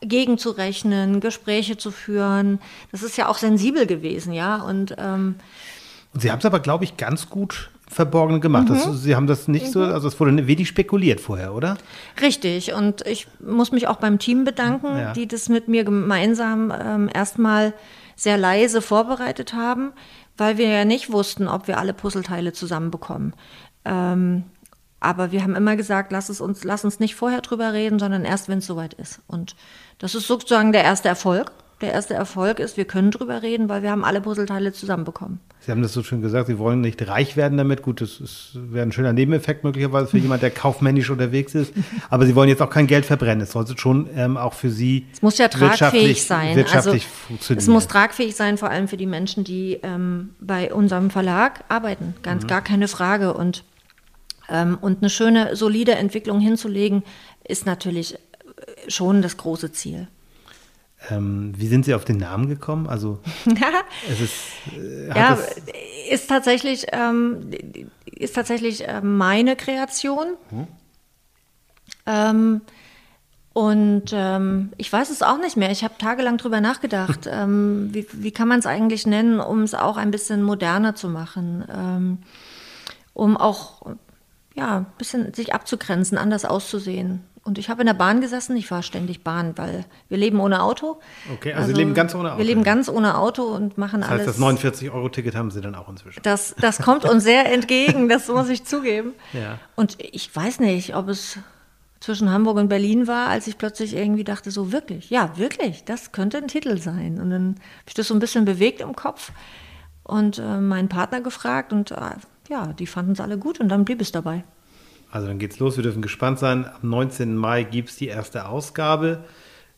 gegenzurechnen, 0.00 1.20
Gespräche 1.20 1.76
zu 1.76 1.90
führen. 1.90 2.60
Das 2.92 3.02
ist 3.02 3.16
ja 3.16 3.28
auch 3.28 3.38
sensibel 3.38 3.86
gewesen, 3.86 4.32
ja. 4.32 4.56
Und 4.56 4.94
ähm, 4.98 5.36
Sie 6.14 6.30
haben 6.30 6.38
es 6.38 6.44
aber, 6.44 6.60
glaube 6.60 6.84
ich, 6.84 6.96
ganz 6.96 7.28
gut 7.28 7.70
verborgen 7.88 8.40
gemacht. 8.40 8.68
Mhm. 8.68 8.74
Das, 8.74 9.02
Sie 9.02 9.14
haben 9.14 9.26
das 9.26 9.48
nicht 9.48 9.66
mhm. 9.66 9.70
so, 9.70 9.80
also 9.82 10.08
es 10.08 10.18
wurde 10.18 10.46
wenig 10.46 10.68
spekuliert 10.68 11.20
vorher, 11.20 11.54
oder? 11.54 11.76
Richtig. 12.20 12.72
Und 12.72 13.06
ich 13.06 13.26
muss 13.40 13.72
mich 13.72 13.88
auch 13.88 13.96
beim 13.96 14.18
Team 14.18 14.44
bedanken, 14.44 14.96
ja. 14.96 15.12
die 15.12 15.28
das 15.28 15.48
mit 15.48 15.68
mir 15.68 15.84
gemeinsam 15.84 16.72
ähm, 16.76 17.10
erstmal 17.12 17.74
sehr 18.16 18.38
leise 18.38 18.80
vorbereitet 18.80 19.54
haben, 19.54 19.92
weil 20.36 20.56
wir 20.58 20.68
ja 20.68 20.84
nicht 20.84 21.12
wussten, 21.12 21.48
ob 21.48 21.68
wir 21.68 21.78
alle 21.78 21.92
Puzzleteile 21.92 22.52
zusammenbekommen. 22.52 23.34
Ähm, 23.84 24.44
aber 25.00 25.32
wir 25.32 25.42
haben 25.42 25.54
immer 25.54 25.76
gesagt, 25.76 26.12
lass, 26.12 26.30
es 26.30 26.40
uns, 26.40 26.64
lass 26.64 26.84
uns 26.84 26.98
nicht 26.98 27.14
vorher 27.14 27.42
drüber 27.42 27.72
reden, 27.74 27.98
sondern 27.98 28.24
erst, 28.24 28.48
wenn 28.48 28.58
es 28.58 28.66
soweit 28.66 28.94
ist. 28.94 29.20
Und 29.26 29.54
das 29.98 30.14
ist 30.14 30.26
sozusagen 30.26 30.72
der 30.72 30.82
erste 30.82 31.08
Erfolg. 31.08 31.52
Der 31.80 31.92
erste 31.92 32.14
Erfolg 32.14 32.60
ist, 32.60 32.78
wir 32.78 32.86
können 32.86 33.10
drüber 33.10 33.42
reden, 33.42 33.68
weil 33.68 33.82
wir 33.82 33.90
haben 33.90 34.04
alle 34.04 34.22
Puzzleteile 34.22 34.72
zusammenbekommen. 34.72 35.40
Sie 35.60 35.70
haben 35.70 35.82
das 35.82 35.92
so 35.92 36.02
schön 36.02 36.22
gesagt, 36.22 36.46
Sie 36.46 36.58
wollen 36.58 36.80
nicht 36.80 37.06
reich 37.08 37.36
werden 37.36 37.58
damit. 37.58 37.82
Gut, 37.82 38.00
das 38.00 38.50
wäre 38.54 38.86
ein 38.86 38.92
schöner 38.92 39.12
Nebeneffekt 39.12 39.64
möglicherweise 39.64 40.06
für 40.06 40.18
jemand, 40.26 40.42
der 40.42 40.50
kaufmännisch 40.50 41.10
unterwegs 41.10 41.54
ist. 41.54 41.74
Aber 42.08 42.24
Sie 42.24 42.34
wollen 42.34 42.48
jetzt 42.48 42.62
auch 42.62 42.70
kein 42.70 42.86
Geld 42.86 43.04
verbrennen. 43.04 43.42
Es 43.42 43.52
sollte 43.52 43.76
schon 43.76 44.08
ähm, 44.14 44.38
auch 44.38 44.54
für 44.54 44.70
Sie 44.70 45.06
es 45.12 45.20
muss 45.20 45.36
ja 45.36 45.48
tragfähig 45.48 46.24
sein. 46.24 46.56
Wirtschaftlich 46.56 47.04
also, 47.04 47.26
funktionieren. 47.28 47.62
Es 47.62 47.68
muss 47.68 47.88
tragfähig 47.88 48.36
sein, 48.36 48.56
vor 48.56 48.70
allem 48.70 48.88
für 48.88 48.96
die 48.96 49.06
Menschen, 49.06 49.44
die 49.44 49.80
ähm, 49.82 50.30
bei 50.40 50.72
unserem 50.72 51.10
Verlag 51.10 51.64
arbeiten. 51.68 52.14
Ganz 52.22 52.44
mhm. 52.44 52.48
gar 52.48 52.62
keine 52.62 52.88
Frage. 52.88 53.34
Und 53.34 53.64
und 54.48 54.98
eine 55.00 55.10
schöne, 55.10 55.56
solide 55.56 55.92
Entwicklung 55.92 56.38
hinzulegen, 56.40 57.02
ist 57.46 57.66
natürlich 57.66 58.18
schon 58.88 59.22
das 59.22 59.36
große 59.36 59.72
Ziel. 59.72 60.08
Ähm, 61.10 61.52
wie 61.56 61.66
sind 61.66 61.84
Sie 61.84 61.94
auf 61.94 62.04
den 62.04 62.16
Namen 62.16 62.48
gekommen? 62.48 62.88
Also 62.88 63.20
es 64.10 64.20
ist, 64.20 64.34
äh, 64.76 65.08
ja, 65.08 65.38
ist 66.10 66.28
tatsächlich, 66.28 66.86
ähm, 66.92 67.50
ist 68.06 68.34
tatsächlich 68.34 68.88
äh, 68.88 69.00
meine 69.02 69.56
Kreation. 69.56 70.26
Hm. 70.50 70.66
Ähm, 72.06 72.60
und 73.52 74.12
ähm, 74.12 74.72
ich 74.78 74.92
weiß 74.92 75.10
es 75.10 75.22
auch 75.22 75.38
nicht 75.38 75.56
mehr. 75.56 75.70
Ich 75.70 75.84
habe 75.84 75.94
tagelang 75.98 76.38
drüber 76.38 76.60
nachgedacht. 76.60 77.26
ähm, 77.30 77.90
wie, 77.92 78.06
wie, 78.12 78.32
kann 78.32 78.48
man 78.48 78.60
es 78.60 78.66
eigentlich 78.66 79.06
nennen, 79.06 79.40
um 79.40 79.62
es 79.62 79.74
auch 79.74 79.96
ein 79.96 80.10
bisschen 80.10 80.42
moderner 80.42 80.94
zu 80.94 81.08
machen? 81.08 81.64
Ähm, 81.70 82.18
um 83.12 83.36
auch 83.36 83.94
ja, 84.54 84.78
ein 84.78 84.86
bisschen 84.98 85.34
sich 85.34 85.54
abzugrenzen, 85.54 86.16
anders 86.16 86.44
auszusehen. 86.44 87.24
Und 87.42 87.58
ich 87.58 87.68
habe 87.68 87.82
in 87.82 87.86
der 87.86 87.94
Bahn 87.94 88.22
gesessen, 88.22 88.56
ich 88.56 88.66
fahre 88.66 88.82
ständig 88.82 89.22
Bahn, 89.22 89.52
weil 89.58 89.84
wir 90.08 90.16
leben 90.16 90.40
ohne 90.40 90.62
Auto. 90.62 90.98
Okay, 91.34 91.52
also, 91.52 91.64
also 91.64 91.74
Sie 91.74 91.82
leben 91.82 91.92
ganz 91.92 92.14
ohne 92.14 92.30
Auto. 92.30 92.38
Wir 92.38 92.44
leben 92.46 92.64
ganz 92.64 92.88
ohne 92.88 93.18
Auto 93.18 93.42
und 93.42 93.76
machen 93.76 94.00
das 94.00 94.10
alles. 94.10 94.26
Das 94.26 94.40
heißt, 94.40 94.64
das 94.64 94.64
49-Euro-Ticket 94.64 95.34
haben 95.34 95.50
Sie 95.50 95.60
dann 95.60 95.74
auch 95.74 95.88
inzwischen. 95.90 96.22
Das, 96.22 96.54
das 96.58 96.78
kommt 96.78 97.04
uns 97.04 97.22
sehr 97.22 97.52
entgegen, 97.52 98.08
das 98.08 98.28
muss 98.28 98.48
ich 98.48 98.64
zugeben. 98.64 99.12
Ja. 99.34 99.58
Und 99.76 99.98
ich 99.98 100.34
weiß 100.34 100.60
nicht, 100.60 100.96
ob 100.96 101.08
es 101.08 101.38
zwischen 102.00 102.30
Hamburg 102.30 102.56
und 102.56 102.68
Berlin 102.68 103.06
war, 103.06 103.28
als 103.28 103.46
ich 103.46 103.58
plötzlich 103.58 103.94
irgendwie 103.94 104.24
dachte, 104.24 104.50
so 104.50 104.72
wirklich, 104.72 105.10
ja, 105.10 105.36
wirklich, 105.36 105.84
das 105.84 106.12
könnte 106.12 106.38
ein 106.38 106.48
Titel 106.48 106.78
sein. 106.78 107.20
Und 107.20 107.30
dann 107.30 107.48
habe 107.56 107.88
ich 107.88 107.94
das 107.94 108.08
so 108.08 108.14
ein 108.14 108.20
bisschen 108.20 108.46
bewegt 108.46 108.80
im 108.80 108.96
Kopf 108.96 109.32
und 110.02 110.38
äh, 110.38 110.60
meinen 110.60 110.88
Partner 110.88 111.20
gefragt 111.20 111.72
und 111.72 111.90
äh, 111.90 111.96
ja, 112.48 112.72
die 112.72 112.86
fanden 112.86 113.12
es 113.12 113.20
alle 113.20 113.38
gut 113.38 113.60
und 113.60 113.68
dann 113.68 113.84
blieb 113.84 114.00
es 114.00 114.12
dabei. 114.12 114.44
Also 115.10 115.28
dann 115.28 115.38
geht's 115.38 115.58
los, 115.58 115.76
wir 115.76 115.82
dürfen 115.84 116.02
gespannt 116.02 116.38
sein. 116.38 116.66
Am 116.66 116.88
19. 116.88 117.36
Mai 117.36 117.62
gibt 117.62 117.90
es 117.90 117.96
die 117.96 118.08
erste 118.08 118.48
Ausgabe. 118.48 119.24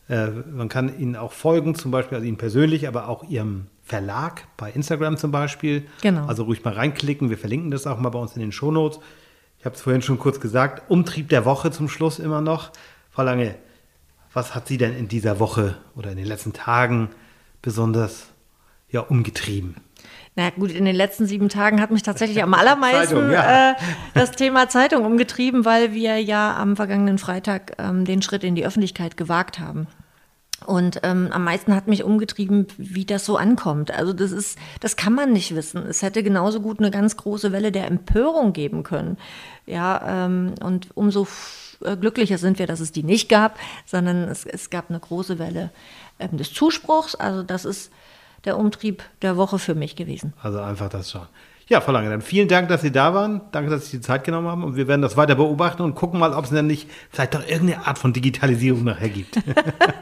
Äh, 0.09 0.29
man 0.29 0.69
kann 0.69 0.97
Ihnen 0.99 1.15
auch 1.15 1.31
folgen, 1.31 1.75
zum 1.75 1.91
Beispiel, 1.91 2.15
also 2.15 2.27
Ihnen 2.27 2.37
persönlich, 2.37 2.87
aber 2.87 3.07
auch 3.07 3.23
Ihrem 3.29 3.67
Verlag 3.83 4.47
bei 4.57 4.71
Instagram 4.71 5.17
zum 5.17 5.31
Beispiel. 5.31 5.85
Genau. 6.01 6.25
Also 6.25 6.43
ruhig 6.43 6.63
mal 6.63 6.73
reinklicken. 6.73 7.29
Wir 7.29 7.37
verlinken 7.37 7.71
das 7.71 7.87
auch 7.87 7.99
mal 7.99 8.09
bei 8.09 8.19
uns 8.19 8.33
in 8.33 8.41
den 8.41 8.51
Shownotes. 8.51 8.99
Ich 9.59 9.65
habe 9.65 9.75
es 9.75 9.81
vorhin 9.81 10.01
schon 10.01 10.19
kurz 10.19 10.39
gesagt. 10.39 10.89
Umtrieb 10.89 11.29
der 11.29 11.45
Woche 11.45 11.71
zum 11.71 11.87
Schluss 11.87 12.19
immer 12.19 12.41
noch. 12.41 12.71
Frau 13.11 13.23
Lange, 13.23 13.55
was 14.33 14.55
hat 14.55 14.67
Sie 14.67 14.77
denn 14.77 14.95
in 14.95 15.07
dieser 15.07 15.39
Woche 15.39 15.77
oder 15.95 16.11
in 16.11 16.17
den 16.17 16.27
letzten 16.27 16.53
Tagen 16.53 17.09
besonders 17.61 18.27
ja, 18.89 19.01
umgetrieben? 19.01 19.75
Na 20.35 20.51
gut, 20.51 20.71
in 20.71 20.85
den 20.85 20.95
letzten 20.95 21.25
sieben 21.25 21.49
Tagen 21.49 21.81
hat 21.81 21.89
mich 21.89 22.03
tatsächlich 22.03 22.43
am 22.43 22.53
allermeisten 22.53 23.15
Zeitung, 23.15 23.31
ja. 23.31 23.71
äh, 23.71 23.75
das 24.13 24.31
Thema 24.31 24.69
Zeitung 24.69 25.03
umgetrieben, 25.05 25.65
weil 25.65 25.93
wir 25.93 26.21
ja 26.21 26.55
am 26.55 26.75
vergangenen 26.75 27.17
Freitag 27.17 27.73
ähm, 27.79 28.05
den 28.05 28.21
Schritt 28.21 28.43
in 28.43 28.53
die 28.53 28.65
Öffentlichkeit 28.65 29.17
gewagt 29.17 29.59
haben. 29.59 29.87
Und 30.65 31.01
ähm, 31.03 31.29
am 31.31 31.43
meisten 31.43 31.75
hat 31.75 31.87
mich 31.87 32.03
umgetrieben, 32.03 32.67
wie 32.77 33.05
das 33.05 33.25
so 33.25 33.37
ankommt. 33.37 33.91
Also 33.91 34.11
das 34.11 34.31
ist, 34.31 34.57
das 34.79 34.95
kann 34.95 35.13
man 35.13 35.31
nicht 35.31 35.55
wissen. 35.55 35.85
Es 35.87 36.01
hätte 36.01 36.23
genauso 36.23 36.61
gut 36.61 36.79
eine 36.79 36.89
ganz 36.89 37.15
große 37.15 37.51
Welle 37.51 37.71
der 37.71 37.85
Empörung 37.85 38.53
geben 38.53 38.83
können. 38.83 39.17
Ja, 39.67 40.25
ähm, 40.25 40.55
und 40.63 40.89
umso 40.95 41.27
äh, 41.83 41.95
glücklicher 41.95 42.39
sind 42.39 42.57
wir, 42.57 42.65
dass 42.65 42.79
es 42.79 42.91
die 42.91 43.03
nicht 43.03 43.29
gab, 43.29 43.59
sondern 43.85 44.23
es, 44.23 44.45
es 44.45 44.69
gab 44.69 44.89
eine 44.89 44.99
große 44.99 45.37
Welle 45.37 45.69
ähm, 46.19 46.37
des 46.37 46.53
Zuspruchs. 46.53 47.13
Also 47.13 47.43
das 47.43 47.63
ist 47.63 47.91
der 48.47 48.57
Umtrieb 48.57 49.03
der 49.21 49.37
Woche 49.37 49.59
für 49.59 49.75
mich 49.75 49.95
gewesen. 49.95 50.33
Also 50.41 50.59
einfach 50.59 50.89
das 50.89 51.11
schon. 51.11 51.21
Ja, 51.69 51.81
Frau 51.81 51.91
Lange, 51.91 52.09
dann 52.09 52.21
vielen 52.21 52.47
Dank, 52.47 52.69
dass 52.69 52.81
Sie 52.81 52.91
da 52.91 53.13
waren. 53.13 53.41
Danke, 53.51 53.69
dass 53.69 53.89
Sie 53.89 53.97
die 53.97 54.01
Zeit 54.01 54.23
genommen 54.23 54.47
haben. 54.47 54.63
Und 54.63 54.77
wir 54.77 54.87
werden 54.87 55.01
das 55.01 55.17
weiter 55.17 55.35
beobachten 55.35 55.83
und 55.83 55.95
gucken 55.95 56.17
mal, 56.17 56.33
ob 56.33 56.45
es 56.45 56.51
dann 56.51 56.65
nicht 56.65 56.89
vielleicht 57.11 57.35
doch 57.35 57.45
irgendeine 57.45 57.85
Art 57.85 57.97
von 57.97 58.13
Digitalisierung 58.13 58.85
nachher 58.85 59.09
gibt. 59.09 59.37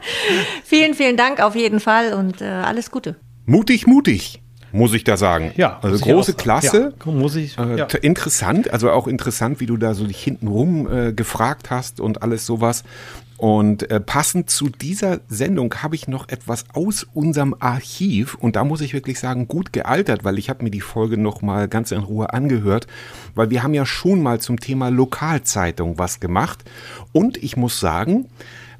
vielen, 0.64 0.94
vielen 0.94 1.16
Dank 1.16 1.40
auf 1.40 1.56
jeden 1.56 1.80
Fall 1.80 2.14
und 2.14 2.40
äh, 2.40 2.44
alles 2.44 2.92
Gute. 2.92 3.16
Mutig, 3.46 3.86
mutig 3.86 4.40
muss 4.72 4.92
ich 4.94 5.04
da 5.04 5.16
sagen. 5.16 5.52
Ja, 5.56 5.78
also 5.82 5.98
große 6.04 6.34
Klasse. 6.34 6.94
Ja, 7.04 7.12
muss 7.12 7.34
ich. 7.36 7.58
Äh, 7.58 7.78
ja. 7.78 7.86
Interessant, 8.02 8.70
also 8.70 8.90
auch 8.90 9.06
interessant, 9.06 9.60
wie 9.60 9.66
du 9.66 9.76
da 9.76 9.94
so 9.94 10.06
dich 10.06 10.22
hintenrum 10.22 10.90
äh, 10.90 11.12
gefragt 11.12 11.70
hast 11.70 12.00
und 12.00 12.22
alles 12.22 12.46
sowas. 12.46 12.84
Und 13.38 13.90
äh, 13.90 14.00
passend 14.00 14.48
zu 14.48 14.70
dieser 14.70 15.20
Sendung 15.28 15.74
habe 15.82 15.94
ich 15.94 16.08
noch 16.08 16.28
etwas 16.28 16.64
aus 16.72 17.06
unserem 17.12 17.54
Archiv. 17.58 18.34
Und 18.34 18.56
da 18.56 18.64
muss 18.64 18.80
ich 18.80 18.94
wirklich 18.94 19.18
sagen, 19.18 19.46
gut 19.46 19.72
gealtert, 19.72 20.24
weil 20.24 20.38
ich 20.38 20.48
habe 20.48 20.64
mir 20.64 20.70
die 20.70 20.80
Folge 20.80 21.18
noch 21.18 21.42
mal 21.42 21.68
ganz 21.68 21.92
in 21.92 22.00
Ruhe 22.00 22.32
angehört, 22.32 22.86
weil 23.34 23.50
wir 23.50 23.62
haben 23.62 23.74
ja 23.74 23.84
schon 23.84 24.22
mal 24.22 24.40
zum 24.40 24.58
Thema 24.58 24.88
Lokalzeitung 24.88 25.98
was 25.98 26.20
gemacht. 26.20 26.64
Und 27.12 27.36
ich 27.42 27.56
muss 27.56 27.78
sagen, 27.78 28.26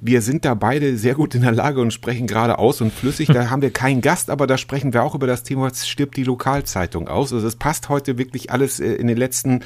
wir 0.01 0.23
sind 0.23 0.45
da 0.45 0.55
beide 0.55 0.97
sehr 0.97 1.15
gut 1.15 1.35
in 1.35 1.43
der 1.43 1.53
Lage 1.53 1.81
und 1.81 1.93
sprechen 1.93 2.27
gerade 2.27 2.59
aus 2.59 2.81
und 2.81 2.93
flüssig. 2.93 3.29
Da 3.29 3.51
haben 3.51 3.63
wir 3.63 3.71
keinen 3.71 4.01
Gast, 4.01 4.31
aber 4.31 4.47
da 4.47 4.59
sprechen 4.59 4.93
wir 4.93 5.03
auch 5.03 5.15
über 5.15 5.27
das 5.27 5.43
Thema, 5.43 5.73
stirbt 5.75 6.17
die 6.17 6.25
Lokalzeitung 6.25 7.09
aus. 7.09 7.33
Also 7.33 7.47
es 7.47 7.57
passt 7.57 7.89
heute 7.89 8.19
wirklich 8.19 8.51
alles 8.51 8.81
äh, 8.81 8.93
in 8.95 9.07
den 9.07 9.17
letzten 9.17 9.61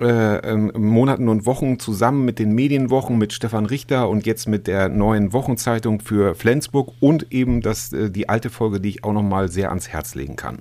äh, 0.00 0.04
ähm, 0.04 0.72
Monaten 0.76 1.28
und 1.28 1.46
Wochen 1.46 1.78
zusammen 1.78 2.24
mit 2.24 2.38
den 2.38 2.54
Medienwochen, 2.54 3.18
mit 3.18 3.32
Stefan 3.32 3.66
Richter 3.66 4.08
und 4.08 4.26
jetzt 4.26 4.48
mit 4.48 4.66
der 4.66 4.88
neuen 4.88 5.32
Wochenzeitung 5.32 6.00
für 6.00 6.34
Flensburg 6.34 6.92
und 7.00 7.32
eben 7.32 7.60
das, 7.60 7.92
äh, 7.92 8.10
die 8.10 8.28
alte 8.28 8.50
Folge, 8.50 8.80
die 8.80 8.90
ich 8.90 9.04
auch 9.04 9.12
nochmal 9.12 9.48
sehr 9.48 9.70
ans 9.70 9.88
Herz 9.88 10.14
legen 10.14 10.36
kann. 10.36 10.58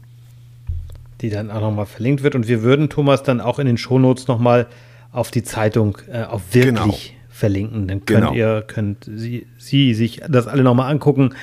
Die 1.21 1.29
dann 1.29 1.51
auch 1.51 1.61
nochmal 1.61 1.85
verlinkt 1.85 2.23
wird 2.23 2.35
und 2.35 2.47
wir 2.47 2.63
würden 2.63 2.89
Thomas 2.89 3.23
dann 3.23 3.41
auch 3.41 3.59
in 3.59 3.67
den 3.67 3.77
Shownotes 3.77 4.27
nochmal 4.27 4.67
auf 5.11 5.29
die 5.31 5.43
Zeitung 5.43 5.97
äh, 6.11 6.23
auf 6.23 6.41
wirklich 6.53 6.75
genau 6.75 7.20
verlinken. 7.41 7.87
Dann 7.87 8.05
könnt 8.05 8.21
genau. 8.21 8.33
ihr, 8.33 8.63
könnt 8.65 9.09
Sie, 9.13 9.47
Sie 9.57 9.93
sich 9.93 10.21
das 10.29 10.47
alle 10.47 10.63
nochmal 10.63 10.91
angucken. 10.91 11.33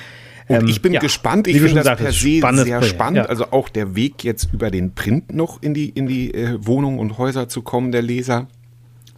Und 0.47 0.61
ähm, 0.61 0.67
ich 0.67 0.81
bin 0.81 0.93
ja, 0.93 0.99
gespannt, 0.99 1.47
ich 1.47 1.57
finde 1.57 1.75
das 1.75 1.85
sagst, 1.85 2.03
per 2.03 2.11
se 2.11 2.63
sehr 2.63 2.81
spannend. 2.81 3.17
Ja. 3.17 3.25
Also 3.25 3.51
auch 3.51 3.69
der 3.69 3.95
Weg 3.95 4.23
jetzt 4.23 4.49
über 4.51 4.71
den 4.71 4.95
Print 4.95 5.33
noch 5.33 5.61
in 5.61 5.75
die, 5.75 5.89
in 5.89 6.07
die 6.07 6.33
äh, 6.33 6.57
Wohnungen 6.59 6.97
und 6.97 7.19
Häuser 7.19 7.49
zu 7.49 7.61
kommen, 7.61 7.91
der 7.91 8.01
Leser. 8.01 8.47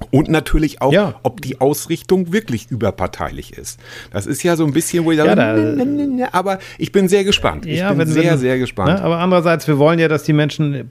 Und 0.09 0.29
natürlich 0.29 0.81
auch, 0.81 0.91
ja. 0.91 1.19
ob 1.21 1.41
die 1.41 1.61
Ausrichtung 1.61 2.33
wirklich 2.33 2.71
überparteilich 2.71 3.53
ist. 3.53 3.79
Das 4.11 4.25
ist 4.25 4.41
ja 4.41 4.55
so 4.55 4.65
ein 4.65 4.73
bisschen, 4.73 5.05
wo 5.05 5.11
ich 5.11 5.19
sage, 5.19 5.35
da, 5.35 6.27
aber 6.31 6.57
ich 6.79 6.91
bin 6.91 7.07
sehr 7.07 7.23
gespannt. 7.23 7.67
Ich 7.67 7.79
bin 7.79 7.99
wenn, 7.99 8.07
sehr, 8.07 8.31
wenn, 8.31 8.39
sehr 8.39 8.57
gespannt. 8.57 8.93
Ne, 8.93 9.01
aber 9.03 9.19
andererseits, 9.19 9.67
wir 9.67 9.77
wollen 9.77 9.99
ja, 9.99 10.07
dass 10.07 10.23
die 10.23 10.33
Menschen 10.33 10.73
äh, 10.73 10.85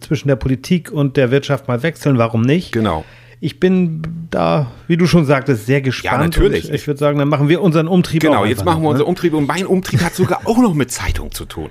zwischen 0.00 0.28
der 0.28 0.36
Politik 0.36 0.90
und 0.90 1.18
der 1.18 1.30
Wirtschaft 1.30 1.68
mal 1.68 1.82
wechseln. 1.82 2.16
Warum 2.16 2.40
nicht? 2.40 2.72
Genau 2.72 3.04
ich 3.44 3.60
bin 3.60 4.00
da, 4.30 4.72
wie 4.86 4.96
du 4.96 5.06
schon 5.06 5.26
sagtest, 5.26 5.66
sehr 5.66 5.82
gespannt. 5.82 6.14
Ja, 6.14 6.18
natürlich. 6.18 6.70
ich 6.72 6.86
würde 6.86 6.98
sagen, 6.98 7.18
dann 7.18 7.28
machen 7.28 7.50
wir 7.50 7.60
unseren 7.60 7.88
Umtrieb. 7.88 8.22
Genau, 8.22 8.46
jetzt 8.46 8.64
machen 8.64 8.82
wir 8.82 8.88
unseren 8.88 9.04
ne? 9.04 9.10
Umtrieb 9.10 9.34
und 9.34 9.46
mein 9.46 9.66
Umtrieb 9.66 10.00
hat 10.00 10.14
sogar 10.14 10.46
auch 10.46 10.56
noch 10.56 10.72
mit 10.72 10.90
Zeitung 10.90 11.30
zu 11.30 11.44
tun. 11.44 11.68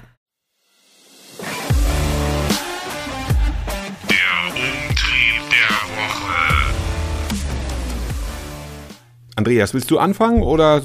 Der 4.07 4.53
Umtrieb 4.53 5.41
der 5.49 5.75
Woche. 5.97 6.75
Andreas, 9.35 9.73
willst 9.73 9.89
du 9.89 9.97
anfangen 9.97 10.43
oder 10.43 10.83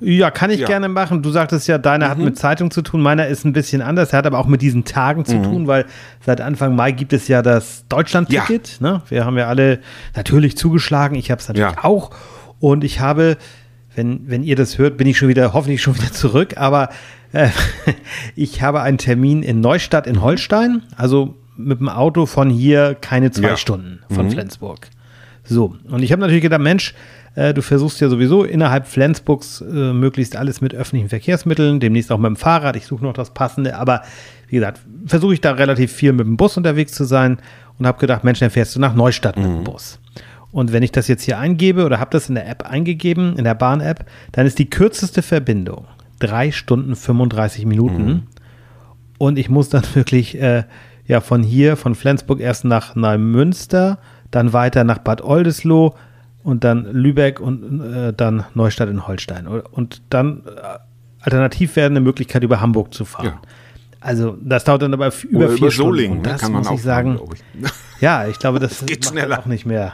ja, 0.00 0.30
kann 0.30 0.50
ich 0.50 0.60
ja. 0.60 0.66
gerne 0.66 0.88
machen. 0.88 1.22
Du 1.22 1.30
sagtest 1.30 1.68
ja, 1.68 1.78
deiner 1.78 2.06
mhm. 2.06 2.10
hat 2.10 2.18
mit 2.18 2.38
Zeitung 2.38 2.70
zu 2.70 2.82
tun, 2.82 3.00
meiner 3.00 3.26
ist 3.26 3.44
ein 3.44 3.52
bisschen 3.52 3.82
anders. 3.82 4.12
Er 4.12 4.18
hat 4.18 4.26
aber 4.26 4.38
auch 4.38 4.46
mit 4.46 4.62
diesen 4.62 4.84
Tagen 4.84 5.24
zu 5.24 5.36
mhm. 5.36 5.42
tun, 5.42 5.66
weil 5.66 5.86
seit 6.24 6.40
Anfang 6.40 6.74
Mai 6.74 6.92
gibt 6.92 7.12
es 7.12 7.28
ja 7.28 7.42
das 7.42 7.84
Deutschland-Ticket. 7.88 8.78
Ja. 8.80 8.92
Ne? 8.92 9.02
Wir 9.08 9.24
haben 9.24 9.36
ja 9.36 9.48
alle 9.48 9.80
natürlich 10.16 10.56
zugeschlagen. 10.56 11.16
Ich 11.16 11.30
habe 11.30 11.40
es 11.40 11.48
natürlich 11.48 11.76
ja. 11.76 11.84
auch. 11.84 12.10
Und 12.58 12.84
ich 12.84 13.00
habe, 13.00 13.36
wenn, 13.94 14.28
wenn 14.28 14.42
ihr 14.42 14.56
das 14.56 14.78
hört, 14.78 14.96
bin 14.96 15.06
ich 15.06 15.18
schon 15.18 15.28
wieder, 15.28 15.52
hoffentlich 15.52 15.82
schon 15.82 15.96
wieder 15.96 16.12
zurück. 16.12 16.54
Aber 16.56 16.88
äh, 17.32 17.48
ich 18.36 18.62
habe 18.62 18.80
einen 18.80 18.98
Termin 18.98 19.42
in 19.42 19.60
Neustadt 19.60 20.06
in 20.06 20.22
Holstein. 20.22 20.82
Also 20.96 21.36
mit 21.56 21.78
dem 21.78 21.88
Auto 21.88 22.26
von 22.26 22.48
hier 22.48 22.96
keine 22.98 23.30
zwei 23.30 23.56
Stunden 23.56 24.00
von 24.10 24.26
mhm. 24.26 24.30
Flensburg. 24.30 24.88
So, 25.50 25.76
und 25.90 26.02
ich 26.02 26.12
habe 26.12 26.20
natürlich 26.20 26.42
gedacht, 26.42 26.60
Mensch, 26.60 26.94
äh, 27.34 27.52
du 27.52 27.62
versuchst 27.62 28.00
ja 28.00 28.08
sowieso 28.08 28.44
innerhalb 28.44 28.86
Flensburgs 28.86 29.60
äh, 29.60 29.92
möglichst 29.92 30.36
alles 30.36 30.60
mit 30.60 30.74
öffentlichen 30.74 31.08
Verkehrsmitteln, 31.08 31.80
demnächst 31.80 32.12
auch 32.12 32.18
mit 32.18 32.28
dem 32.28 32.36
Fahrrad. 32.36 32.76
Ich 32.76 32.86
suche 32.86 33.04
noch 33.04 33.12
das 33.12 33.34
Passende, 33.34 33.76
aber 33.76 34.02
wie 34.48 34.56
gesagt, 34.56 34.80
versuche 35.06 35.34
ich 35.34 35.40
da 35.40 35.52
relativ 35.52 35.92
viel 35.92 36.12
mit 36.12 36.26
dem 36.26 36.36
Bus 36.36 36.56
unterwegs 36.56 36.92
zu 36.92 37.04
sein 37.04 37.38
und 37.78 37.86
habe 37.86 37.98
gedacht, 37.98 38.24
Mensch, 38.24 38.38
dann 38.38 38.50
fährst 38.50 38.76
du 38.76 38.80
nach 38.80 38.94
Neustadt 38.94 39.36
mhm. 39.36 39.42
mit 39.42 39.50
dem 39.50 39.58
mhm. 39.58 39.64
Bus. 39.64 39.98
Und 40.52 40.72
wenn 40.72 40.82
ich 40.82 40.92
das 40.92 41.08
jetzt 41.08 41.22
hier 41.22 41.38
eingebe 41.38 41.84
oder 41.84 42.00
habe 42.00 42.10
das 42.10 42.28
in 42.28 42.34
der 42.34 42.48
App 42.48 42.64
eingegeben, 42.68 43.36
in 43.36 43.44
der 43.44 43.54
Bahn-App, 43.54 44.06
dann 44.32 44.46
ist 44.46 44.58
die 44.58 44.68
kürzeste 44.68 45.22
Verbindung 45.22 45.86
drei 46.18 46.52
Stunden 46.52 46.94
35 46.94 47.66
Minuten. 47.66 48.06
Mhm. 48.06 48.22
Und 49.18 49.38
ich 49.38 49.48
muss 49.48 49.68
dann 49.68 49.84
wirklich 49.94 50.40
äh, 50.40 50.64
ja 51.06 51.20
von 51.20 51.42
hier, 51.42 51.76
von 51.76 51.94
Flensburg 51.94 52.40
erst 52.40 52.64
nach 52.64 52.94
Neumünster, 52.94 53.98
dann 54.30 54.52
weiter 54.52 54.84
nach 54.84 54.98
Bad 54.98 55.22
Oldesloe, 55.22 55.94
und 56.42 56.64
dann 56.64 56.84
Lübeck 56.84 57.40
und 57.40 57.80
äh, 57.80 58.12
dann 58.12 58.44
Neustadt 58.54 58.88
in 58.88 59.06
Holstein. 59.06 59.46
Und 59.46 60.02
dann 60.10 60.42
äh, 60.46 60.78
alternativ 61.20 61.76
wäre 61.76 61.86
eine 61.86 62.00
Möglichkeit, 62.00 62.42
über 62.42 62.60
Hamburg 62.60 62.94
zu 62.94 63.04
fahren. 63.04 63.26
Ja. 63.26 63.40
Also 64.00 64.38
das 64.40 64.64
dauert 64.64 64.82
dann 64.82 64.94
aber 64.94 65.12
über 65.28 65.44
Oder 65.44 65.48
vier 65.50 65.58
über 65.58 65.70
Stunden. 65.70 65.90
Solingen, 65.90 66.18
und 66.18 66.26
das 66.26 66.40
kann 66.40 66.52
man 66.52 66.62
muss 66.62 66.72
ich 66.72 66.82
sagen. 66.82 67.18
Fahren, 67.18 67.30
ich. 67.34 68.00
Ja, 68.00 68.26
ich 68.26 68.38
glaube, 68.38 68.58
das, 68.60 68.78
das 68.78 68.86
geht 68.86 69.04
schneller. 69.04 69.38
auch 69.38 69.46
nicht 69.46 69.66
mehr 69.66 69.92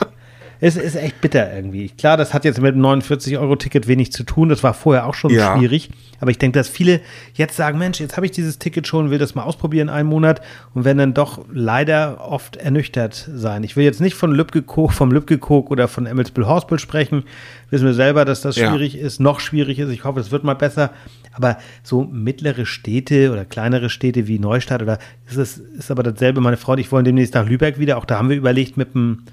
es 0.60 0.76
ist 0.76 0.96
echt 0.96 1.20
bitter 1.20 1.52
irgendwie. 1.54 1.88
Klar, 1.90 2.16
das 2.16 2.32
hat 2.32 2.44
jetzt 2.44 2.60
mit 2.60 2.74
dem 2.74 2.82
49-Euro-Ticket 2.82 3.86
wenig 3.86 4.12
zu 4.12 4.24
tun. 4.24 4.48
Das 4.48 4.62
war 4.62 4.74
vorher 4.74 5.06
auch 5.06 5.14
schon 5.14 5.30
ja. 5.30 5.56
schwierig. 5.56 5.90
Aber 6.20 6.30
ich 6.30 6.38
denke, 6.38 6.58
dass 6.58 6.68
viele 6.68 7.00
jetzt 7.34 7.56
sagen, 7.56 7.78
Mensch, 7.78 8.00
jetzt 8.00 8.16
habe 8.16 8.24
ich 8.24 8.32
dieses 8.32 8.58
Ticket 8.58 8.86
schon, 8.86 9.10
will 9.10 9.18
das 9.18 9.34
mal 9.34 9.42
ausprobieren 9.42 9.88
einen 9.90 10.08
Monat 10.08 10.40
und 10.74 10.84
werden 10.84 10.98
dann 10.98 11.14
doch 11.14 11.44
leider 11.52 12.26
oft 12.26 12.56
ernüchtert 12.56 13.28
sein. 13.34 13.64
Ich 13.64 13.76
will 13.76 13.84
jetzt 13.84 14.00
nicht 14.00 14.14
von 14.14 14.32
Lübkekog, 14.32 14.92
vom 14.92 15.12
Lübkekog 15.12 15.70
oder 15.70 15.88
von 15.88 16.06
Emmelsbüll-Horsbüll 16.06 16.78
sprechen. 16.78 17.24
Wissen 17.70 17.86
wir 17.86 17.94
selber, 17.94 18.24
dass 18.24 18.40
das 18.40 18.56
ja. 18.56 18.70
schwierig 18.70 18.96
ist, 18.96 19.20
noch 19.20 19.40
schwierig 19.40 19.78
ist. 19.78 19.90
Ich 19.90 20.04
hoffe, 20.04 20.20
es 20.20 20.30
wird 20.30 20.44
mal 20.44 20.54
besser. 20.54 20.90
Aber 21.32 21.58
so 21.82 22.04
mittlere 22.04 22.64
Städte 22.64 23.30
oder 23.30 23.44
kleinere 23.44 23.90
Städte 23.90 24.26
wie 24.26 24.38
Neustadt 24.38 24.80
oder 24.80 24.98
ist 25.28 25.36
es 25.36 25.58
ist 25.58 25.90
aber 25.90 26.02
dasselbe. 26.02 26.40
Meine 26.40 26.56
Frau 26.56 26.72
und 26.72 26.78
ich 26.78 26.90
wollen 26.90 27.04
demnächst 27.04 27.34
nach 27.34 27.46
Lübeck 27.46 27.78
wieder. 27.78 27.98
Auch 27.98 28.06
da 28.06 28.18
haben 28.18 28.30
wir 28.30 28.36
überlegt, 28.36 28.78
mit 28.78 28.94
dem 28.94 29.24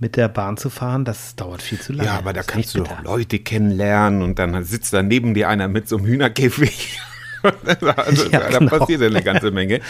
mit 0.00 0.16
der 0.16 0.28
Bahn 0.28 0.56
zu 0.56 0.70
fahren, 0.70 1.04
das 1.04 1.36
dauert 1.36 1.62
viel 1.62 1.78
zu 1.78 1.92
lange. 1.92 2.08
Ja, 2.08 2.18
aber 2.18 2.32
da 2.32 2.42
kannst 2.42 2.74
du 2.74 2.80
doch 2.80 3.02
Leute 3.02 3.38
kennenlernen 3.38 4.22
und 4.22 4.38
dann 4.38 4.64
sitzt 4.64 4.92
da 4.94 5.02
neben 5.02 5.34
dir 5.34 5.48
einer 5.48 5.68
mit 5.68 5.88
so 5.88 5.98
einem 5.98 6.06
Hühnerkäfig. 6.06 6.98
also, 7.96 8.28
ja, 8.30 8.40
da 8.40 8.58
genau. 8.58 8.78
passiert 8.78 9.02
eine 9.02 9.22
ganze 9.22 9.50
Menge. 9.50 9.80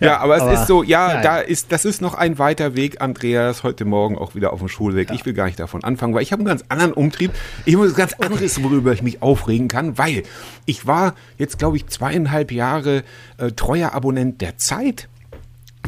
Ja, 0.00 0.06
ja 0.06 0.18
aber 0.18 0.36
es 0.36 0.42
aber, 0.42 0.52
ist 0.52 0.66
so, 0.66 0.82
ja, 0.82 1.14
ja, 1.14 1.22
da 1.22 1.38
ist, 1.38 1.72
das 1.72 1.86
ist 1.86 2.02
noch 2.02 2.14
ein 2.14 2.38
weiter 2.38 2.76
Weg, 2.76 3.00
Andreas, 3.00 3.62
heute 3.62 3.86
Morgen 3.86 4.18
auch 4.18 4.34
wieder 4.34 4.52
auf 4.52 4.58
dem 4.58 4.68
Schulweg. 4.68 5.08
Ja. 5.08 5.14
Ich 5.14 5.24
will 5.24 5.32
gar 5.32 5.46
nicht 5.46 5.58
davon 5.58 5.82
anfangen, 5.82 6.14
weil 6.14 6.22
ich 6.22 6.32
habe 6.32 6.40
einen 6.40 6.48
ganz 6.48 6.64
anderen 6.68 6.92
Umtrieb. 6.92 7.32
Ich 7.64 7.76
muss 7.76 7.94
ganz 7.94 8.12
anderes, 8.14 8.62
worüber 8.62 8.92
ich 8.92 9.02
mich 9.02 9.22
aufregen 9.22 9.68
kann, 9.68 9.96
weil 9.96 10.24
ich 10.66 10.86
war 10.86 11.14
jetzt, 11.38 11.58
glaube 11.58 11.78
ich, 11.78 11.86
zweieinhalb 11.86 12.52
Jahre 12.52 13.02
äh, 13.38 13.50
treuer 13.52 13.92
Abonnent 13.94 14.42
der 14.42 14.58
Zeit 14.58 15.08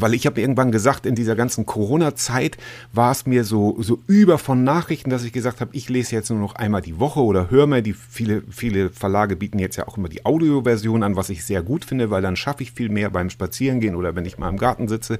weil 0.01 0.13
ich 0.13 0.25
habe 0.25 0.41
irgendwann 0.41 0.71
gesagt, 0.71 1.05
in 1.05 1.15
dieser 1.15 1.35
ganzen 1.35 1.65
Corona-Zeit 1.65 2.57
war 2.93 3.11
es 3.11 3.25
mir 3.25 3.43
so, 3.43 3.77
so 3.79 3.99
über 4.07 4.37
von 4.37 4.63
Nachrichten, 4.63 5.09
dass 5.09 5.23
ich 5.23 5.31
gesagt 5.31 5.61
habe, 5.61 5.71
ich 5.73 5.89
lese 5.89 6.15
jetzt 6.15 6.29
nur 6.29 6.39
noch 6.39 6.55
einmal 6.55 6.81
die 6.81 6.99
Woche 6.99 7.21
oder 7.21 7.49
höre 7.49 7.67
mir 7.67 7.81
die 7.81 7.93
viele, 7.93 8.43
viele 8.49 8.89
Verlage 8.89 9.35
bieten 9.35 9.59
jetzt 9.59 9.75
ja 9.75 9.87
auch 9.87 9.97
immer 9.97 10.09
die 10.09 10.25
Audioversion 10.25 11.03
an, 11.03 11.15
was 11.15 11.29
ich 11.29 11.45
sehr 11.45 11.61
gut 11.61 11.85
finde, 11.85 12.09
weil 12.09 12.21
dann 12.21 12.35
schaffe 12.35 12.63
ich 12.63 12.71
viel 12.71 12.89
mehr 12.89 13.09
beim 13.09 13.29
Spazierengehen 13.29 13.95
oder 13.95 14.15
wenn 14.15 14.25
ich 14.25 14.37
mal 14.37 14.49
im 14.49 14.57
Garten 14.57 14.87
sitze. 14.87 15.19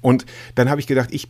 Und 0.00 0.26
dann 0.54 0.70
habe 0.70 0.80
ich 0.80 0.86
gedacht, 0.86 1.10
ich 1.12 1.28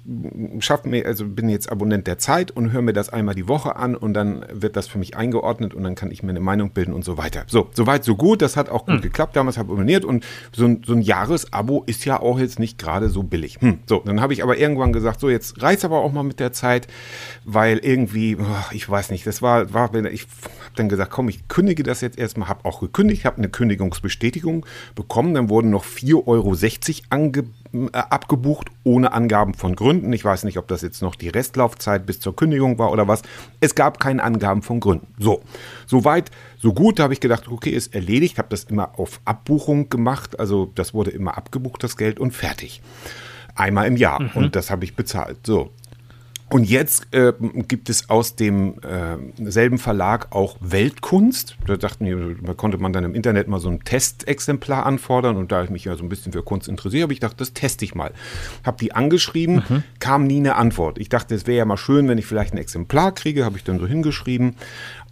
schaffe 0.60 0.88
mir, 0.88 1.06
also 1.06 1.26
bin 1.26 1.48
jetzt 1.48 1.70
Abonnent 1.70 2.06
der 2.06 2.18
Zeit 2.18 2.50
und 2.50 2.72
höre 2.72 2.82
mir 2.82 2.92
das 2.92 3.08
einmal 3.08 3.34
die 3.34 3.48
Woche 3.48 3.76
an 3.76 3.96
und 3.96 4.14
dann 4.14 4.44
wird 4.52 4.76
das 4.76 4.86
für 4.86 4.98
mich 4.98 5.16
eingeordnet 5.16 5.74
und 5.74 5.82
dann 5.82 5.94
kann 5.94 6.10
ich 6.10 6.22
mir 6.22 6.30
eine 6.30 6.40
Meinung 6.40 6.70
bilden 6.70 6.92
und 6.92 7.04
so 7.04 7.18
weiter. 7.18 7.44
So, 7.46 7.68
soweit, 7.72 8.04
so 8.04 8.16
gut. 8.16 8.42
Das 8.42 8.56
hat 8.56 8.68
auch 8.68 8.86
gut 8.86 8.96
mhm. 8.96 9.02
geklappt. 9.02 9.36
Damals 9.36 9.58
habe 9.58 9.68
ich 9.68 9.72
abonniert 9.72 10.04
und 10.04 10.24
so 10.52 10.66
ein, 10.66 10.82
so 10.84 10.92
ein 10.92 11.00
Jahresabo 11.00 11.82
ist 11.86 12.04
ja 12.04 12.20
auch 12.20 12.38
jetzt 12.38 12.58
nicht 12.58 12.75
nicht 12.76 12.78
gerade 12.78 13.08
so 13.08 13.22
billig. 13.22 13.58
Hm, 13.60 13.78
so, 13.86 14.02
dann 14.04 14.20
habe 14.20 14.32
ich 14.32 14.42
aber 14.42 14.56
irgendwann 14.56 14.92
gesagt, 14.92 15.20
so 15.20 15.28
jetzt 15.28 15.62
reizt 15.62 15.84
aber 15.84 16.00
auch 16.00 16.12
mal 16.12 16.22
mit 16.22 16.40
der 16.40 16.52
Zeit, 16.52 16.86
weil 17.44 17.78
irgendwie, 17.78 18.36
oh, 18.36 18.72
ich 18.72 18.88
weiß 18.88 19.10
nicht, 19.10 19.26
das 19.26 19.42
war, 19.42 19.72
war 19.72 19.94
ich 19.94 20.22
habe 20.22 20.76
dann 20.76 20.88
gesagt, 20.88 21.10
komm, 21.10 21.28
ich 21.28 21.48
kündige 21.48 21.82
das 21.82 22.00
jetzt 22.00 22.18
erstmal, 22.18 22.48
habe 22.48 22.64
auch 22.64 22.80
gekündigt, 22.80 23.24
habe 23.24 23.38
eine 23.38 23.48
Kündigungsbestätigung 23.48 24.66
bekommen, 24.94 25.34
dann 25.34 25.48
wurden 25.48 25.70
noch 25.70 25.84
4,60 25.84 26.22
Euro 26.26 26.54
ange, 27.10 27.38
äh, 27.38 27.44
abgebucht, 27.92 28.68
ohne 28.84 29.12
Angaben 29.12 29.54
von 29.54 29.76
Gründen. 29.76 30.12
Ich 30.12 30.24
weiß 30.24 30.44
nicht, 30.44 30.58
ob 30.58 30.68
das 30.68 30.82
jetzt 30.82 31.02
noch 31.02 31.14
die 31.14 31.28
Restlaufzeit 31.28 32.06
bis 32.06 32.20
zur 32.20 32.34
Kündigung 32.34 32.78
war 32.78 32.92
oder 32.92 33.08
was. 33.08 33.22
Es 33.60 33.74
gab 33.74 34.00
keine 34.00 34.22
Angaben 34.22 34.62
von 34.62 34.80
Gründen. 34.80 35.14
So, 35.18 35.42
soweit, 35.86 36.30
so 36.58 36.72
gut, 36.72 36.98
da 36.98 37.04
habe 37.04 37.12
ich 37.12 37.20
gedacht, 37.20 37.48
okay, 37.48 37.70
ist 37.70 37.94
erledigt, 37.94 38.38
habe 38.38 38.48
das 38.50 38.64
immer 38.64 38.98
auf 38.98 39.20
Abbuchung 39.24 39.88
gemacht, 39.88 40.38
also 40.38 40.70
das 40.74 40.94
wurde 40.94 41.10
immer 41.10 41.36
abgebucht, 41.36 41.82
das 41.82 41.96
Geld 41.96 42.18
und 42.18 42.32
fertig. 42.32 42.82
Einmal 43.54 43.86
im 43.86 43.96
Jahr 43.96 44.22
mhm. 44.22 44.30
und 44.34 44.56
das 44.56 44.70
habe 44.70 44.84
ich 44.84 44.96
bezahlt. 44.96 45.38
So, 45.46 45.70
und 46.48 46.62
jetzt 46.64 47.12
äh, 47.12 47.32
gibt 47.66 47.90
es 47.90 48.08
aus 48.08 48.36
dem 48.36 48.76
äh, 48.78 49.50
selben 49.50 49.78
Verlag 49.78 50.28
auch 50.30 50.56
Weltkunst. 50.60 51.56
Da 51.66 51.76
dachten 51.76 52.06
wir, 52.06 52.36
da 52.40 52.54
konnte 52.54 52.78
man 52.78 52.92
dann 52.92 53.02
im 53.02 53.16
Internet 53.16 53.48
mal 53.48 53.58
so 53.58 53.68
ein 53.68 53.80
Testexemplar 53.82 54.86
anfordern. 54.86 55.36
Und 55.36 55.50
da 55.50 55.64
ich 55.64 55.70
mich 55.70 55.84
ja 55.84 55.96
so 55.96 56.04
ein 56.04 56.08
bisschen 56.08 56.32
für 56.32 56.44
Kunst 56.44 56.68
interessiere, 56.68 57.02
habe 57.02 57.12
ich 57.12 57.20
gedacht, 57.20 57.40
das 57.40 57.52
teste 57.52 57.84
ich 57.84 57.96
mal. 57.96 58.12
Habe 58.64 58.76
die 58.78 58.92
angeschrieben, 58.92 59.64
mhm. 59.68 59.82
kam 59.98 60.28
nie 60.28 60.38
eine 60.38 60.54
Antwort. 60.54 60.98
Ich 60.98 61.08
dachte, 61.08 61.34
es 61.34 61.48
wäre 61.48 61.58
ja 61.58 61.64
mal 61.64 61.76
schön, 61.76 62.06
wenn 62.06 62.18
ich 62.18 62.26
vielleicht 62.26 62.54
ein 62.54 62.58
Exemplar 62.58 63.12
kriege. 63.12 63.44
Habe 63.44 63.56
ich 63.56 63.64
dann 63.64 63.80
so 63.80 63.86
hingeschrieben. 63.88 64.54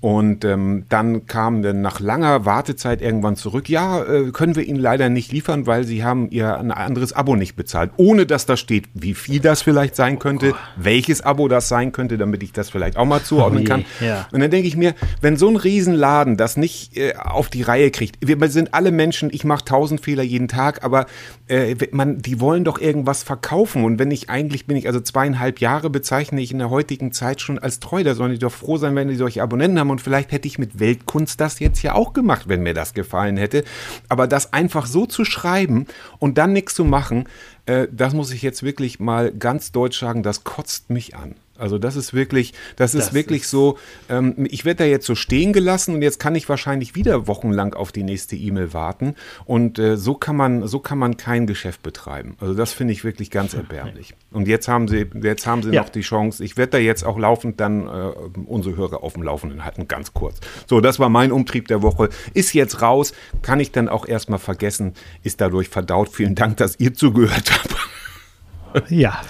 Und 0.04 0.44
ähm, 0.44 0.84
dann 0.90 1.24
kam 1.24 1.62
dann 1.62 1.80
nach 1.80 1.98
langer 1.98 2.44
Wartezeit 2.44 3.00
irgendwann 3.00 3.36
zurück, 3.36 3.70
ja, 3.70 4.02
äh, 4.02 4.32
können 4.32 4.54
wir 4.54 4.62
Ihnen 4.62 4.78
leider 4.78 5.08
nicht 5.08 5.32
liefern, 5.32 5.66
weil 5.66 5.84
Sie 5.84 6.04
haben 6.04 6.28
Ihr 6.28 6.58
ein 6.58 6.72
anderes 6.72 7.14
Abo 7.14 7.36
nicht 7.36 7.56
bezahlt. 7.56 7.90
Ohne 7.96 8.26
dass 8.26 8.44
da 8.44 8.58
steht, 8.58 8.84
wie 8.92 9.14
viel 9.14 9.40
das 9.40 9.62
vielleicht 9.62 9.96
sein 9.96 10.18
könnte, 10.18 10.50
oh. 10.52 10.56
welches 10.76 11.22
Abo 11.22 11.48
das 11.48 11.70
sein 11.70 11.92
könnte, 11.92 12.18
damit 12.18 12.42
ich 12.42 12.52
das 12.52 12.68
vielleicht 12.68 12.98
auch 12.98 13.06
mal 13.06 13.22
zuordnen 13.22 13.62
oh 13.62 13.66
kann. 13.66 13.86
Ja. 13.98 14.28
Und 14.30 14.40
dann 14.40 14.50
denke 14.50 14.68
ich 14.68 14.76
mir, 14.76 14.94
wenn 15.22 15.38
so 15.38 15.48
ein 15.48 15.56
Riesenladen 15.56 16.36
das 16.36 16.58
nicht 16.58 16.98
äh, 16.98 17.14
auf 17.16 17.48
die 17.48 17.62
Reihe 17.62 17.90
kriegt, 17.90 18.18
wir 18.20 18.36
sind 18.50 18.74
alle 18.74 18.92
Menschen, 18.92 19.30
ich 19.32 19.44
mache 19.44 19.64
tausend 19.64 20.02
Fehler 20.02 20.22
jeden 20.22 20.48
Tag, 20.48 20.84
aber 20.84 21.06
äh, 21.48 21.76
man, 21.92 22.18
die 22.18 22.40
wollen 22.40 22.64
doch 22.64 22.78
irgendwas 22.78 23.22
verkaufen. 23.22 23.84
Und 23.84 23.98
wenn 23.98 24.10
ich 24.10 24.30
eigentlich 24.30 24.66
bin 24.66 24.76
ich 24.76 24.86
also 24.86 25.00
zweieinhalb 25.00 25.60
Jahre 25.60 25.90
bezeichne 25.90 26.40
ich 26.40 26.52
in 26.52 26.58
der 26.58 26.70
heutigen 26.70 27.12
Zeit 27.12 27.40
schon 27.40 27.58
als 27.58 27.80
treu, 27.80 28.02
da 28.02 28.14
sollen 28.14 28.32
die 28.32 28.38
doch 28.38 28.52
froh 28.52 28.76
sein, 28.76 28.94
wenn 28.96 29.08
die 29.08 29.16
solche 29.16 29.42
Abonnenten 29.42 29.78
haben 29.78 29.90
und 29.90 30.00
vielleicht 30.00 30.32
hätte 30.32 30.48
ich 30.48 30.58
mit 30.58 30.80
Weltkunst 30.80 31.40
das 31.40 31.58
jetzt 31.58 31.82
ja 31.82 31.94
auch 31.94 32.12
gemacht, 32.12 32.48
wenn 32.48 32.62
mir 32.62 32.74
das 32.74 32.94
gefallen 32.94 33.36
hätte. 33.36 33.64
Aber 34.08 34.26
das 34.26 34.52
einfach 34.52 34.86
so 34.86 35.06
zu 35.06 35.24
schreiben 35.24 35.86
und 36.18 36.38
dann 36.38 36.52
nichts 36.52 36.74
zu 36.74 36.84
machen, 36.84 37.28
äh, 37.66 37.88
das 37.90 38.14
muss 38.14 38.30
ich 38.30 38.42
jetzt 38.42 38.62
wirklich 38.62 38.98
mal 38.98 39.32
ganz 39.32 39.72
deutsch 39.72 40.00
sagen, 40.00 40.22
das 40.22 40.44
kotzt 40.44 40.90
mich 40.90 41.14
an. 41.14 41.34
Also 41.56 41.78
das 41.78 41.94
ist 41.94 42.14
wirklich, 42.14 42.52
das, 42.76 42.92
das 42.92 43.06
ist 43.06 43.14
wirklich 43.14 43.42
ist 43.42 43.50
so, 43.50 43.78
ähm, 44.08 44.46
ich 44.50 44.64
werde 44.64 44.78
da 44.78 44.84
jetzt 44.84 45.06
so 45.06 45.14
stehen 45.14 45.52
gelassen 45.52 45.94
und 45.94 46.02
jetzt 46.02 46.18
kann 46.18 46.34
ich 46.34 46.48
wahrscheinlich 46.48 46.96
wieder 46.96 47.28
wochenlang 47.28 47.74
auf 47.74 47.92
die 47.92 48.02
nächste 48.02 48.34
E-Mail 48.34 48.72
warten 48.72 49.14
und 49.44 49.78
äh, 49.78 49.96
so 49.96 50.14
kann 50.14 50.36
man, 50.36 50.66
so 50.66 50.80
kann 50.80 50.98
man 50.98 51.16
kein 51.16 51.46
Geschäft 51.46 51.82
betreiben. 51.82 52.36
Also 52.40 52.54
das 52.54 52.72
finde 52.72 52.92
ich 52.92 53.04
wirklich 53.04 53.30
ganz 53.30 53.54
erbärmlich. 53.54 54.14
Und 54.32 54.48
jetzt 54.48 54.66
haben 54.66 54.88
sie, 54.88 55.06
jetzt 55.22 55.46
haben 55.46 55.62
sie 55.62 55.70
ja. 55.70 55.82
noch 55.82 55.90
die 55.90 56.00
Chance, 56.00 56.42
ich 56.42 56.56
werde 56.56 56.72
da 56.72 56.78
jetzt 56.78 57.04
auch 57.04 57.18
laufend 57.18 57.60
dann 57.60 57.86
äh, 57.86 58.12
unsere 58.46 58.76
Hörer 58.76 59.04
auf 59.04 59.12
dem 59.12 59.22
Laufenden 59.22 59.64
halten, 59.64 59.86
ganz 59.86 60.12
kurz. 60.12 60.40
So, 60.66 60.80
das 60.80 60.98
war 60.98 61.08
mein 61.08 61.30
Umtrieb 61.30 61.68
der 61.68 61.82
Woche. 61.82 62.08
Ist 62.32 62.52
jetzt 62.54 62.82
raus, 62.82 63.12
kann 63.42 63.60
ich 63.60 63.70
dann 63.70 63.88
auch 63.88 64.06
erstmal 64.08 64.40
vergessen, 64.40 64.94
ist 65.22 65.40
dadurch 65.40 65.68
verdaut. 65.68 66.08
Vielen 66.08 66.34
Dank, 66.34 66.56
dass 66.56 66.80
ihr 66.80 66.94
zugehört 66.94 67.52
habt. 67.52 68.90
Ja. 68.90 69.22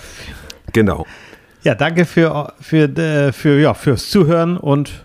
Genau. 0.73 1.07
Ja, 1.65 1.75
danke 1.75 2.05
für, 2.05 2.53
für, 2.61 2.85
äh, 2.99 3.33
für, 3.33 3.59
ja, 3.59 3.73
fürs 3.73 4.11
Zuhören 4.11 4.59
und 4.59 5.05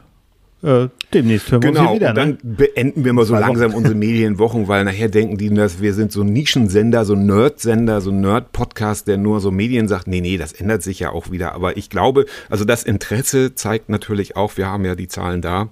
äh, 0.62 0.90
demnächst 1.14 1.50
hören 1.50 1.64
wir 1.64 1.72
genau, 1.72 1.92
uns 1.92 1.96
wieder. 1.96 2.14
Genau, 2.14 2.20
dann 2.20 2.30
ne? 2.32 2.38
beenden 2.44 3.06
wir 3.06 3.14
mal 3.14 3.24
so 3.24 3.34
langsam 3.34 3.74
unsere 3.74 3.96
Medienwochen, 3.96 4.68
weil 4.68 4.84
nachher 4.84 5.08
denken 5.08 5.38
die, 5.38 5.54
dass 5.54 5.82
wir 5.82 5.94
sind 5.94 6.12
so 6.12 6.26
Nischensender, 6.26 7.06
so 7.06 7.16
Nerd-Sender, 7.16 8.02
so 8.02 8.12
Nerd-Podcast, 8.12 9.08
der 9.08 9.16
nur 9.16 9.40
so 9.40 9.52
Medien 9.52 9.88
sagt. 9.88 10.08
Nee, 10.08 10.20
nee, 10.20 10.38
das 10.38 10.52
ändert 10.52 10.84
sich 10.84 11.00
ja 11.00 11.12
auch 11.12 11.32
wieder. 11.32 11.54
Aber 11.54 11.78
ich 11.78 11.90
glaube, 11.90 12.26
also 12.50 12.66
das 12.66 12.84
Interesse 12.84 13.56
zeigt 13.56 13.88
natürlich 13.88 14.36
auch, 14.36 14.58
wir 14.58 14.68
haben 14.68 14.84
ja 14.84 14.96
die 14.96 15.08
Zahlen 15.08 15.42
da, 15.42 15.70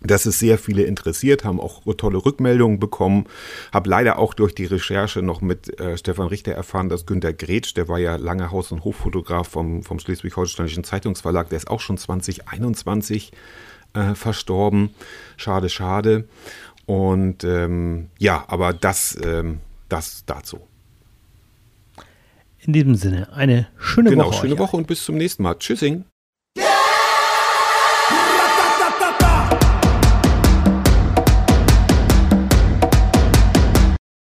dass 0.00 0.26
es 0.26 0.38
sehr 0.38 0.58
viele 0.58 0.82
interessiert, 0.84 1.44
haben 1.44 1.60
auch 1.60 1.82
tolle 1.96 2.24
Rückmeldungen 2.24 2.78
bekommen. 2.78 3.26
Habe 3.72 3.90
leider 3.90 4.18
auch 4.18 4.34
durch 4.34 4.54
die 4.54 4.66
Recherche 4.66 5.22
noch 5.22 5.40
mit 5.40 5.80
äh, 5.80 5.98
Stefan 5.98 6.28
Richter 6.28 6.52
erfahren, 6.52 6.88
dass 6.88 7.06
Günter 7.06 7.32
Gretsch, 7.32 7.74
der 7.76 7.88
war 7.88 7.98
ja 7.98 8.16
lange 8.16 8.50
Haus- 8.50 8.70
und 8.72 8.84
Hoffotograf 8.84 9.48
vom, 9.48 9.82
vom 9.82 9.98
Schleswig-Holsteinischen 9.98 10.84
Zeitungsverlag, 10.84 11.48
der 11.48 11.58
ist 11.58 11.70
auch 11.70 11.80
schon 11.80 11.98
2021 11.98 13.32
äh, 13.94 14.14
verstorben. 14.14 14.90
Schade, 15.36 15.68
schade. 15.68 16.28
Und 16.86 17.44
ähm, 17.44 18.08
ja, 18.18 18.44
aber 18.48 18.72
das, 18.72 19.18
ähm, 19.22 19.58
das 19.88 20.24
dazu. 20.26 20.60
In 22.60 22.72
diesem 22.72 22.94
Sinne, 22.94 23.32
eine 23.32 23.68
schöne 23.78 24.10
genau, 24.10 24.24
Woche. 24.24 24.30
Genau, 24.30 24.40
schöne 24.42 24.58
Woche 24.58 24.76
und 24.76 24.86
bis 24.86 25.04
zum 25.04 25.16
nächsten 25.16 25.42
Mal. 25.42 25.56
Tschüssing. 25.58 26.04